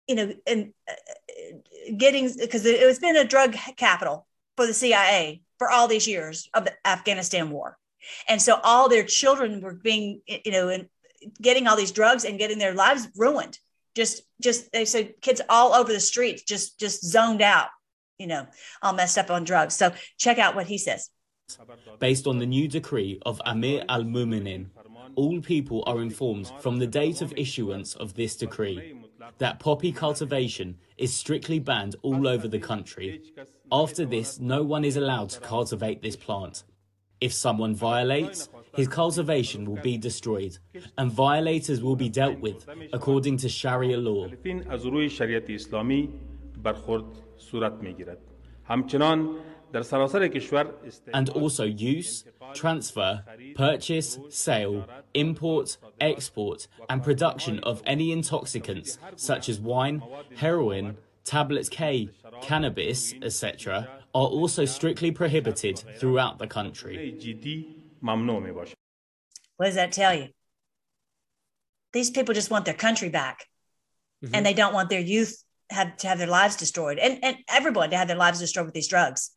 you 0.09 0.15
know, 0.15 0.33
and 0.47 0.73
uh, 0.89 1.93
getting 1.97 2.31
because 2.39 2.65
it, 2.65 2.81
has 2.81 2.99
been 2.99 3.17
a 3.17 3.25
drug 3.25 3.55
capital 3.77 4.27
for 4.57 4.67
the 4.67 4.75
CIA 4.75 5.43
for 5.59 5.71
all 5.71 5.89
these 5.89 6.09
years 6.09 6.49
of 6.55 6.65
the 6.65 6.73
Afghanistan 6.87 7.51
war, 7.51 7.79
and 8.29 8.41
so 8.41 8.59
all 8.63 8.89
their 8.89 9.05
children 9.05 9.61
were 9.61 9.75
being, 9.75 10.23
you 10.27 10.53
know, 10.53 10.69
in, 10.69 10.89
getting 11.41 11.67
all 11.67 11.77
these 11.77 11.93
drugs 11.93 12.25
and 12.25 12.39
getting 12.39 12.59
their 12.59 12.75
lives 12.75 13.09
ruined. 13.17 13.59
Just, 13.95 14.23
just 14.41 14.73
they 14.73 14.85
said 14.85 15.15
kids 15.23 15.41
all 15.49 15.75
over 15.75 15.93
the 15.93 16.01
streets, 16.01 16.43
just, 16.43 16.79
just 16.79 17.05
zoned 17.05 17.43
out, 17.43 17.69
you 18.19 18.27
know, 18.27 18.47
all 18.83 18.93
messed 18.93 19.19
up 19.19 19.31
on 19.31 19.45
drugs. 19.45 19.75
So 19.75 19.93
check 20.19 20.39
out 20.39 20.55
what 20.55 20.67
he 20.67 20.79
says. 20.79 21.11
Based 21.99 22.27
on 22.27 22.39
the 22.39 22.47
new 22.47 22.69
decree 22.69 23.21
of 23.25 23.41
Amir 23.47 23.85
al 23.89 24.03
Muminin, 24.03 24.67
all 25.15 25.41
people 25.41 25.83
are 25.87 26.03
informed 26.03 26.51
from 26.61 26.79
the 26.79 26.87
date 26.87 27.23
of 27.23 27.33
issuance 27.37 27.95
of 27.95 28.15
this 28.15 28.37
decree 28.37 28.97
that 29.39 29.59
poppy 29.59 29.93
cultivation 29.93 30.77
is 30.97 31.15
strictly 31.15 31.59
banned 31.59 31.97
all 32.03 32.27
over 32.29 32.49
the 32.49 32.59
country. 32.59 33.23
After 33.71 34.05
this, 34.05 34.39
no 34.39 34.62
one 34.62 34.85
is 34.85 34.97
allowed 34.97 35.31
to 35.31 35.41
cultivate 35.41 36.03
this 36.03 36.17
plant. 36.17 36.65
If 37.21 37.33
someone 37.33 37.75
violates, 37.75 38.49
his 38.77 38.89
cultivation 38.89 39.65
will 39.65 39.83
be 39.83 39.97
destroyed, 39.99 40.59
and 40.99 41.11
violators 41.11 41.83
will 41.83 41.97
be 41.97 42.09
dealt 42.09 42.39
with 42.41 42.67
according 42.93 43.39
to 43.39 43.49
Sharia 43.49 43.97
law. 43.99 44.29
And 51.12 51.29
also 51.31 51.65
use, 51.65 52.25
transfer, 52.55 53.25
purchase, 53.55 54.19
sale, 54.31 54.87
import, 55.15 55.77
export, 56.01 56.69
and 56.89 57.03
production 57.03 57.59
of 57.61 57.83
any 57.85 58.12
intoxicants 58.12 58.99
such 59.17 59.49
as 59.49 59.61
wine, 59.61 60.03
heroin, 60.37 60.97
tablets 61.25 61.69
K, 61.69 62.11
cannabis, 62.41 63.15
etc., 63.23 63.89
are 64.15 64.27
also 64.27 64.65
strictly 64.65 65.11
prohibited 65.11 65.83
throughout 65.99 66.39
the 66.39 66.47
country. 66.47 67.19
What 69.57 69.67
does 69.67 69.75
that 69.77 69.93
tell 69.93 70.15
you? 70.15 70.29
These 71.93 72.11
people 72.11 72.35
just 72.35 72.51
want 72.51 72.65
their 72.65 72.75
country 72.75 73.09
back 73.09 73.45
mm-hmm. 74.25 74.35
and 74.35 74.45
they 74.45 74.55
don't 74.55 74.75
want 74.75 74.91
their 74.91 75.01
youth 75.01 75.43
have 75.71 75.97
to 75.97 76.09
have 76.09 76.19
their 76.19 76.27
lives 76.27 76.57
destroyed 76.57 76.99
and, 76.99 77.19
and 77.25 77.37
everyone 77.49 77.91
to 77.91 77.97
have 77.97 78.09
their 78.09 78.17
lives 78.17 78.39
destroyed 78.39 78.67
with 78.67 78.75
these 78.75 78.89
drugs. 78.89 79.31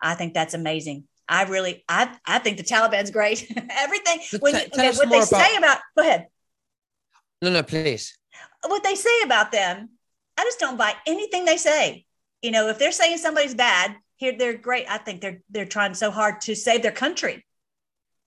I 0.00 0.14
think 0.14 0.34
that's 0.34 0.54
amazing. 0.54 1.04
I 1.28 1.44
really, 1.44 1.84
I, 1.88 2.16
I 2.26 2.38
think 2.38 2.56
the 2.56 2.62
Taliban's 2.62 3.10
great. 3.10 3.50
Everything, 3.70 4.20
when 4.40 4.54
you, 4.54 4.60
okay, 4.60 4.90
what 4.92 5.10
they 5.10 5.18
about... 5.18 5.28
say 5.28 5.56
about, 5.56 5.78
go 5.96 6.02
ahead. 6.02 6.26
No, 7.42 7.50
no, 7.50 7.62
please. 7.62 8.16
What 8.66 8.82
they 8.82 8.94
say 8.94 9.22
about 9.24 9.52
them, 9.52 9.90
I 10.38 10.44
just 10.44 10.58
don't 10.58 10.76
buy 10.76 10.94
anything 11.06 11.44
they 11.44 11.56
say. 11.56 12.04
You 12.42 12.50
know, 12.50 12.68
if 12.68 12.78
they're 12.78 12.92
saying 12.92 13.18
somebody's 13.18 13.54
bad, 13.54 13.96
here 14.18 14.34
they're 14.36 14.58
great. 14.58 14.84
I 14.88 14.98
think 14.98 15.20
they're 15.20 15.40
they're 15.48 15.64
trying 15.64 15.94
so 15.94 16.10
hard 16.10 16.40
to 16.42 16.54
save 16.54 16.82
their 16.82 16.92
country. 16.92 17.44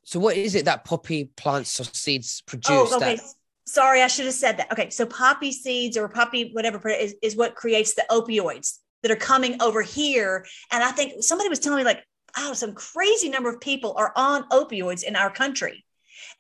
So 0.04 0.20
what 0.20 0.36
is 0.36 0.56
it 0.56 0.66
that 0.66 0.84
poppy 0.84 1.26
plants 1.36 1.80
or 1.80 1.84
seeds 1.84 2.42
produce? 2.42 2.70
Oh, 2.72 2.96
okay. 2.98 3.18
That- 3.18 3.34
Sorry, 3.68 4.02
I 4.02 4.08
should 4.08 4.26
have 4.26 4.34
said 4.34 4.58
that. 4.58 4.72
Okay, 4.72 4.90
so 4.90 5.06
poppy 5.06 5.52
seeds 5.52 5.96
or 5.96 6.10
poppy 6.10 6.50
whatever 6.52 6.90
is, 6.90 7.16
is 7.22 7.36
what 7.36 7.56
creates 7.56 7.94
the 7.94 8.04
opioids 8.10 8.80
that 9.04 9.12
are 9.12 9.16
coming 9.16 9.62
over 9.62 9.82
here. 9.82 10.46
And 10.72 10.84
I 10.84 10.92
think 10.92 11.24
somebody 11.24 11.48
was 11.48 11.60
telling 11.60 11.78
me 11.78 11.84
like, 11.86 12.04
oh, 12.38 12.54
some 12.54 12.74
crazy 12.74 13.30
number 13.30 13.50
of 13.50 13.62
people 13.62 13.94
are 13.98 14.12
on 14.16 14.50
opioids 14.50 15.04
in 15.04 15.16
our 15.16 15.30
country. 15.30 15.86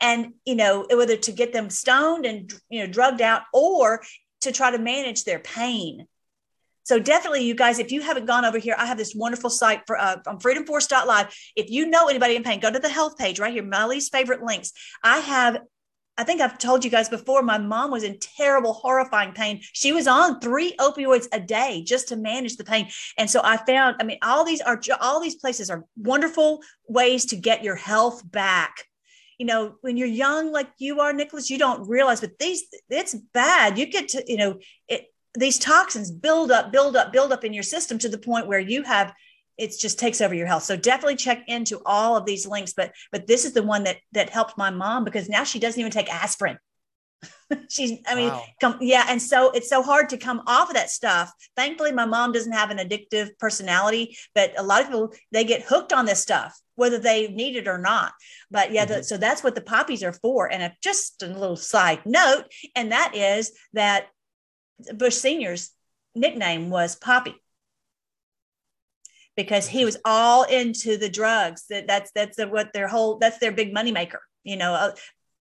And, 0.01 0.33
you 0.45 0.55
know, 0.55 0.85
whether 0.89 1.15
to 1.15 1.31
get 1.31 1.53
them 1.53 1.69
stoned 1.69 2.25
and, 2.25 2.51
you 2.69 2.79
know, 2.79 2.91
drugged 2.91 3.21
out 3.21 3.43
or 3.53 4.01
to 4.41 4.51
try 4.51 4.71
to 4.71 4.79
manage 4.79 5.23
their 5.23 5.39
pain 5.39 6.07
So 6.83 6.99
definitely, 6.99 7.43
you 7.45 7.55
guys, 7.55 7.79
if 7.79 7.91
you 7.91 8.01
haven't 8.01 8.25
gone 8.25 8.45
over 8.45 8.57
here, 8.57 8.75
I 8.77 8.85
have 8.85 8.97
this 8.97 9.13
wonderful 9.15 9.49
site 9.49 9.81
for 9.85 9.97
uh, 9.97 10.17
on 10.27 10.39
freedomforce.live. 10.39 11.35
If 11.55 11.69
you 11.69 11.87
know 11.87 12.07
anybody 12.07 12.35
in 12.35 12.43
pain, 12.43 12.59
go 12.59 12.71
to 12.71 12.79
the 12.79 12.89
health 12.89 13.17
page 13.17 13.39
right 13.39 13.53
here. 13.53 13.63
Melly's 13.63 14.09
favorite 14.09 14.41
links. 14.41 14.71
I 15.03 15.19
have 15.19 15.59
I 16.17 16.23
think 16.23 16.41
I've 16.41 16.57
told 16.57 16.83
you 16.83 16.91
guys 16.91 17.09
before, 17.09 17.41
my 17.41 17.57
mom 17.57 17.89
was 17.89 18.03
in 18.03 18.19
terrible, 18.19 18.73
horrifying 18.73 19.31
pain. 19.31 19.61
She 19.73 19.91
was 19.91 20.07
on 20.07 20.39
three 20.39 20.73
opioids 20.77 21.27
a 21.31 21.39
day 21.39 21.83
just 21.83 22.09
to 22.09 22.15
manage 22.15 22.57
the 22.57 22.63
pain. 22.63 22.89
And 23.17 23.29
so 23.29 23.41
I 23.43 23.57
found, 23.57 23.95
I 23.99 24.03
mean, 24.03 24.19
all 24.21 24.43
these 24.43 24.61
are 24.61 24.79
all 24.99 25.21
these 25.21 25.35
places 25.35 25.69
are 25.69 25.85
wonderful 25.95 26.61
ways 26.87 27.25
to 27.27 27.37
get 27.37 27.63
your 27.63 27.75
health 27.75 28.29
back. 28.29 28.85
You 29.39 29.47
know, 29.47 29.75
when 29.81 29.97
you're 29.97 30.07
young, 30.07 30.51
like 30.51 30.69
you 30.77 30.99
are, 30.99 31.13
Nicholas, 31.13 31.49
you 31.49 31.57
don't 31.57 31.87
realize, 31.87 32.21
but 32.21 32.37
these 32.37 32.65
it's 32.89 33.15
bad. 33.33 33.79
You 33.79 33.87
get 33.87 34.09
to, 34.09 34.23
you 34.27 34.37
know, 34.37 34.59
it 34.87 35.10
these 35.35 35.57
toxins 35.57 36.11
build 36.11 36.51
up, 36.51 36.71
build 36.71 36.95
up, 36.95 37.11
build 37.13 37.31
up 37.31 37.43
in 37.43 37.53
your 37.53 37.63
system 37.63 37.97
to 37.99 38.09
the 38.09 38.17
point 38.17 38.47
where 38.47 38.59
you 38.59 38.83
have 38.83 39.13
it 39.57 39.77
just 39.79 39.99
takes 39.99 40.21
over 40.21 40.33
your 40.33 40.47
health. 40.47 40.63
So 40.63 40.75
definitely 40.75 41.17
check 41.17 41.43
into 41.47 41.81
all 41.85 42.17
of 42.17 42.25
these 42.25 42.47
links. 42.47 42.73
But 42.73 42.93
but 43.11 43.27
this 43.27 43.45
is 43.45 43.53
the 43.53 43.63
one 43.63 43.83
that 43.83 43.97
that 44.11 44.29
helped 44.29 44.57
my 44.57 44.69
mom 44.69 45.03
because 45.03 45.29
now 45.29 45.43
she 45.43 45.59
doesn't 45.59 45.79
even 45.79 45.91
take 45.91 46.13
aspirin. 46.13 46.57
She's, 47.69 47.99
I 48.07 48.15
mean, 48.15 48.29
wow. 48.29 48.43
come, 48.59 48.77
yeah. 48.81 49.05
And 49.07 49.21
so 49.21 49.51
it's 49.51 49.69
so 49.69 49.83
hard 49.83 50.09
to 50.09 50.17
come 50.17 50.41
off 50.47 50.69
of 50.69 50.75
that 50.75 50.89
stuff. 50.89 51.31
Thankfully, 51.55 51.91
my 51.91 52.05
mom 52.05 52.31
doesn't 52.31 52.51
have 52.51 52.71
an 52.71 52.77
addictive 52.77 53.29
personality, 53.39 54.17
but 54.33 54.53
a 54.57 54.63
lot 54.63 54.81
of 54.81 54.87
people, 54.87 55.13
they 55.31 55.43
get 55.43 55.63
hooked 55.63 55.93
on 55.93 56.05
this 56.05 56.21
stuff, 56.21 56.59
whether 56.75 56.97
they 56.97 57.27
need 57.27 57.55
it 57.55 57.67
or 57.67 57.77
not. 57.77 58.13
But 58.49 58.71
yeah, 58.71 58.85
mm-hmm. 58.85 58.93
the, 58.93 59.03
so 59.03 59.17
that's 59.17 59.43
what 59.43 59.55
the 59.55 59.61
poppies 59.61 60.03
are 60.03 60.13
for. 60.13 60.51
And 60.51 60.63
a, 60.63 60.73
just 60.81 61.21
a 61.21 61.27
little 61.27 61.55
side 61.55 61.99
note, 62.05 62.45
and 62.75 62.91
that 62.91 63.15
is 63.15 63.51
that 63.73 64.07
Bush 64.95 65.15
Sr.'s 65.15 65.71
nickname 66.15 66.69
was 66.69 66.95
Poppy 66.95 67.35
because 69.35 69.67
he 69.67 69.85
was 69.85 69.97
all 70.05 70.43
into 70.43 70.97
the 70.97 71.09
drugs. 71.09 71.65
That 71.69 71.87
that's 71.87 72.11
that's 72.11 72.37
what 72.37 72.73
their 72.73 72.87
whole 72.87 73.17
that's 73.17 73.39
their 73.39 73.51
big 73.51 73.73
money 73.73 73.91
maker. 73.91 74.21
You 74.43 74.57
know, 74.57 74.73
uh, 74.73 74.91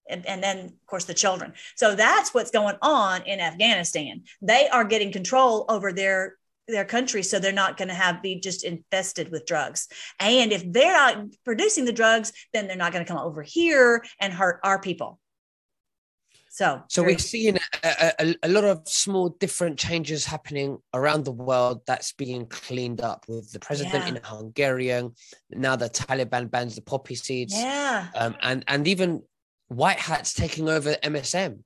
and, 0.08 0.26
and, 0.26 0.42
then 0.42 0.66
of 0.66 0.86
course 0.86 1.04
the 1.04 1.14
children. 1.14 1.54
So 1.76 1.94
that's 1.94 2.34
what's 2.34 2.50
going 2.50 2.76
on 2.82 3.22
in 3.22 3.40
Afghanistan. 3.40 4.24
They 4.42 4.68
are 4.68 4.84
getting 4.84 5.12
control 5.12 5.64
over 5.68 5.92
their 5.92 6.36
their 6.68 6.84
country, 6.84 7.22
so 7.22 7.38
they're 7.38 7.52
not 7.52 7.76
going 7.76 7.88
to 7.88 7.94
have 7.94 8.22
be 8.22 8.36
just 8.38 8.64
infested 8.64 9.30
with 9.30 9.46
drugs. 9.46 9.88
And 10.18 10.52
if 10.52 10.70
they're 10.70 10.92
not 10.92 11.26
producing 11.44 11.84
the 11.84 11.92
drugs, 11.92 12.32
then 12.52 12.66
they're 12.66 12.76
not 12.76 12.92
going 12.92 13.04
to 13.04 13.08
come 13.08 13.22
over 13.22 13.42
here 13.42 14.04
and 14.20 14.32
hurt 14.32 14.60
our 14.62 14.80
people. 14.80 15.19
So, 16.52 16.82
so 16.88 17.04
we're 17.04 17.16
seeing 17.16 17.58
a, 17.84 18.12
a, 18.18 18.34
a, 18.42 18.48
lot 18.48 18.64
of 18.64 18.82
small 18.88 19.28
different 19.28 19.78
changes 19.78 20.24
happening 20.24 20.78
around 20.92 21.24
the 21.24 21.30
world 21.30 21.82
that's 21.86 22.12
being 22.12 22.46
cleaned 22.46 23.00
up 23.00 23.24
with 23.28 23.52
the 23.52 23.60
president 23.60 24.02
yeah. 24.02 24.08
in 24.08 24.20
Hungarian. 24.24 25.14
Now 25.50 25.76
the 25.76 25.88
Taliban 25.88 26.50
bans 26.50 26.74
the 26.74 26.82
poppy 26.82 27.14
seeds. 27.14 27.54
Yeah. 27.54 28.08
Um, 28.16 28.34
and, 28.42 28.64
and 28.66 28.88
even 28.88 29.22
white 29.68 30.00
hats 30.00 30.34
taking 30.34 30.68
over 30.68 30.94
MSM. 31.04 31.60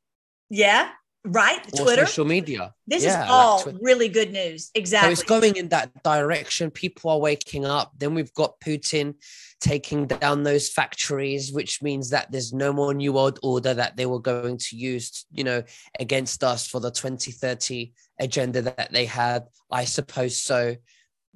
Yeah 0.50 0.90
right? 1.24 1.62
Twitter? 1.74 2.06
social 2.06 2.24
media. 2.24 2.74
This 2.86 3.04
yeah, 3.04 3.24
is 3.24 3.30
all 3.30 3.62
like 3.64 3.76
really 3.80 4.08
good 4.08 4.32
news. 4.32 4.70
Exactly 4.74 5.14
so 5.14 5.20
it's 5.20 5.28
going 5.28 5.56
in 5.56 5.68
that 5.68 6.02
direction. 6.02 6.70
People 6.70 7.10
are 7.10 7.18
waking 7.18 7.64
up. 7.64 7.92
Then 7.98 8.14
we've 8.14 8.32
got 8.34 8.60
putin 8.60 9.14
taking 9.60 10.06
down 10.06 10.42
those 10.42 10.68
factories 10.68 11.50
which 11.50 11.82
means 11.82 12.10
that 12.10 12.30
there's 12.30 12.52
no 12.52 12.72
more 12.72 12.92
new 12.92 13.14
world 13.14 13.38
order 13.42 13.72
that 13.72 13.96
they 13.96 14.04
were 14.04 14.20
going 14.20 14.58
to 14.58 14.76
use 14.76 15.24
you 15.32 15.42
know 15.42 15.62
against 15.98 16.44
us 16.44 16.66
for 16.66 16.80
the 16.80 16.90
2030 16.90 17.92
agenda 18.20 18.62
that 18.62 18.92
they 18.92 19.06
had. 19.06 19.44
I 19.70 19.84
suppose 19.84 20.36
so. 20.36 20.76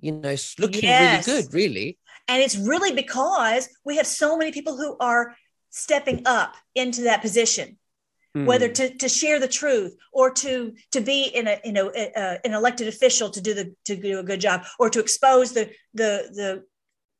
You 0.00 0.12
know 0.12 0.30
it's 0.30 0.58
looking 0.58 0.82
yes. 0.82 1.26
really 1.26 1.42
good 1.42 1.54
really. 1.54 1.98
And 2.28 2.42
it's 2.42 2.56
really 2.56 2.92
because 2.92 3.68
we 3.86 3.96
have 3.96 4.06
so 4.06 4.36
many 4.36 4.52
people 4.52 4.76
who 4.76 4.96
are 5.00 5.34
stepping 5.70 6.22
up 6.26 6.56
into 6.74 7.02
that 7.02 7.22
position 7.22 7.78
whether 8.46 8.68
hmm. 8.68 8.74
to, 8.74 8.94
to 8.98 9.08
share 9.08 9.40
the 9.40 9.48
truth 9.48 9.96
or 10.12 10.30
to 10.30 10.74
to 10.92 11.00
be 11.00 11.24
in 11.24 11.48
a 11.48 11.58
you 11.64 11.72
know 11.72 11.90
a, 11.94 12.12
a, 12.16 12.46
an 12.46 12.54
elected 12.54 12.88
official 12.88 13.30
to 13.30 13.40
do 13.40 13.54
the 13.54 13.74
to 13.84 13.96
do 13.96 14.18
a 14.18 14.24
good 14.24 14.40
job 14.40 14.62
or 14.78 14.90
to 14.90 15.00
expose 15.00 15.52
the 15.52 15.70
the 15.94 16.28
the 16.32 16.64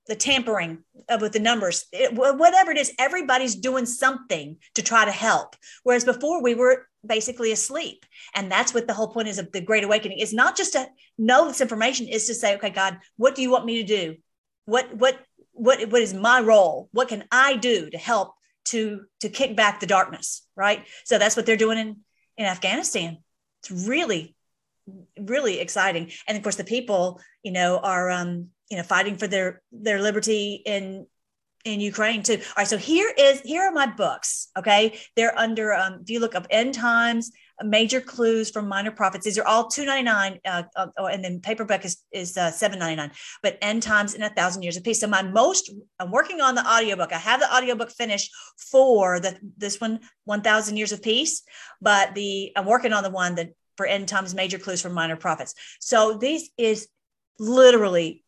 the 0.08 0.16
tampering 0.16 0.78
with 1.20 1.32
the 1.32 1.38
numbers. 1.38 1.84
It, 1.92 2.14
whatever 2.14 2.70
it 2.70 2.78
is 2.78 2.92
everybody's 2.98 3.54
doing 3.54 3.84
something 3.84 4.56
to 4.74 4.82
try 4.82 5.04
to 5.04 5.10
help. 5.10 5.54
Whereas 5.82 6.04
before 6.04 6.42
we 6.42 6.54
were 6.54 6.86
basically 7.06 7.52
asleep. 7.52 8.04
And 8.34 8.50
that's 8.50 8.74
what 8.74 8.86
the 8.86 8.94
whole 8.94 9.12
point 9.12 9.28
is 9.28 9.38
of 9.38 9.52
the 9.52 9.60
great 9.60 9.84
awakening. 9.84 10.18
Is 10.18 10.32
not 10.32 10.56
just 10.56 10.72
to 10.72 10.88
know 11.18 11.46
this 11.46 11.60
information 11.60 12.08
is 12.08 12.26
to 12.26 12.34
say 12.34 12.54
okay 12.56 12.70
god 12.70 12.98
what 13.16 13.34
do 13.34 13.42
you 13.42 13.50
want 13.50 13.66
me 13.66 13.82
to 13.82 13.86
do? 13.86 14.16
What 14.64 14.94
what 14.96 15.18
what 15.52 15.88
what 15.90 16.02
is 16.02 16.14
my 16.14 16.40
role? 16.40 16.88
What 16.92 17.08
can 17.08 17.24
i 17.30 17.56
do 17.56 17.90
to 17.90 17.98
help 17.98 18.32
to 18.68 19.04
to 19.20 19.28
kick 19.28 19.56
back 19.56 19.80
the 19.80 19.86
darkness 19.86 20.46
right 20.56 20.86
so 21.04 21.18
that's 21.18 21.36
what 21.36 21.46
they're 21.46 21.56
doing 21.56 21.78
in 21.78 21.96
in 22.36 22.46
afghanistan 22.46 23.18
it's 23.62 23.88
really 23.88 24.34
really 25.18 25.60
exciting 25.60 26.10
and 26.26 26.36
of 26.36 26.42
course 26.42 26.56
the 26.56 26.64
people 26.64 27.20
you 27.42 27.52
know 27.52 27.78
are 27.78 28.10
um 28.10 28.48
you 28.70 28.76
know 28.76 28.82
fighting 28.82 29.16
for 29.16 29.26
their 29.26 29.62
their 29.72 30.00
liberty 30.00 30.62
in 30.64 31.06
in 31.64 31.80
Ukraine 31.80 32.22
too. 32.22 32.34
All 32.34 32.54
right, 32.58 32.68
so 32.68 32.78
here 32.78 33.12
is 33.16 33.40
here 33.40 33.62
are 33.62 33.72
my 33.72 33.86
books. 33.86 34.48
Okay, 34.56 34.98
they're 35.16 35.38
under. 35.38 35.74
Um, 35.74 36.00
if 36.02 36.10
you 36.10 36.20
look 36.20 36.34
up 36.34 36.46
end 36.50 36.74
times, 36.74 37.32
major 37.64 38.00
clues 38.00 38.50
from 38.50 38.68
minor 38.68 38.90
prophets. 38.90 39.24
These 39.24 39.38
are 39.38 39.46
all 39.46 39.68
two 39.68 39.84
ninety 39.84 40.04
nine, 40.04 40.38
uh, 40.44 40.62
uh, 40.76 40.86
oh, 40.96 41.06
and 41.06 41.24
then 41.24 41.40
paperback 41.40 41.84
is 41.84 41.98
is 42.12 42.36
uh, 42.36 42.50
seven 42.50 42.78
ninety 42.78 42.96
nine. 42.96 43.10
But 43.42 43.58
end 43.60 43.82
times 43.82 44.14
in 44.14 44.22
a 44.22 44.30
thousand 44.30 44.62
years 44.62 44.76
of 44.76 44.84
peace. 44.84 45.00
So 45.00 45.06
my 45.06 45.22
most, 45.22 45.72
I'm 45.98 46.10
working 46.10 46.40
on 46.40 46.54
the 46.54 46.66
audiobook. 46.66 47.12
I 47.12 47.18
have 47.18 47.40
the 47.40 47.52
audiobook 47.52 47.90
finished 47.90 48.30
for 48.70 49.20
the 49.20 49.36
this 49.56 49.80
one, 49.80 50.00
one 50.24 50.42
thousand 50.42 50.76
years 50.76 50.92
of 50.92 51.02
peace. 51.02 51.42
But 51.80 52.14
the 52.14 52.52
I'm 52.54 52.66
working 52.66 52.92
on 52.92 53.02
the 53.02 53.10
one 53.10 53.34
that 53.36 53.50
for 53.76 53.86
end 53.86 54.08
times, 54.08 54.34
major 54.34 54.58
clues 54.58 54.82
from 54.82 54.92
minor 54.92 55.16
prophets. 55.16 55.54
So 55.80 56.18
this 56.18 56.50
is 56.56 56.88
literally 57.38 58.24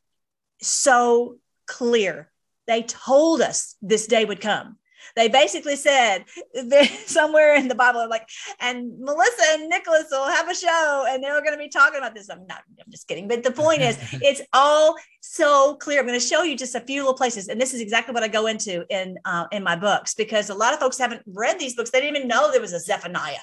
so 0.62 1.38
clear. 1.66 2.30
They 2.66 2.82
told 2.82 3.40
us 3.40 3.76
this 3.82 4.06
day 4.06 4.24
would 4.24 4.40
come 4.40 4.76
they 5.16 5.28
basically 5.28 5.76
said 5.76 6.24
somewhere 7.06 7.54
in 7.54 7.68
the 7.68 7.74
Bible, 7.74 8.08
like, 8.08 8.28
and 8.60 8.98
Melissa 8.98 9.42
and 9.52 9.68
Nicholas 9.68 10.06
will 10.10 10.28
have 10.28 10.48
a 10.48 10.54
show 10.54 11.06
and 11.08 11.22
they're 11.22 11.40
going 11.40 11.52
to 11.52 11.58
be 11.58 11.68
talking 11.68 11.98
about 11.98 12.14
this. 12.14 12.30
I'm 12.30 12.46
not, 12.46 12.62
I'm 12.68 12.90
just 12.90 13.08
kidding. 13.08 13.28
But 13.28 13.42
the 13.42 13.52
point 13.52 13.82
is, 13.82 13.98
it's 14.12 14.42
all 14.52 14.96
so 15.20 15.76
clear. 15.76 16.00
I'm 16.00 16.06
going 16.06 16.18
to 16.18 16.24
show 16.24 16.42
you 16.42 16.56
just 16.56 16.74
a 16.74 16.80
few 16.80 17.02
little 17.02 17.14
places. 17.14 17.48
And 17.48 17.60
this 17.60 17.74
is 17.74 17.80
exactly 17.80 18.14
what 18.14 18.22
I 18.22 18.28
go 18.28 18.46
into 18.46 18.84
in, 18.90 19.18
uh, 19.24 19.46
in 19.52 19.62
my 19.62 19.76
books, 19.76 20.14
because 20.14 20.50
a 20.50 20.54
lot 20.54 20.72
of 20.72 20.80
folks 20.80 20.98
haven't 20.98 21.22
read 21.26 21.58
these 21.58 21.74
books. 21.74 21.90
They 21.90 22.00
didn't 22.00 22.16
even 22.16 22.28
know 22.28 22.50
there 22.50 22.60
was 22.60 22.72
a 22.72 22.80
Zephaniah. 22.80 23.40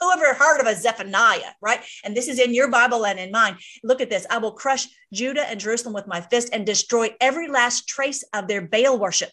Whoever 0.00 0.32
heard 0.32 0.60
of 0.60 0.66
a 0.68 0.76
Zephaniah, 0.76 1.52
right? 1.60 1.80
And 2.04 2.16
this 2.16 2.28
is 2.28 2.38
in 2.38 2.54
your 2.54 2.70
Bible 2.70 3.04
and 3.04 3.18
in 3.18 3.32
mine. 3.32 3.56
Look 3.82 4.00
at 4.00 4.08
this. 4.08 4.26
I 4.30 4.38
will 4.38 4.52
crush 4.52 4.86
Judah 5.12 5.48
and 5.48 5.58
Jerusalem 5.58 5.92
with 5.92 6.06
my 6.06 6.20
fist 6.20 6.50
and 6.52 6.64
destroy 6.64 7.16
every 7.20 7.48
last 7.48 7.88
trace 7.88 8.22
of 8.32 8.46
their 8.46 8.62
Baal 8.62 8.96
worship 8.96 9.30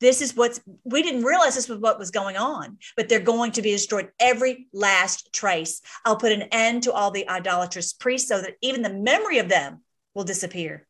this 0.00 0.20
is 0.20 0.36
what's 0.36 0.60
we 0.84 1.02
didn't 1.02 1.24
realize 1.24 1.54
this 1.54 1.68
was 1.68 1.78
what 1.78 1.98
was 1.98 2.10
going 2.10 2.36
on 2.36 2.78
but 2.96 3.08
they're 3.08 3.20
going 3.20 3.52
to 3.52 3.62
be 3.62 3.70
destroyed. 3.70 4.10
Every 4.20 4.68
last 4.72 5.32
trace. 5.32 5.80
I'll 6.04 6.16
put 6.16 6.32
an 6.32 6.42
end 6.52 6.84
to 6.84 6.92
all 6.92 7.10
the 7.10 7.28
idolatrous 7.28 7.92
priests 7.92 8.28
so 8.28 8.40
that 8.40 8.56
even 8.60 8.82
the 8.82 8.92
memory 8.92 9.38
of 9.38 9.48
them 9.48 9.82
will 10.14 10.24
disappear. 10.24 10.86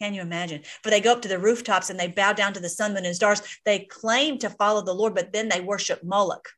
Can 0.00 0.14
you 0.14 0.22
imagine? 0.22 0.62
For 0.82 0.90
they 0.90 1.00
go 1.00 1.12
up 1.12 1.22
to 1.22 1.28
the 1.28 1.38
rooftops 1.38 1.90
and 1.90 1.98
they 1.98 2.08
bow 2.08 2.32
down 2.32 2.52
to 2.54 2.60
the 2.60 2.68
sun 2.68 2.94
moon 2.94 3.04
and 3.04 3.14
stars. 3.14 3.42
They 3.64 3.80
claim 3.80 4.38
to 4.38 4.50
follow 4.50 4.82
the 4.82 4.94
lord 4.94 5.14
but 5.14 5.32
then 5.32 5.48
they 5.48 5.60
worship 5.60 6.02
moloch 6.02 6.48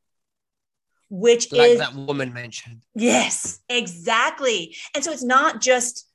which 1.08 1.52
like 1.52 1.70
is 1.70 1.78
that 1.78 1.94
woman 1.94 2.32
mentioned. 2.32 2.82
Yes 2.94 3.60
exactly. 3.68 4.76
And 4.94 5.04
so 5.04 5.12
it's 5.12 5.22
not 5.22 5.60
just 5.60 6.06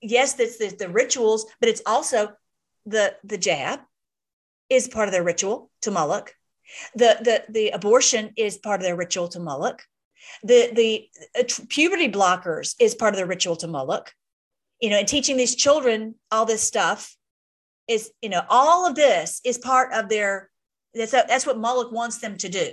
yes 0.00 0.34
that's 0.34 0.58
the, 0.58 0.68
the 0.68 0.88
rituals 0.88 1.46
but 1.60 1.68
it's 1.68 1.82
also 1.86 2.32
the 2.84 3.16
the 3.24 3.38
jab 3.38 3.80
is 4.68 4.88
part 4.88 5.08
of 5.08 5.12
their 5.12 5.22
ritual 5.22 5.70
to 5.82 5.90
Moloch. 5.90 6.34
The, 6.94 7.18
the, 7.22 7.44
the 7.48 7.70
abortion 7.70 8.32
is 8.36 8.58
part 8.58 8.80
of 8.80 8.84
their 8.84 8.96
ritual 8.96 9.28
to 9.28 9.40
Moloch. 9.40 9.82
The, 10.42 10.70
the 10.72 11.08
uh, 11.38 11.44
puberty 11.68 12.10
blockers 12.10 12.74
is 12.80 12.94
part 12.94 13.14
of 13.14 13.18
their 13.18 13.26
ritual 13.26 13.56
to 13.56 13.68
Moloch. 13.68 14.12
You 14.80 14.90
know, 14.90 14.98
and 14.98 15.08
teaching 15.08 15.36
these 15.36 15.54
children 15.54 16.16
all 16.30 16.44
this 16.44 16.62
stuff 16.62 17.16
is, 17.88 18.10
you 18.20 18.28
know, 18.28 18.42
all 18.50 18.86
of 18.86 18.94
this 18.94 19.40
is 19.44 19.58
part 19.58 19.92
of 19.92 20.08
their, 20.08 20.50
that's, 20.92 21.12
that's 21.12 21.46
what 21.46 21.58
Moloch 21.58 21.92
wants 21.92 22.18
them 22.18 22.36
to 22.38 22.48
do. 22.48 22.70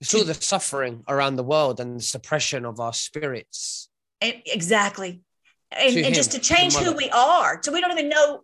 It's 0.00 0.12
all 0.12 0.24
the 0.24 0.34
suffering 0.34 1.04
around 1.08 1.36
the 1.36 1.44
world 1.44 1.80
and 1.80 1.98
the 1.98 2.02
suppression 2.02 2.64
of 2.64 2.80
our 2.80 2.92
spirits. 2.92 3.88
And, 4.20 4.42
exactly. 4.44 5.22
And, 5.70 5.96
and 5.96 6.06
him, 6.06 6.12
just 6.12 6.32
to 6.32 6.40
change 6.40 6.74
who 6.74 6.92
we 6.92 7.08
are. 7.10 7.60
So 7.62 7.72
we 7.72 7.80
don't 7.80 7.92
even 7.92 8.08
know 8.08 8.40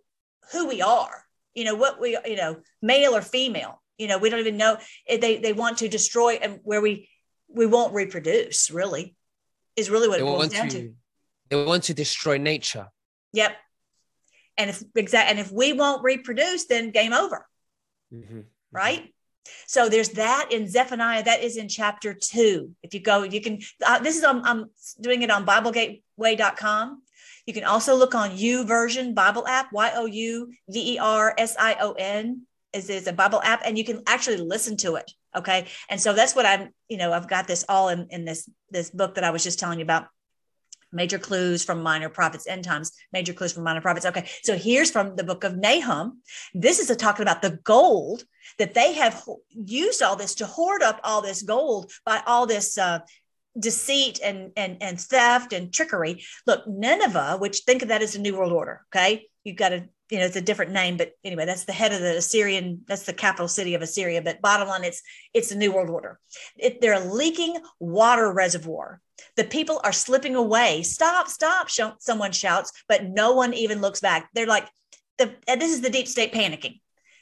who 0.52 0.68
we 0.68 0.80
are 0.80 1.24
you 1.54 1.64
know 1.64 1.74
what 1.74 2.00
we 2.00 2.18
you 2.24 2.36
know 2.36 2.60
male 2.82 3.14
or 3.14 3.22
female 3.22 3.82
you 3.98 4.06
know 4.06 4.18
we 4.18 4.30
don't 4.30 4.40
even 4.40 4.56
know 4.56 4.76
they 5.08 5.38
they 5.38 5.52
want 5.52 5.78
to 5.78 5.88
destroy 5.88 6.34
and 6.34 6.60
where 6.62 6.80
we 6.80 7.08
we 7.48 7.66
won't 7.66 7.92
reproduce 7.94 8.70
really 8.70 9.14
is 9.76 9.90
really 9.90 10.08
what 10.08 10.18
They 10.18 10.24
it 10.24 10.26
boils 10.26 10.38
want 10.38 10.52
down 10.52 10.68
to, 10.68 10.80
to. 10.82 10.94
they 11.48 11.64
want 11.64 11.84
to 11.84 11.94
destroy 11.94 12.36
nature. 12.38 12.88
Yep. 13.32 13.52
And 14.58 14.70
if 14.70 14.82
exact 14.94 15.30
and 15.30 15.38
if 15.38 15.50
we 15.50 15.72
won't 15.72 16.02
reproduce, 16.02 16.66
then 16.66 16.90
game 16.90 17.12
over, 17.12 17.46
Mhm. 18.12 18.44
right? 18.72 19.14
So 19.66 19.88
there's 19.88 20.10
that 20.10 20.48
in 20.52 20.68
Zephaniah. 20.68 21.24
That 21.24 21.42
is 21.42 21.56
in 21.56 21.68
chapter 21.68 22.12
two. 22.14 22.74
If 22.82 22.92
you 22.94 23.00
go, 23.00 23.22
you 23.22 23.40
can. 23.40 23.60
Uh, 23.84 23.98
this 24.00 24.16
is 24.16 24.24
on. 24.24 24.44
I'm 24.44 24.70
doing 25.00 25.22
it 25.22 25.30
on 25.30 25.46
BibleGateway.com. 25.46 27.02
You 27.46 27.54
can 27.54 27.64
also 27.64 27.94
look 27.94 28.14
on 28.14 28.30
YouVersion 28.30 29.14
Bible 29.14 29.46
app. 29.46 29.72
Y 29.72 29.92
O 29.94 30.06
U 30.06 30.52
V 30.68 30.94
E 30.94 30.98
R 30.98 31.34
S 31.38 31.56
I 31.58 31.76
O 31.80 31.92
N 31.92 32.42
is 32.72 32.90
is 32.90 33.06
a 33.06 33.12
Bible 33.12 33.40
app, 33.42 33.62
and 33.64 33.76
you 33.76 33.84
can 33.84 34.02
actually 34.06 34.38
listen 34.38 34.76
to 34.78 34.96
it. 34.96 35.10
Okay, 35.36 35.66
and 35.88 36.00
so 36.00 36.12
that's 36.12 36.34
what 36.34 36.46
I'm. 36.46 36.70
You 36.88 36.98
know, 36.98 37.12
I've 37.12 37.28
got 37.28 37.46
this 37.46 37.64
all 37.68 37.88
in 37.88 38.06
in 38.10 38.24
this 38.24 38.48
this 38.70 38.90
book 38.90 39.14
that 39.14 39.24
I 39.24 39.30
was 39.30 39.44
just 39.44 39.58
telling 39.58 39.78
you 39.78 39.84
about 39.84 40.06
major 40.92 41.18
clues 41.18 41.64
from 41.64 41.82
minor 41.82 42.08
prophets 42.08 42.46
end 42.46 42.64
times 42.64 42.92
major 43.12 43.32
clues 43.32 43.52
from 43.52 43.62
minor 43.62 43.80
prophets 43.80 44.06
okay 44.06 44.28
so 44.42 44.56
here's 44.56 44.90
from 44.90 45.14
the 45.16 45.24
book 45.24 45.44
of 45.44 45.56
nahum 45.56 46.20
this 46.54 46.78
is 46.78 46.90
a 46.90 46.96
talking 46.96 47.22
about 47.22 47.42
the 47.42 47.58
gold 47.62 48.24
that 48.58 48.74
they 48.74 48.92
have 48.92 49.22
used 49.54 50.02
all 50.02 50.16
this 50.16 50.34
to 50.34 50.46
hoard 50.46 50.82
up 50.82 51.00
all 51.04 51.22
this 51.22 51.42
gold 51.42 51.90
by 52.04 52.20
all 52.26 52.46
this 52.46 52.76
uh, 52.76 52.98
deceit 53.58 54.20
and, 54.22 54.52
and 54.56 54.80
and 54.80 55.00
theft 55.00 55.52
and 55.52 55.72
trickery 55.72 56.22
look 56.46 56.66
nineveh 56.68 57.36
which 57.38 57.60
think 57.60 57.82
of 57.82 57.88
that 57.88 58.02
as 58.02 58.12
the 58.12 58.18
new 58.18 58.36
world 58.36 58.52
order 58.52 58.82
okay 58.94 59.26
you've 59.42 59.56
got 59.56 59.70
to 59.70 59.84
you 60.10 60.18
know 60.18 60.24
it's 60.24 60.36
a 60.36 60.40
different 60.40 60.70
name 60.70 60.96
but 60.96 61.12
anyway 61.24 61.44
that's 61.44 61.64
the 61.64 61.72
head 61.72 61.92
of 61.92 62.00
the 62.00 62.16
assyrian 62.16 62.80
that's 62.86 63.02
the 63.02 63.12
capital 63.12 63.48
city 63.48 63.74
of 63.74 63.82
assyria 63.82 64.22
but 64.22 64.40
bottom 64.40 64.68
line 64.68 64.84
it's 64.84 65.02
it's 65.34 65.48
the 65.48 65.56
new 65.56 65.72
world 65.72 65.90
order 65.90 66.18
it, 66.56 66.80
they're 66.80 66.94
a 66.94 67.12
leaking 67.12 67.56
water 67.80 68.32
reservoir 68.32 69.00
the 69.36 69.44
people 69.44 69.80
are 69.84 69.92
slipping 69.92 70.34
away. 70.34 70.82
Stop, 70.82 71.28
stop, 71.28 71.68
sh- 71.68 71.80
someone 71.98 72.32
shouts, 72.32 72.72
but 72.88 73.04
no 73.04 73.32
one 73.32 73.54
even 73.54 73.80
looks 73.80 74.00
back. 74.00 74.28
They're 74.34 74.46
like, 74.46 74.68
the, 75.18 75.34
this 75.46 75.72
is 75.72 75.80
the 75.80 75.90
deep 75.90 76.08
state 76.08 76.32
panicking. 76.32 76.80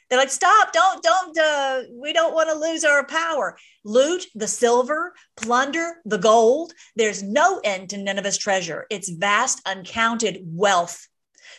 They're 0.09 0.19
like, 0.19 0.31
stop, 0.31 0.73
don't, 0.73 1.03
don't, 1.03 1.37
uh, 1.37 1.81
we 1.93 2.13
don't 2.13 2.33
want 2.33 2.49
to 2.49 2.57
lose 2.57 2.83
our 2.83 3.05
power. 3.05 3.57
Loot 3.85 4.25
the 4.33 4.47
silver, 4.47 5.13
plunder 5.37 6.01
the 6.05 6.17
gold. 6.17 6.73
There's 6.95 7.21
no 7.21 7.61
end 7.63 7.91
to 7.91 7.97
Nineveh's 7.97 8.37
treasure, 8.37 8.87
its 8.89 9.09
vast, 9.09 9.61
uncounted 9.67 10.41
wealth. 10.43 11.07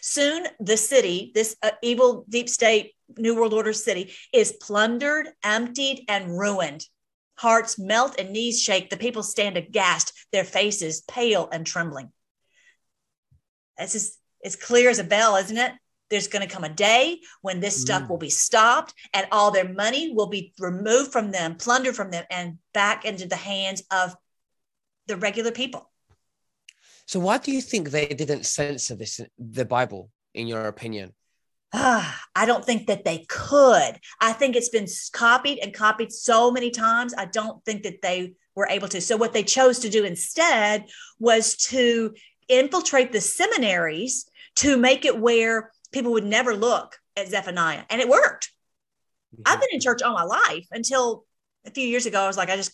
Soon 0.01 0.47
the 0.59 0.77
city, 0.77 1.31
this 1.35 1.57
uh, 1.63 1.71
evil 1.83 2.25
deep 2.29 2.49
state 2.49 2.95
New 3.17 3.37
World 3.37 3.55
Order 3.55 3.73
city, 3.73 4.13
is 4.33 4.53
plundered, 4.61 5.29
emptied, 5.45 6.05
and 6.09 6.39
ruined. 6.39 6.85
Hearts 7.37 7.79
melt 7.79 8.19
and 8.19 8.31
knees 8.31 8.63
shake. 8.63 8.91
The 8.91 8.97
people 8.97 9.23
stand 9.23 9.57
aghast, 9.57 10.13
their 10.33 10.45
faces 10.45 11.03
pale 11.03 11.49
and 11.51 11.67
trembling. 11.67 12.13
It's 13.79 13.93
just 13.93 14.19
as 14.45 14.57
clear 14.57 14.91
as 14.91 14.99
a 14.99 15.05
bell, 15.05 15.37
isn't 15.37 15.57
it? 15.57 15.73
There's 16.11 16.29
going 16.29 16.47
to 16.47 16.53
come 16.53 16.65
a 16.65 16.69
day 16.69 17.21
when 17.41 17.61
this 17.61 17.81
stuff 17.81 18.09
will 18.09 18.19
be 18.19 18.31
stopped 18.31 18.95
and 19.15 19.27
all 19.31 19.51
their 19.51 19.69
money 19.69 20.13
will 20.13 20.27
be 20.27 20.53
removed 20.59 21.13
from 21.13 21.31
them, 21.31 21.55
plundered 21.55 21.95
from 21.95 22.11
them, 22.11 22.25
and 22.31 22.59
back 22.75 23.05
into 23.05 23.27
the 23.27 23.37
hands 23.37 23.83
of 23.93 24.17
the 25.07 25.17
regular 25.17 25.53
people. 25.53 25.91
So 27.07 27.21
why 27.21 27.39
do 27.39 27.53
you 27.53 27.61
think 27.61 27.91
they 27.91 28.07
didn't 28.07 28.45
censor 28.45 28.95
this 28.95 29.21
the 29.39 29.65
Bible, 29.65 30.11
in 30.35 30.47
your 30.47 30.67
opinion? 30.67 31.13
Ah, 31.73 32.25
I 32.35 32.47
don't 32.47 32.65
think 32.65 32.89
that 32.89 33.05
they 33.05 33.25
could. 33.29 33.99
I 34.21 34.33
think 34.33 34.57
it's 34.57 34.69
been 34.69 34.89
copied 35.13 35.61
and 35.61 35.73
copied 35.73 36.13
so 36.13 36.51
many 36.51 36.71
times. 36.71 37.15
I 37.17 37.27
don't 37.27 37.65
think 37.65 37.85
that 37.85 38.03
they 38.03 38.35
were 38.57 38.67
able 38.69 38.89
to. 38.89 39.01
So, 39.01 39.17
what 39.17 39.33
they 39.33 39.45
chose 39.45 39.79
to 39.81 39.89
do 39.89 40.05
instead 40.05 40.87
was 41.19 41.57
to 41.69 42.15
infiltrate 42.49 43.13
the 43.13 43.21
seminaries 43.21 44.29
to 44.57 44.77
make 44.77 45.05
it 45.05 45.19
where 45.19 45.71
people 45.93 46.13
would 46.13 46.25
never 46.25 46.55
look 46.55 46.97
at 47.17 47.29
Zephaniah. 47.29 47.85
And 47.91 48.01
it 48.01 48.09
worked. 48.09 48.51
I've 49.47 49.61
been 49.61 49.69
in 49.73 49.81
church 49.81 50.03
all 50.03 50.15
my 50.15 50.25
life 50.25 50.67
until 50.73 51.25
a 51.65 51.71
few 51.71 51.87
years 51.87 52.07
ago. 52.07 52.21
I 52.21 52.27
was 52.27 52.37
like, 52.37 52.51
I 52.51 52.57
just, 52.57 52.73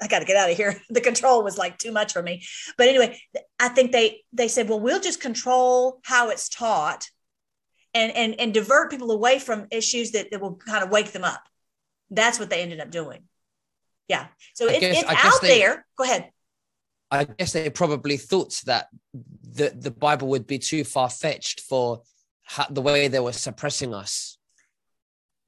I 0.00 0.06
got 0.08 0.20
to 0.20 0.24
get 0.24 0.36
out 0.36 0.50
of 0.50 0.56
here. 0.56 0.80
The 0.90 1.00
control 1.00 1.42
was 1.42 1.58
like 1.58 1.76
too 1.78 1.92
much 1.92 2.12
for 2.12 2.22
me. 2.22 2.44
But 2.76 2.88
anyway, 2.88 3.20
I 3.58 3.68
think 3.68 3.92
they 3.92 4.22
they 4.32 4.48
said, 4.48 4.68
well, 4.68 4.80
we'll 4.80 5.00
just 5.00 5.20
control 5.20 6.00
how 6.04 6.30
it's 6.30 6.48
taught 6.48 7.06
and 7.94 8.12
and 8.12 8.40
and 8.40 8.54
divert 8.54 8.90
people 8.90 9.10
away 9.10 9.38
from 9.38 9.66
issues 9.70 10.12
that, 10.12 10.30
that 10.30 10.40
will 10.40 10.56
kind 10.56 10.84
of 10.84 10.90
wake 10.90 11.12
them 11.12 11.24
up. 11.24 11.42
That's 12.10 12.38
what 12.38 12.48
they 12.48 12.62
ended 12.62 12.80
up 12.80 12.90
doing. 12.90 13.24
Yeah. 14.08 14.28
So 14.54 14.66
it, 14.66 14.80
guess- 14.80 15.02
it's 15.02 15.10
out 15.10 15.42
they- 15.42 15.58
there. 15.58 15.86
Go 15.96 16.04
ahead. 16.04 16.30
I 17.10 17.24
guess 17.24 17.52
they 17.52 17.70
probably 17.70 18.18
thought 18.18 18.60
that 18.66 18.88
the 19.14 19.70
the 19.74 19.90
Bible 19.90 20.28
would 20.28 20.46
be 20.46 20.58
too 20.58 20.84
far 20.84 21.08
fetched 21.10 21.60
for 21.62 22.02
ha- 22.48 22.68
the 22.70 22.82
way 22.82 23.08
they 23.08 23.20
were 23.20 23.32
suppressing 23.32 23.94
us. 23.94 24.38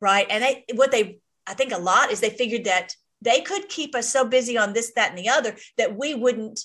Right. 0.00 0.26
And 0.30 0.42
they 0.42 0.64
what 0.74 0.92
they 0.92 1.20
I 1.46 1.54
think 1.54 1.72
a 1.72 1.78
lot 1.78 2.10
is 2.10 2.20
they 2.20 2.30
figured 2.30 2.64
that 2.64 2.94
they 3.22 3.40
could 3.40 3.68
keep 3.68 3.94
us 3.94 4.08
so 4.08 4.24
busy 4.24 4.56
on 4.56 4.72
this, 4.72 4.92
that, 4.94 5.10
and 5.10 5.18
the 5.18 5.28
other 5.28 5.56
that 5.76 5.96
we 5.96 6.14
wouldn't 6.14 6.60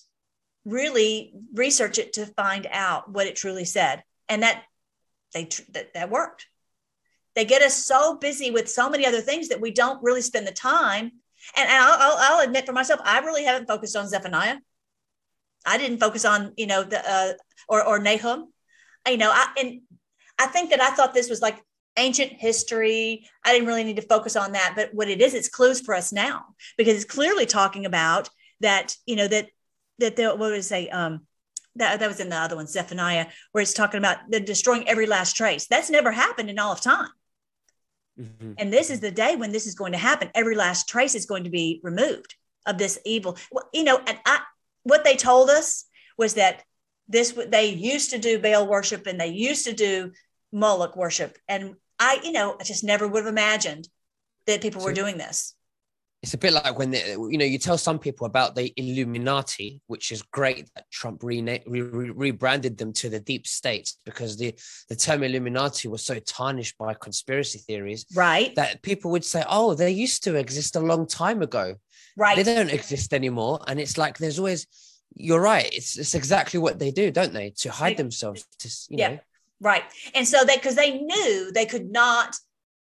really 0.64 1.34
research 1.54 1.98
it 1.98 2.14
to 2.14 2.26
find 2.28 2.68
out 2.72 3.12
what 3.12 3.28
it 3.28 3.36
truly 3.36 3.66
said. 3.66 4.04
And 4.30 4.44
that 4.44 4.64
they 5.34 5.50
that, 5.74 5.94
that 5.94 6.10
worked. 6.10 6.48
They 7.36 7.46
get 7.46 7.62
us 7.62 7.86
so 7.86 8.18
busy 8.18 8.52
with 8.52 8.70
so 8.70 8.90
many 8.90 9.06
other 9.06 9.22
things 9.22 9.50
that 9.50 9.60
we 9.60 9.72
don't 9.72 10.02
really 10.02 10.22
spend 10.22 10.48
the 10.48 10.54
time. 10.54 11.12
And, 11.58 11.70
and 11.70 11.84
I'll, 11.84 11.98
I'll, 12.00 12.18
I'll 12.18 12.46
admit 12.46 12.66
for 12.66 12.72
myself, 12.72 13.02
I 13.04 13.20
really 13.20 13.44
haven't 13.44 13.68
focused 13.68 13.98
on 13.98 14.08
Zephaniah. 14.08 14.58
I 15.66 15.78
didn't 15.78 16.00
focus 16.00 16.24
on, 16.26 16.54
you 16.56 16.68
know, 16.68 16.84
the 16.84 17.02
uh, 17.08 17.34
or 17.68 17.86
or 17.86 18.00
Nahum. 18.00 18.54
You 19.08 19.18
know, 19.18 19.32
I 19.32 19.48
and 19.60 19.82
I 20.38 20.48
think 20.48 20.70
that 20.70 20.82
I 20.82 20.90
thought 20.92 21.14
this 21.14 21.30
was 21.30 21.42
like 21.42 21.64
ancient 21.98 22.34
history. 22.34 23.28
I 23.44 23.54
didn't 23.54 23.68
really 23.68 23.84
need 23.84 23.96
to 23.96 24.02
focus 24.02 24.36
on 24.36 24.52
that, 24.54 24.74
but 24.76 24.94
what 24.94 25.10
it 25.10 25.22
is, 25.22 25.34
it's 25.34 25.50
clues 25.50 25.82
for 25.82 25.96
us 25.96 26.12
now 26.12 26.46
because 26.78 26.96
it's 26.96 27.06
clearly 27.06 27.46
talking 27.46 27.86
about 27.86 28.30
that. 28.62 28.96
You 29.06 29.16
know 29.16 29.28
that 29.28 29.50
that 30.00 30.16
the, 30.16 30.36
what 30.36 30.52
was 30.52 30.68
say 30.68 30.90
um 30.90 31.22
that 31.76 32.00
that 32.00 32.08
was 32.08 32.20
in 32.20 32.30
the 32.30 32.36
other 32.36 32.56
one 32.56 32.68
Zephaniah 32.68 33.28
where 33.52 33.62
it's 33.62 33.74
talking 33.74 33.98
about 33.98 34.18
the 34.30 34.40
destroying 34.40 34.88
every 34.88 35.06
last 35.06 35.36
trace. 35.36 35.68
That's 35.68 35.90
never 35.90 36.12
happened 36.12 36.50
in 36.50 36.60
all 36.60 36.74
of 36.74 36.82
time. 36.82 37.10
And 38.58 38.72
this 38.72 38.90
is 38.90 39.02
the 39.02 39.12
day 39.12 39.36
when 39.36 39.52
this 39.52 39.68
is 39.68 39.76
going 39.76 39.92
to 39.92 39.98
happen. 39.98 40.32
Every 40.34 40.56
last 40.56 40.88
trace 40.88 41.16
is 41.16 41.26
going 41.26 41.44
to 41.44 41.50
be 41.50 41.82
removed 41.84 42.36
of 42.66 42.78
this 42.78 42.98
evil. 43.06 43.38
Well, 43.52 43.70
you 43.74 43.84
know, 43.84 44.00
and 44.08 44.18
I, 44.26 44.40
what 44.84 45.04
they 45.04 45.16
told 45.16 45.50
us 45.50 45.86
was 46.18 46.36
that 46.36 46.64
this 47.08 47.38
they 47.48 47.68
used 47.68 48.12
to 48.12 48.18
do 48.18 48.40
Baal 48.40 48.68
worship 48.68 49.06
and 49.06 49.20
they 49.20 49.28
used 49.28 49.66
to 49.66 49.74
do 49.74 50.12
Moloch 50.56 50.96
worship, 50.96 51.38
and 51.48 51.76
I, 52.00 52.20
you 52.24 52.32
know, 52.32 52.56
I 52.60 52.64
just 52.64 52.84
never 52.84 53.08
would 53.08 53.26
have 53.26 53.32
imagined 53.32 53.88
that 54.48 54.62
people 54.62 54.82
were 54.84 54.94
doing 54.94 55.18
this. 55.18 55.54
It's 56.24 56.34
a 56.34 56.38
bit 56.40 56.54
like 56.54 56.80
when 56.80 56.90
they, 56.92 57.12
you 57.12 57.38
know 57.38 57.46
you 57.46 57.60
tell 57.60 57.78
some 57.78 58.00
people 58.00 58.26
about 58.26 58.56
the 58.56 58.74
Illuminati, 58.78 59.82
which 59.88 60.12
is 60.12 60.22
great 60.24 60.68
that 60.76 60.90
Trump 60.90 61.22
re- 61.24 61.42
re- 61.68 62.10
rebranded 62.10 62.78
them 62.78 62.94
to 62.94 63.10
the 63.10 63.20
deep 63.20 63.46
state 63.46 63.94
because 64.06 64.38
the 64.38 64.56
the 64.90 64.96
term 64.96 65.22
Illuminati 65.24 65.88
was 65.88 66.04
so 66.04 66.18
tarnished 66.20 66.78
by 66.80 66.96
conspiracy 66.96 67.60
theories 67.60 68.06
Right, 68.16 68.56
that 68.56 68.82
people 68.82 69.12
would 69.12 69.26
say, 69.26 69.44
"Oh, 69.48 69.76
they 69.76 69.92
used 69.92 70.24
to 70.24 70.36
exist 70.36 70.76
a 70.76 70.80
long 70.92 71.06
time 71.06 71.42
ago. 71.44 71.76
right. 72.18 72.36
They 72.38 72.44
don't 72.44 72.72
exist 72.80 73.14
anymore." 73.14 73.60
And 73.68 73.80
it's 73.80 73.98
like 73.98 74.18
there's 74.18 74.40
always, 74.40 74.66
you're 75.16 75.42
right. 75.54 75.70
It's 75.72 75.98
it's 75.98 76.16
exactly 76.16 76.60
what 76.60 76.80
they 76.80 76.92
do, 76.92 77.12
don't 77.12 77.34
they? 77.34 77.52
To 77.62 77.70
hide 77.72 77.98
themselves. 77.98 78.46
To 78.60 78.68
you 78.90 78.98
Yeah. 79.00 79.10
know. 79.10 79.20
Right. 79.66 79.84
And 80.14 80.28
so 80.28 80.46
they, 80.46 80.58
because 80.58 80.76
they 80.76 81.00
knew 81.00 81.52
they 81.52 81.66
could 81.66 81.92
not 81.92 82.36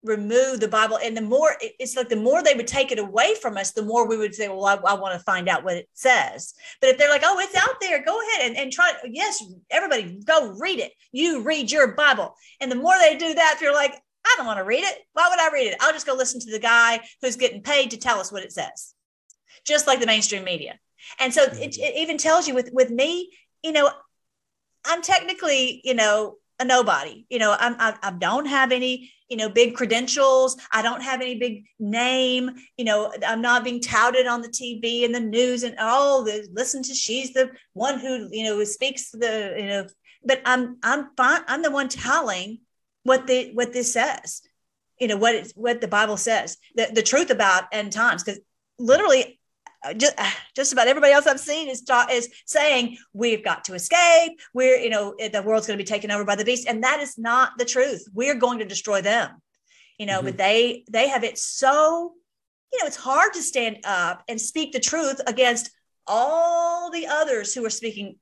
remove 0.03 0.59
the 0.59 0.67
Bible. 0.67 0.99
And 1.03 1.17
the 1.17 1.21
more, 1.21 1.55
it's 1.59 1.95
like 1.95 2.09
the 2.09 2.15
more 2.15 2.43
they 2.43 2.53
would 2.53 2.67
take 2.67 2.91
it 2.91 2.99
away 2.99 3.33
from 3.41 3.57
us, 3.57 3.71
the 3.71 3.81
more 3.81 4.07
we 4.07 4.17
would 4.17 4.35
say, 4.35 4.49
well, 4.49 4.65
I, 4.65 4.75
I 4.75 4.93
want 4.93 5.17
to 5.17 5.23
find 5.23 5.49
out 5.49 5.63
what 5.63 5.77
it 5.77 5.89
says. 5.93 6.53
But 6.79 6.91
if 6.91 6.99
they're 6.99 7.09
like, 7.09 7.23
oh, 7.25 7.39
it's 7.39 7.55
out 7.55 7.81
there, 7.81 8.05
go 8.05 8.19
ahead 8.21 8.47
and, 8.47 8.55
and 8.55 8.71
try. 8.71 8.93
Yes, 9.03 9.43
everybody 9.71 10.19
go 10.23 10.53
read 10.59 10.77
it. 10.77 10.91
You 11.11 11.41
read 11.41 11.71
your 11.71 11.95
Bible. 11.95 12.35
And 12.61 12.71
the 12.71 12.75
more 12.75 12.93
they 12.99 13.17
do 13.17 13.33
that, 13.33 13.53
if 13.55 13.61
you're 13.61 13.73
like, 13.73 13.95
I 14.23 14.35
don't 14.37 14.45
want 14.45 14.59
to 14.59 14.63
read 14.63 14.83
it. 14.83 14.99
Why 15.13 15.27
would 15.27 15.39
I 15.39 15.51
read 15.51 15.71
it? 15.71 15.77
I'll 15.81 15.91
just 15.91 16.05
go 16.05 16.13
listen 16.13 16.39
to 16.41 16.51
the 16.51 16.59
guy 16.59 17.01
who's 17.23 17.35
getting 17.35 17.63
paid 17.63 17.89
to 17.91 17.97
tell 17.97 18.19
us 18.19 18.31
what 18.31 18.43
it 18.43 18.53
says, 18.53 18.93
just 19.65 19.87
like 19.87 19.99
the 19.99 20.05
mainstream 20.05 20.43
media. 20.43 20.77
And 21.19 21.33
so 21.33 21.45
it, 21.45 21.51
mm-hmm. 21.51 21.83
it 21.83 21.95
even 21.95 22.19
tells 22.19 22.47
you 22.47 22.53
with, 22.53 22.69
with 22.73 22.91
me, 22.91 23.31
you 23.63 23.71
know, 23.71 23.89
I'm 24.85 25.01
technically, 25.01 25.81
you 25.83 25.95
know, 25.95 26.35
a 26.59 26.65
nobody. 26.65 27.25
You 27.29 27.39
know, 27.39 27.55
I'm, 27.57 27.75
I, 27.79 27.97
I 28.01 28.11
don't 28.11 28.45
have 28.45 28.71
any, 28.71 29.11
you 29.29 29.37
know, 29.37 29.49
big 29.49 29.75
credentials. 29.75 30.57
I 30.71 30.81
don't 30.81 31.01
have 31.01 31.21
any 31.21 31.35
big 31.39 31.65
name. 31.79 32.51
You 32.77 32.85
know, 32.85 33.13
I'm 33.25 33.41
not 33.41 33.63
being 33.63 33.81
touted 33.81 34.27
on 34.27 34.41
the 34.41 34.49
TV 34.49 35.05
and 35.05 35.15
the 35.15 35.19
news 35.19 35.63
and 35.63 35.75
oh, 35.79 36.23
the, 36.23 36.47
listen 36.51 36.83
to 36.83 36.93
she's 36.93 37.33
the 37.33 37.51
one 37.73 37.99
who 37.99 38.27
you 38.31 38.43
know 38.43 38.63
speaks 38.63 39.11
the 39.11 39.55
you 39.57 39.67
know. 39.67 39.87
But 40.23 40.41
I'm 40.45 40.77
I'm 40.83 41.09
fine. 41.15 41.41
I'm 41.47 41.61
the 41.61 41.71
one 41.71 41.87
telling 41.87 42.59
what 43.03 43.27
the 43.27 43.51
what 43.53 43.73
this 43.73 43.93
says. 43.93 44.41
You 44.99 45.07
know 45.07 45.17
what 45.17 45.35
it's 45.35 45.53
what 45.53 45.79
the 45.79 45.87
Bible 45.87 46.17
says. 46.17 46.57
The 46.75 46.89
the 46.93 47.03
truth 47.03 47.29
about 47.29 47.65
end 47.71 47.93
times 47.93 48.23
because 48.23 48.41
literally 48.77 49.38
just, 49.97 50.13
uh, 50.17 50.29
just 50.55 50.73
about 50.73 50.87
everybody 50.87 51.13
else 51.13 51.25
I've 51.27 51.39
seen 51.39 51.69
is 51.69 51.81
ta- 51.81 52.07
is 52.11 52.29
saying 52.45 52.97
we've 53.13 53.43
got 53.43 53.63
to 53.65 53.73
escape. 53.73 54.39
We're 54.53 54.77
you 54.77 54.89
know 54.89 55.15
the 55.17 55.41
world's 55.41 55.67
going 55.67 55.77
to 55.77 55.83
be 55.83 55.87
taken 55.87 56.11
over 56.11 56.25
by 56.25 56.35
the 56.35 56.45
beast, 56.45 56.67
and 56.67 56.83
that 56.83 56.99
is 56.99 57.17
not 57.17 57.51
the 57.57 57.65
truth. 57.65 58.05
We're 58.13 58.35
going 58.35 58.59
to 58.59 58.65
destroy 58.65 59.01
them. 59.01 59.41
You 59.97 60.05
know, 60.05 60.21
Mhm. 60.21 60.25
but 60.25 60.37
they 60.37 60.83
they 60.89 61.07
have 61.09 61.23
it 61.23 61.37
so 61.37 62.13
you 62.71 62.79
know 62.79 62.87
it's 62.87 62.95
hard 62.97 63.33
to 63.33 63.41
stand 63.41 63.79
up 63.83 64.23
and 64.27 64.39
speak 64.39 64.73
the 64.73 64.79
truth 64.79 65.19
against 65.27 65.71
all 66.07 66.89
the 66.91 67.07
others 67.07 67.53
who 67.53 67.65
are 67.65 67.69
speaking 67.69 68.17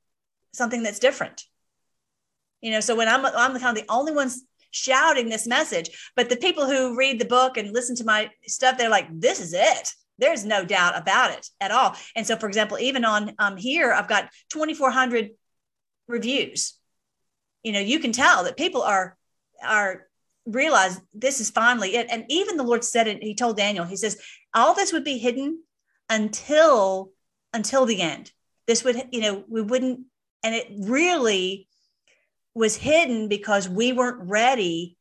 something 0.53 0.83
that's 0.83 0.99
different. 0.99 1.43
You 2.61 2.71
know, 2.71 2.79
so 2.79 2.95
when 2.95 3.07
I'm 3.07 3.25
I'm 3.25 3.59
kind 3.59 3.77
of 3.77 3.83
the 3.83 3.91
only 3.91 4.11
ones 4.13 4.43
shouting 4.71 5.29
this 5.29 5.47
message, 5.47 6.11
but 6.15 6.29
the 6.29 6.35
people 6.35 6.65
who 6.65 6.97
read 6.97 7.19
the 7.19 7.25
book 7.25 7.57
and 7.57 7.73
listen 7.73 7.95
to 7.97 8.03
my 8.03 8.29
stuff, 8.45 8.77
they're 8.77 8.89
like, 8.89 9.07
"This 9.11 9.39
is 9.39 9.53
it." 9.53 9.93
There's 10.17 10.43
no 10.45 10.65
doubt 10.65 10.97
about 10.97 11.31
it 11.31 11.47
at 11.61 11.71
all. 11.71 11.95
And 12.15 12.25
so, 12.25 12.35
for 12.37 12.47
example, 12.47 12.79
even 12.79 13.05
on 13.05 13.33
um, 13.39 13.57
here, 13.57 13.93
I've 13.93 14.07
got 14.07 14.29
2,400 14.49 15.31
reviews. 16.07 16.73
You 17.63 17.73
know, 17.73 17.79
you 17.79 17.99
can 17.99 18.11
tell 18.11 18.43
that 18.43 18.57
people 18.57 18.81
are 18.81 19.17
are 19.63 20.07
realize 20.45 20.99
this 21.13 21.41
is 21.41 21.49
finally 21.49 21.95
it. 21.95 22.07
And 22.09 22.25
even 22.29 22.57
the 22.57 22.63
Lord 22.63 22.83
said 22.83 23.07
it. 23.07 23.21
He 23.21 23.35
told 23.35 23.57
Daniel, 23.57 23.85
He 23.85 23.97
says, 23.97 24.19
all 24.53 24.73
this 24.73 24.93
would 24.93 25.03
be 25.03 25.17
hidden 25.17 25.61
until 26.09 27.11
until 27.53 27.85
the 27.85 28.01
end. 28.01 28.31
This 28.65 28.83
would, 28.83 29.09
you 29.11 29.21
know, 29.21 29.43
we 29.47 29.61
wouldn't, 29.61 30.01
and 30.43 30.53
it 30.55 30.67
really 30.71 31.67
was 32.53 32.75
hidden 32.75 33.27
because 33.27 33.69
we 33.69 33.93
weren't 33.93 34.29
ready 34.29 34.97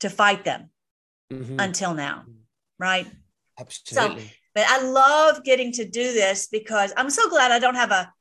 to 0.00 0.10
fight 0.10 0.44
them 0.44 0.70
Mhm. 1.32 1.56
until 1.60 1.94
now, 1.94 2.26
right? 2.78 3.06
Absolutely. 3.58 4.30
But 4.56 4.64
I 4.68 4.82
love 4.82 5.44
getting 5.44 5.70
to 5.72 5.84
do 5.84 6.14
this 6.14 6.48
because 6.48 6.92
I'm 6.96 7.10
so 7.10 7.28
glad 7.28 7.52
I 7.52 7.60
don't 7.60 7.76
have 7.76 7.92
a 7.92 8.12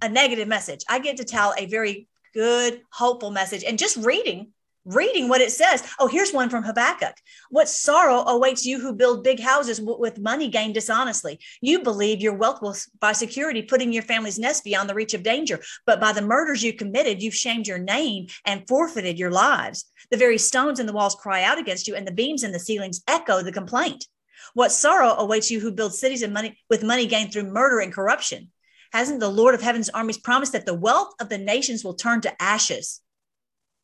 a 0.00 0.08
negative 0.08 0.48
message. 0.48 0.84
I 0.88 0.98
get 0.98 1.18
to 1.18 1.24
tell 1.24 1.54
a 1.58 1.66
very 1.66 2.08
good, 2.32 2.82
hopeful 2.90 3.30
message, 3.30 3.64
and 3.64 3.78
just 3.78 3.96
reading. 3.98 4.52
Reading 4.84 5.28
what 5.28 5.42
it 5.42 5.52
says. 5.52 5.82
Oh, 5.98 6.06
here's 6.06 6.32
one 6.32 6.48
from 6.48 6.62
Habakkuk. 6.62 7.14
What 7.50 7.68
sorrow 7.68 8.20
awaits 8.26 8.64
you 8.64 8.80
who 8.80 8.94
build 8.94 9.22
big 9.22 9.38
houses 9.38 9.78
w- 9.78 10.00
with 10.00 10.18
money 10.18 10.48
gained 10.48 10.72
dishonestly? 10.72 11.40
You 11.60 11.82
believe 11.82 12.22
your 12.22 12.32
wealth 12.32 12.62
will, 12.62 12.74
by 12.98 13.12
security, 13.12 13.60
putting 13.60 13.92
your 13.92 14.04
family's 14.04 14.38
nest 14.38 14.64
beyond 14.64 14.88
the 14.88 14.94
reach 14.94 15.12
of 15.12 15.22
danger. 15.22 15.60
But 15.84 16.00
by 16.00 16.12
the 16.12 16.22
murders 16.22 16.62
you 16.62 16.72
committed, 16.72 17.22
you've 17.22 17.34
shamed 17.34 17.66
your 17.66 17.78
name 17.78 18.28
and 18.46 18.66
forfeited 18.66 19.18
your 19.18 19.30
lives. 19.30 19.84
The 20.10 20.16
very 20.16 20.38
stones 20.38 20.80
in 20.80 20.86
the 20.86 20.94
walls 20.94 21.16
cry 21.16 21.42
out 21.42 21.58
against 21.58 21.86
you, 21.86 21.94
and 21.94 22.06
the 22.06 22.12
beams 22.12 22.42
in 22.42 22.52
the 22.52 22.58
ceilings 22.58 23.02
echo 23.06 23.42
the 23.42 23.52
complaint. 23.52 24.06
What 24.54 24.72
sorrow 24.72 25.14
awaits 25.18 25.50
you 25.50 25.60
who 25.60 25.72
build 25.72 25.94
cities 25.94 26.22
and 26.22 26.32
money 26.32 26.58
with 26.70 26.82
money 26.82 27.06
gained 27.06 27.32
through 27.32 27.50
murder 27.50 27.80
and 27.80 27.92
corruption? 27.92 28.50
Hasn't 28.92 29.20
the 29.20 29.28
Lord 29.28 29.54
of 29.54 29.62
Heaven's 29.62 29.90
armies 29.90 30.18
promised 30.18 30.52
that 30.52 30.66
the 30.66 30.74
wealth 30.74 31.14
of 31.20 31.28
the 31.28 31.38
nations 31.38 31.84
will 31.84 31.94
turn 31.94 32.20
to 32.22 32.42
ashes? 32.42 33.00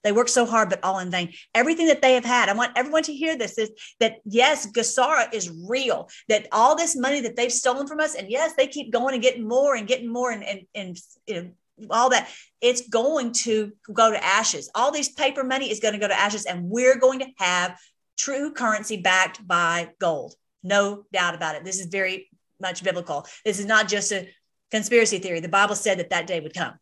They 0.02 0.12
work 0.12 0.28
so 0.28 0.44
hard, 0.44 0.68
but 0.68 0.84
all 0.84 0.98
in 0.98 1.10
vain. 1.10 1.32
Everything 1.54 1.86
that 1.86 2.02
they 2.02 2.12
have 2.12 2.26
had, 2.26 2.50
I 2.50 2.52
want 2.52 2.72
everyone 2.76 3.02
to 3.04 3.14
hear 3.14 3.36
this 3.36 3.56
is 3.56 3.70
that 4.00 4.18
yes, 4.24 4.70
GESARA 4.70 5.32
is 5.32 5.50
real, 5.66 6.10
that 6.28 6.46
all 6.52 6.76
this 6.76 6.94
money 6.94 7.22
that 7.22 7.36
they've 7.36 7.50
stolen 7.50 7.86
from 7.86 8.00
us, 8.00 8.14
and 8.14 8.30
yes, 8.30 8.52
they 8.54 8.66
keep 8.66 8.92
going 8.92 9.14
and 9.14 9.22
getting 9.22 9.48
more 9.48 9.74
and 9.74 9.88
getting 9.88 10.12
more 10.12 10.30
and, 10.30 10.44
and, 10.44 10.60
and 10.74 10.98
you 11.26 11.34
know, 11.42 11.50
all 11.90 12.10
that, 12.10 12.28
it's 12.60 12.86
going 12.88 13.32
to 13.32 13.72
go 13.92 14.10
to 14.10 14.22
ashes. 14.22 14.70
All 14.74 14.92
these 14.92 15.08
paper 15.08 15.42
money 15.42 15.70
is 15.70 15.80
going 15.80 15.94
to 15.94 16.00
go 16.00 16.08
to 16.08 16.18
ashes, 16.18 16.44
and 16.44 16.68
we're 16.68 16.98
going 16.98 17.20
to 17.20 17.26
have 17.38 17.78
true 18.18 18.52
currency 18.52 18.98
backed 18.98 19.46
by 19.46 19.90
gold. 19.98 20.34
No 20.64 21.04
doubt 21.12 21.34
about 21.34 21.54
it. 21.56 21.64
This 21.64 21.78
is 21.78 21.86
very 21.86 22.28
much 22.60 22.82
biblical. 22.82 23.26
This 23.44 23.60
is 23.60 23.66
not 23.66 23.86
just 23.86 24.10
a 24.12 24.28
conspiracy 24.70 25.18
theory. 25.18 25.40
The 25.40 25.48
Bible 25.48 25.76
said 25.76 25.98
that 25.98 26.10
that 26.10 26.26
day 26.26 26.40
would 26.40 26.54
come. 26.54 26.74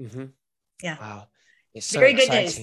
Mhm. 0.00 0.30
Yeah. 0.82 0.96
Wow. 0.98 1.26
It's 1.74 1.86
so 1.86 1.98
Very 1.98 2.14
good 2.14 2.30
news. 2.30 2.56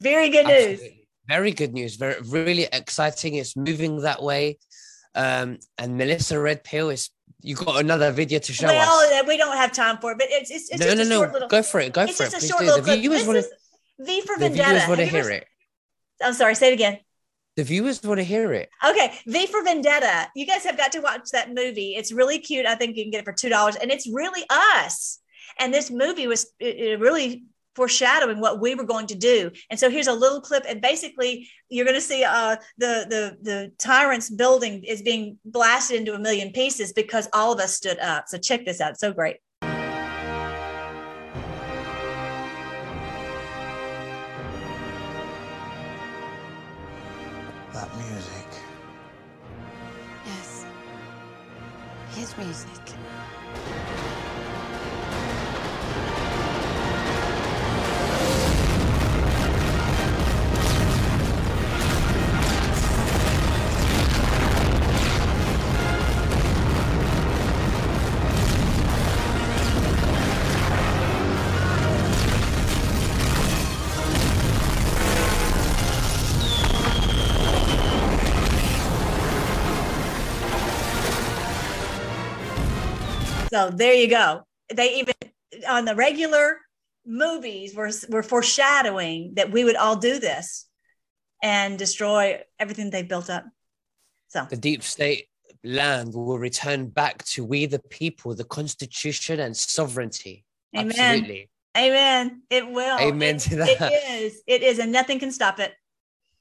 Very 0.00 0.28
good 0.28 0.46
news. 0.46 0.80
Very 1.26 1.52
good 1.52 1.72
news. 1.72 1.96
Very 1.96 2.20
really 2.22 2.64
exciting. 2.72 3.34
It's 3.34 3.56
moving 3.56 4.02
that 4.02 4.22
way. 4.22 4.58
Um, 5.14 5.58
and 5.78 5.96
Melissa 5.96 6.38
Red 6.38 6.62
Pill 6.62 6.90
is 6.90 7.10
you 7.40 7.54
got 7.54 7.80
another 7.80 8.10
video 8.12 8.38
to 8.38 8.52
show 8.52 8.66
well, 8.66 9.00
us. 9.00 9.26
we 9.26 9.36
don't 9.36 9.56
have 9.56 9.72
time 9.72 9.98
for 9.98 10.12
it, 10.12 10.18
but 10.18 10.26
it's 10.30 10.50
it's, 10.50 10.70
it's 10.70 10.80
no, 10.80 10.86
just 10.86 10.96
no, 10.96 11.02
a 11.02 11.08
no. 11.08 11.16
short 11.20 11.32
little. 11.32 11.48
Go 11.48 11.62
for 11.62 11.80
it. 11.80 11.92
Go 11.92 12.06
for 12.06 12.24
it. 12.24 12.30
just 12.30 12.36
a 12.36 12.38
Please 12.38 12.48
short 12.48 12.60
do. 12.60 12.66
little 12.66 12.80
The 12.80 12.84
clip. 12.84 13.00
viewers 13.00 13.26
want 13.26 13.38
to. 13.44 14.04
V 14.04 14.20
for 14.22 14.36
The 14.38 14.48
Vendetta. 14.48 14.68
viewers 14.68 14.88
want 14.88 15.00
to 15.00 15.06
hear 15.06 15.30
it. 15.30 15.46
I'm 16.22 16.34
sorry. 16.34 16.54
Say 16.54 16.68
it 16.70 16.74
again. 16.74 16.98
The 17.58 17.64
viewers 17.64 18.00
want 18.04 18.18
to 18.18 18.24
hear 18.24 18.52
it. 18.52 18.68
Okay, 18.88 19.18
V 19.26 19.48
for 19.48 19.64
Vendetta. 19.64 20.28
You 20.36 20.46
guys 20.46 20.62
have 20.62 20.76
got 20.76 20.92
to 20.92 21.00
watch 21.00 21.30
that 21.32 21.52
movie. 21.52 21.96
It's 21.96 22.12
really 22.12 22.38
cute. 22.38 22.66
I 22.66 22.76
think 22.76 22.96
you 22.96 23.02
can 23.02 23.10
get 23.10 23.22
it 23.22 23.24
for 23.24 23.32
two 23.32 23.48
dollars, 23.48 23.74
and 23.74 23.90
it's 23.90 24.08
really 24.08 24.44
us. 24.48 25.18
And 25.58 25.74
this 25.74 25.90
movie 25.90 26.28
was 26.28 26.52
really 26.60 27.46
foreshadowing 27.74 28.38
what 28.38 28.60
we 28.60 28.76
were 28.76 28.84
going 28.84 29.08
to 29.08 29.16
do. 29.16 29.50
And 29.70 29.80
so 29.80 29.90
here's 29.90 30.06
a 30.06 30.12
little 30.12 30.40
clip, 30.40 30.66
and 30.68 30.80
basically 30.80 31.48
you're 31.68 31.84
going 31.84 31.96
to 31.96 32.00
see 32.00 32.22
uh, 32.22 32.58
the 32.76 33.06
the 33.10 33.36
the 33.42 33.72
tyrant's 33.76 34.30
building 34.30 34.84
is 34.84 35.02
being 35.02 35.36
blasted 35.44 35.96
into 35.96 36.14
a 36.14 36.18
million 36.20 36.52
pieces 36.52 36.92
because 36.92 37.28
all 37.32 37.52
of 37.52 37.58
us 37.58 37.74
stood 37.74 37.98
up. 37.98 38.28
So 38.28 38.38
check 38.38 38.66
this 38.66 38.80
out. 38.80 38.92
It's 38.92 39.00
so 39.00 39.12
great. 39.12 39.38
So 83.58 83.70
there 83.70 83.94
you 83.94 84.08
go. 84.08 84.42
They 84.72 84.96
even 85.00 85.14
on 85.68 85.84
the 85.84 85.96
regular 85.96 86.58
movies 87.04 87.74
were 87.74 87.90
were 88.08 88.22
foreshadowing 88.22 89.32
that 89.34 89.50
we 89.50 89.64
would 89.64 89.76
all 89.76 89.96
do 89.96 90.20
this 90.20 90.66
and 91.42 91.78
destroy 91.78 92.40
everything 92.58 92.90
they 92.90 93.02
built 93.02 93.30
up. 93.30 93.44
So 94.28 94.46
The 94.48 94.56
deep 94.56 94.82
state 94.82 95.26
land 95.64 96.14
will 96.14 96.38
return 96.38 96.88
back 96.88 97.24
to 97.32 97.44
we 97.44 97.66
the 97.66 97.80
people, 97.80 98.34
the 98.34 98.44
constitution 98.44 99.40
and 99.40 99.56
sovereignty. 99.56 100.44
Amen. 100.76 100.88
Absolutely. 100.90 101.50
Amen. 101.76 102.42
It 102.50 102.70
will. 102.70 102.98
Amen 103.00 103.36
It- 103.36 103.40
to 103.40 103.56
that. 103.56 103.92
It 103.92 104.22
is. 104.22 104.42
It 104.46 104.62
is, 104.62 104.78
and 104.78 104.92
nothing 104.92 105.18
can 105.18 105.32
stop 105.32 105.58
it. 105.58 105.72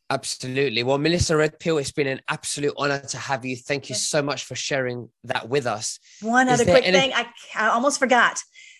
Absolutely. 0.09 0.83
Well, 0.83 0.97
Melissa 0.97 1.35
Red 1.35 1.59
Pill, 1.59 1.77
it's 1.79 1.91
been 1.91 2.07
an 2.07 2.21
absolute 2.29 2.73
honor 2.77 2.99
to 2.99 3.17
have 3.17 3.43
you. 3.43 3.57
Thank 3.57 3.89
you 3.89 3.95
so 3.95 4.21
much 4.21 4.45
for 4.45 4.55
sharing 4.55 5.09
that 5.25 5.49
with 5.49 5.65
us. 5.65 5.99
One 6.21 6.47
Is 6.47 6.61
other 6.61 6.71
quick 6.71 6.85
any- 6.87 6.97
thing, 6.97 7.11
I, 7.13 7.25
I 7.55 7.67
almost 7.69 7.99
forgot. 7.99 8.39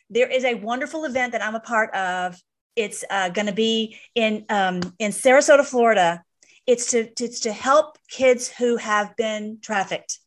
There 0.10 0.30
is 0.30 0.46
a 0.46 0.54
wonderful 0.54 1.04
event 1.04 1.34
that 1.34 1.44
I'm 1.44 1.56
a 1.56 1.60
part 1.60 1.94
of. 1.94 2.42
It's 2.78 3.04
uh, 3.10 3.30
going 3.30 3.48
to 3.48 3.54
be 3.54 3.98
in 4.16 4.46
um, 4.50 4.80
in 5.00 5.12
Sarasota, 5.12 5.66
Florida. 5.66 6.24
It's 6.66 6.92
to 6.92 7.10
it's 7.20 7.42
to 7.42 7.52
help 7.52 7.98
kids 8.10 8.48
who 8.48 8.78
have 8.78 9.16
been 9.18 9.58
trafficked, 9.62 10.20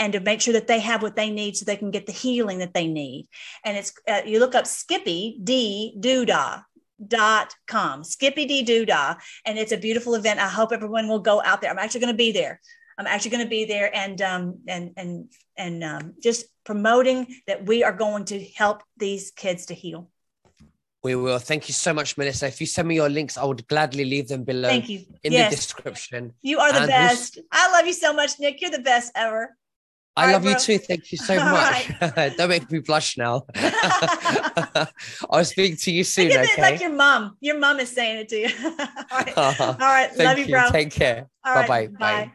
and 0.00 0.12
to 0.14 0.20
make 0.20 0.40
sure 0.40 0.54
that 0.54 0.66
they 0.66 0.80
have 0.80 1.02
what 1.02 1.14
they 1.14 1.30
need 1.30 1.56
so 1.56 1.64
they 1.64 1.76
can 1.76 1.92
get 1.92 2.06
the 2.06 2.12
healing 2.12 2.58
that 2.58 2.74
they 2.74 2.88
need. 2.88 3.28
And 3.64 3.76
it's 3.76 3.92
uh, 4.08 4.22
you 4.26 4.40
look 4.40 4.56
up 4.56 4.66
Skippy 4.66 5.38
D 5.44 5.94
Doodah 6.00 6.64
dot 7.08 7.54
com 7.66 8.04
skippy 8.04 8.46
d 8.46 8.64
doodah 8.64 9.16
and 9.44 9.58
it's 9.58 9.72
a 9.72 9.76
beautiful 9.76 10.14
event. 10.14 10.40
I 10.40 10.48
hope 10.48 10.72
everyone 10.72 11.08
will 11.08 11.20
go 11.20 11.42
out 11.42 11.60
there. 11.60 11.70
I'm 11.70 11.78
actually 11.78 12.00
going 12.00 12.12
to 12.12 12.16
be 12.16 12.32
there. 12.32 12.60
I'm 12.98 13.06
actually 13.06 13.32
going 13.32 13.44
to 13.44 13.50
be 13.50 13.64
there 13.64 13.94
and 13.94 14.20
um 14.22 14.58
and 14.68 14.92
and 14.96 15.28
and 15.56 15.84
um, 15.84 16.14
just 16.22 16.46
promoting 16.64 17.26
that 17.46 17.66
we 17.66 17.84
are 17.84 17.92
going 17.92 18.24
to 18.26 18.44
help 18.56 18.82
these 18.96 19.30
kids 19.30 19.66
to 19.66 19.74
heal. 19.74 20.10
We 21.02 21.14
will. 21.14 21.38
Thank 21.38 21.68
you 21.68 21.74
so 21.74 21.92
much, 21.92 22.16
Melissa. 22.16 22.46
If 22.46 22.60
you 22.60 22.66
send 22.66 22.88
me 22.88 22.94
your 22.94 23.10
links, 23.10 23.36
I 23.36 23.44
would 23.44 23.66
gladly 23.68 24.04
leave 24.04 24.28
them 24.28 24.42
below 24.42 24.68
thank 24.68 24.88
you. 24.88 25.04
in 25.22 25.32
yes. 25.32 25.50
the 25.50 25.56
description. 25.56 26.32
you 26.40 26.58
are 26.58 26.72
the 26.72 26.78
And 26.78 26.88
we'll 26.88 27.08
best. 27.08 27.38
I 27.52 27.70
love 27.72 27.86
you 27.86 27.92
so 27.92 28.14
much 28.14 28.40
nick. 28.40 28.60
You're 28.60 28.70
the 28.70 28.78
best 28.78 29.12
ever 29.14 29.56
I 30.16 30.26
right, 30.26 30.32
love 30.32 30.44
you 30.44 30.54
too. 30.58 30.78
Thank 30.78 31.10
you 31.10 31.18
so 31.18 31.38
All 31.40 31.50
much. 31.50 31.90
Don't 32.36 32.48
make 32.48 32.70
me 32.70 32.78
blush 32.80 33.16
now. 33.18 33.42
I'll 35.30 35.44
speak 35.44 35.80
to 35.80 35.90
you 35.90 36.04
soon, 36.04 36.30
okay? 36.30 36.62
like 36.62 36.80
your 36.80 36.92
mom 36.92 37.36
your 37.40 37.58
mom 37.58 37.80
is 37.80 37.90
saying 37.90 38.18
it 38.18 38.28
to 38.28 38.38
you 38.38 38.48
all 39.10 39.18
right, 39.18 39.38
All 39.38 39.76
right. 39.80 40.16
Love 40.16 40.38
you 40.38 40.46
bro 40.46 40.70
Take 40.70 40.92
care. 40.92 41.26
All 41.44 41.54
right, 41.54 41.68
Bye-bye. 41.68 41.86
Bye. 41.88 42.24
bye. 42.26 42.32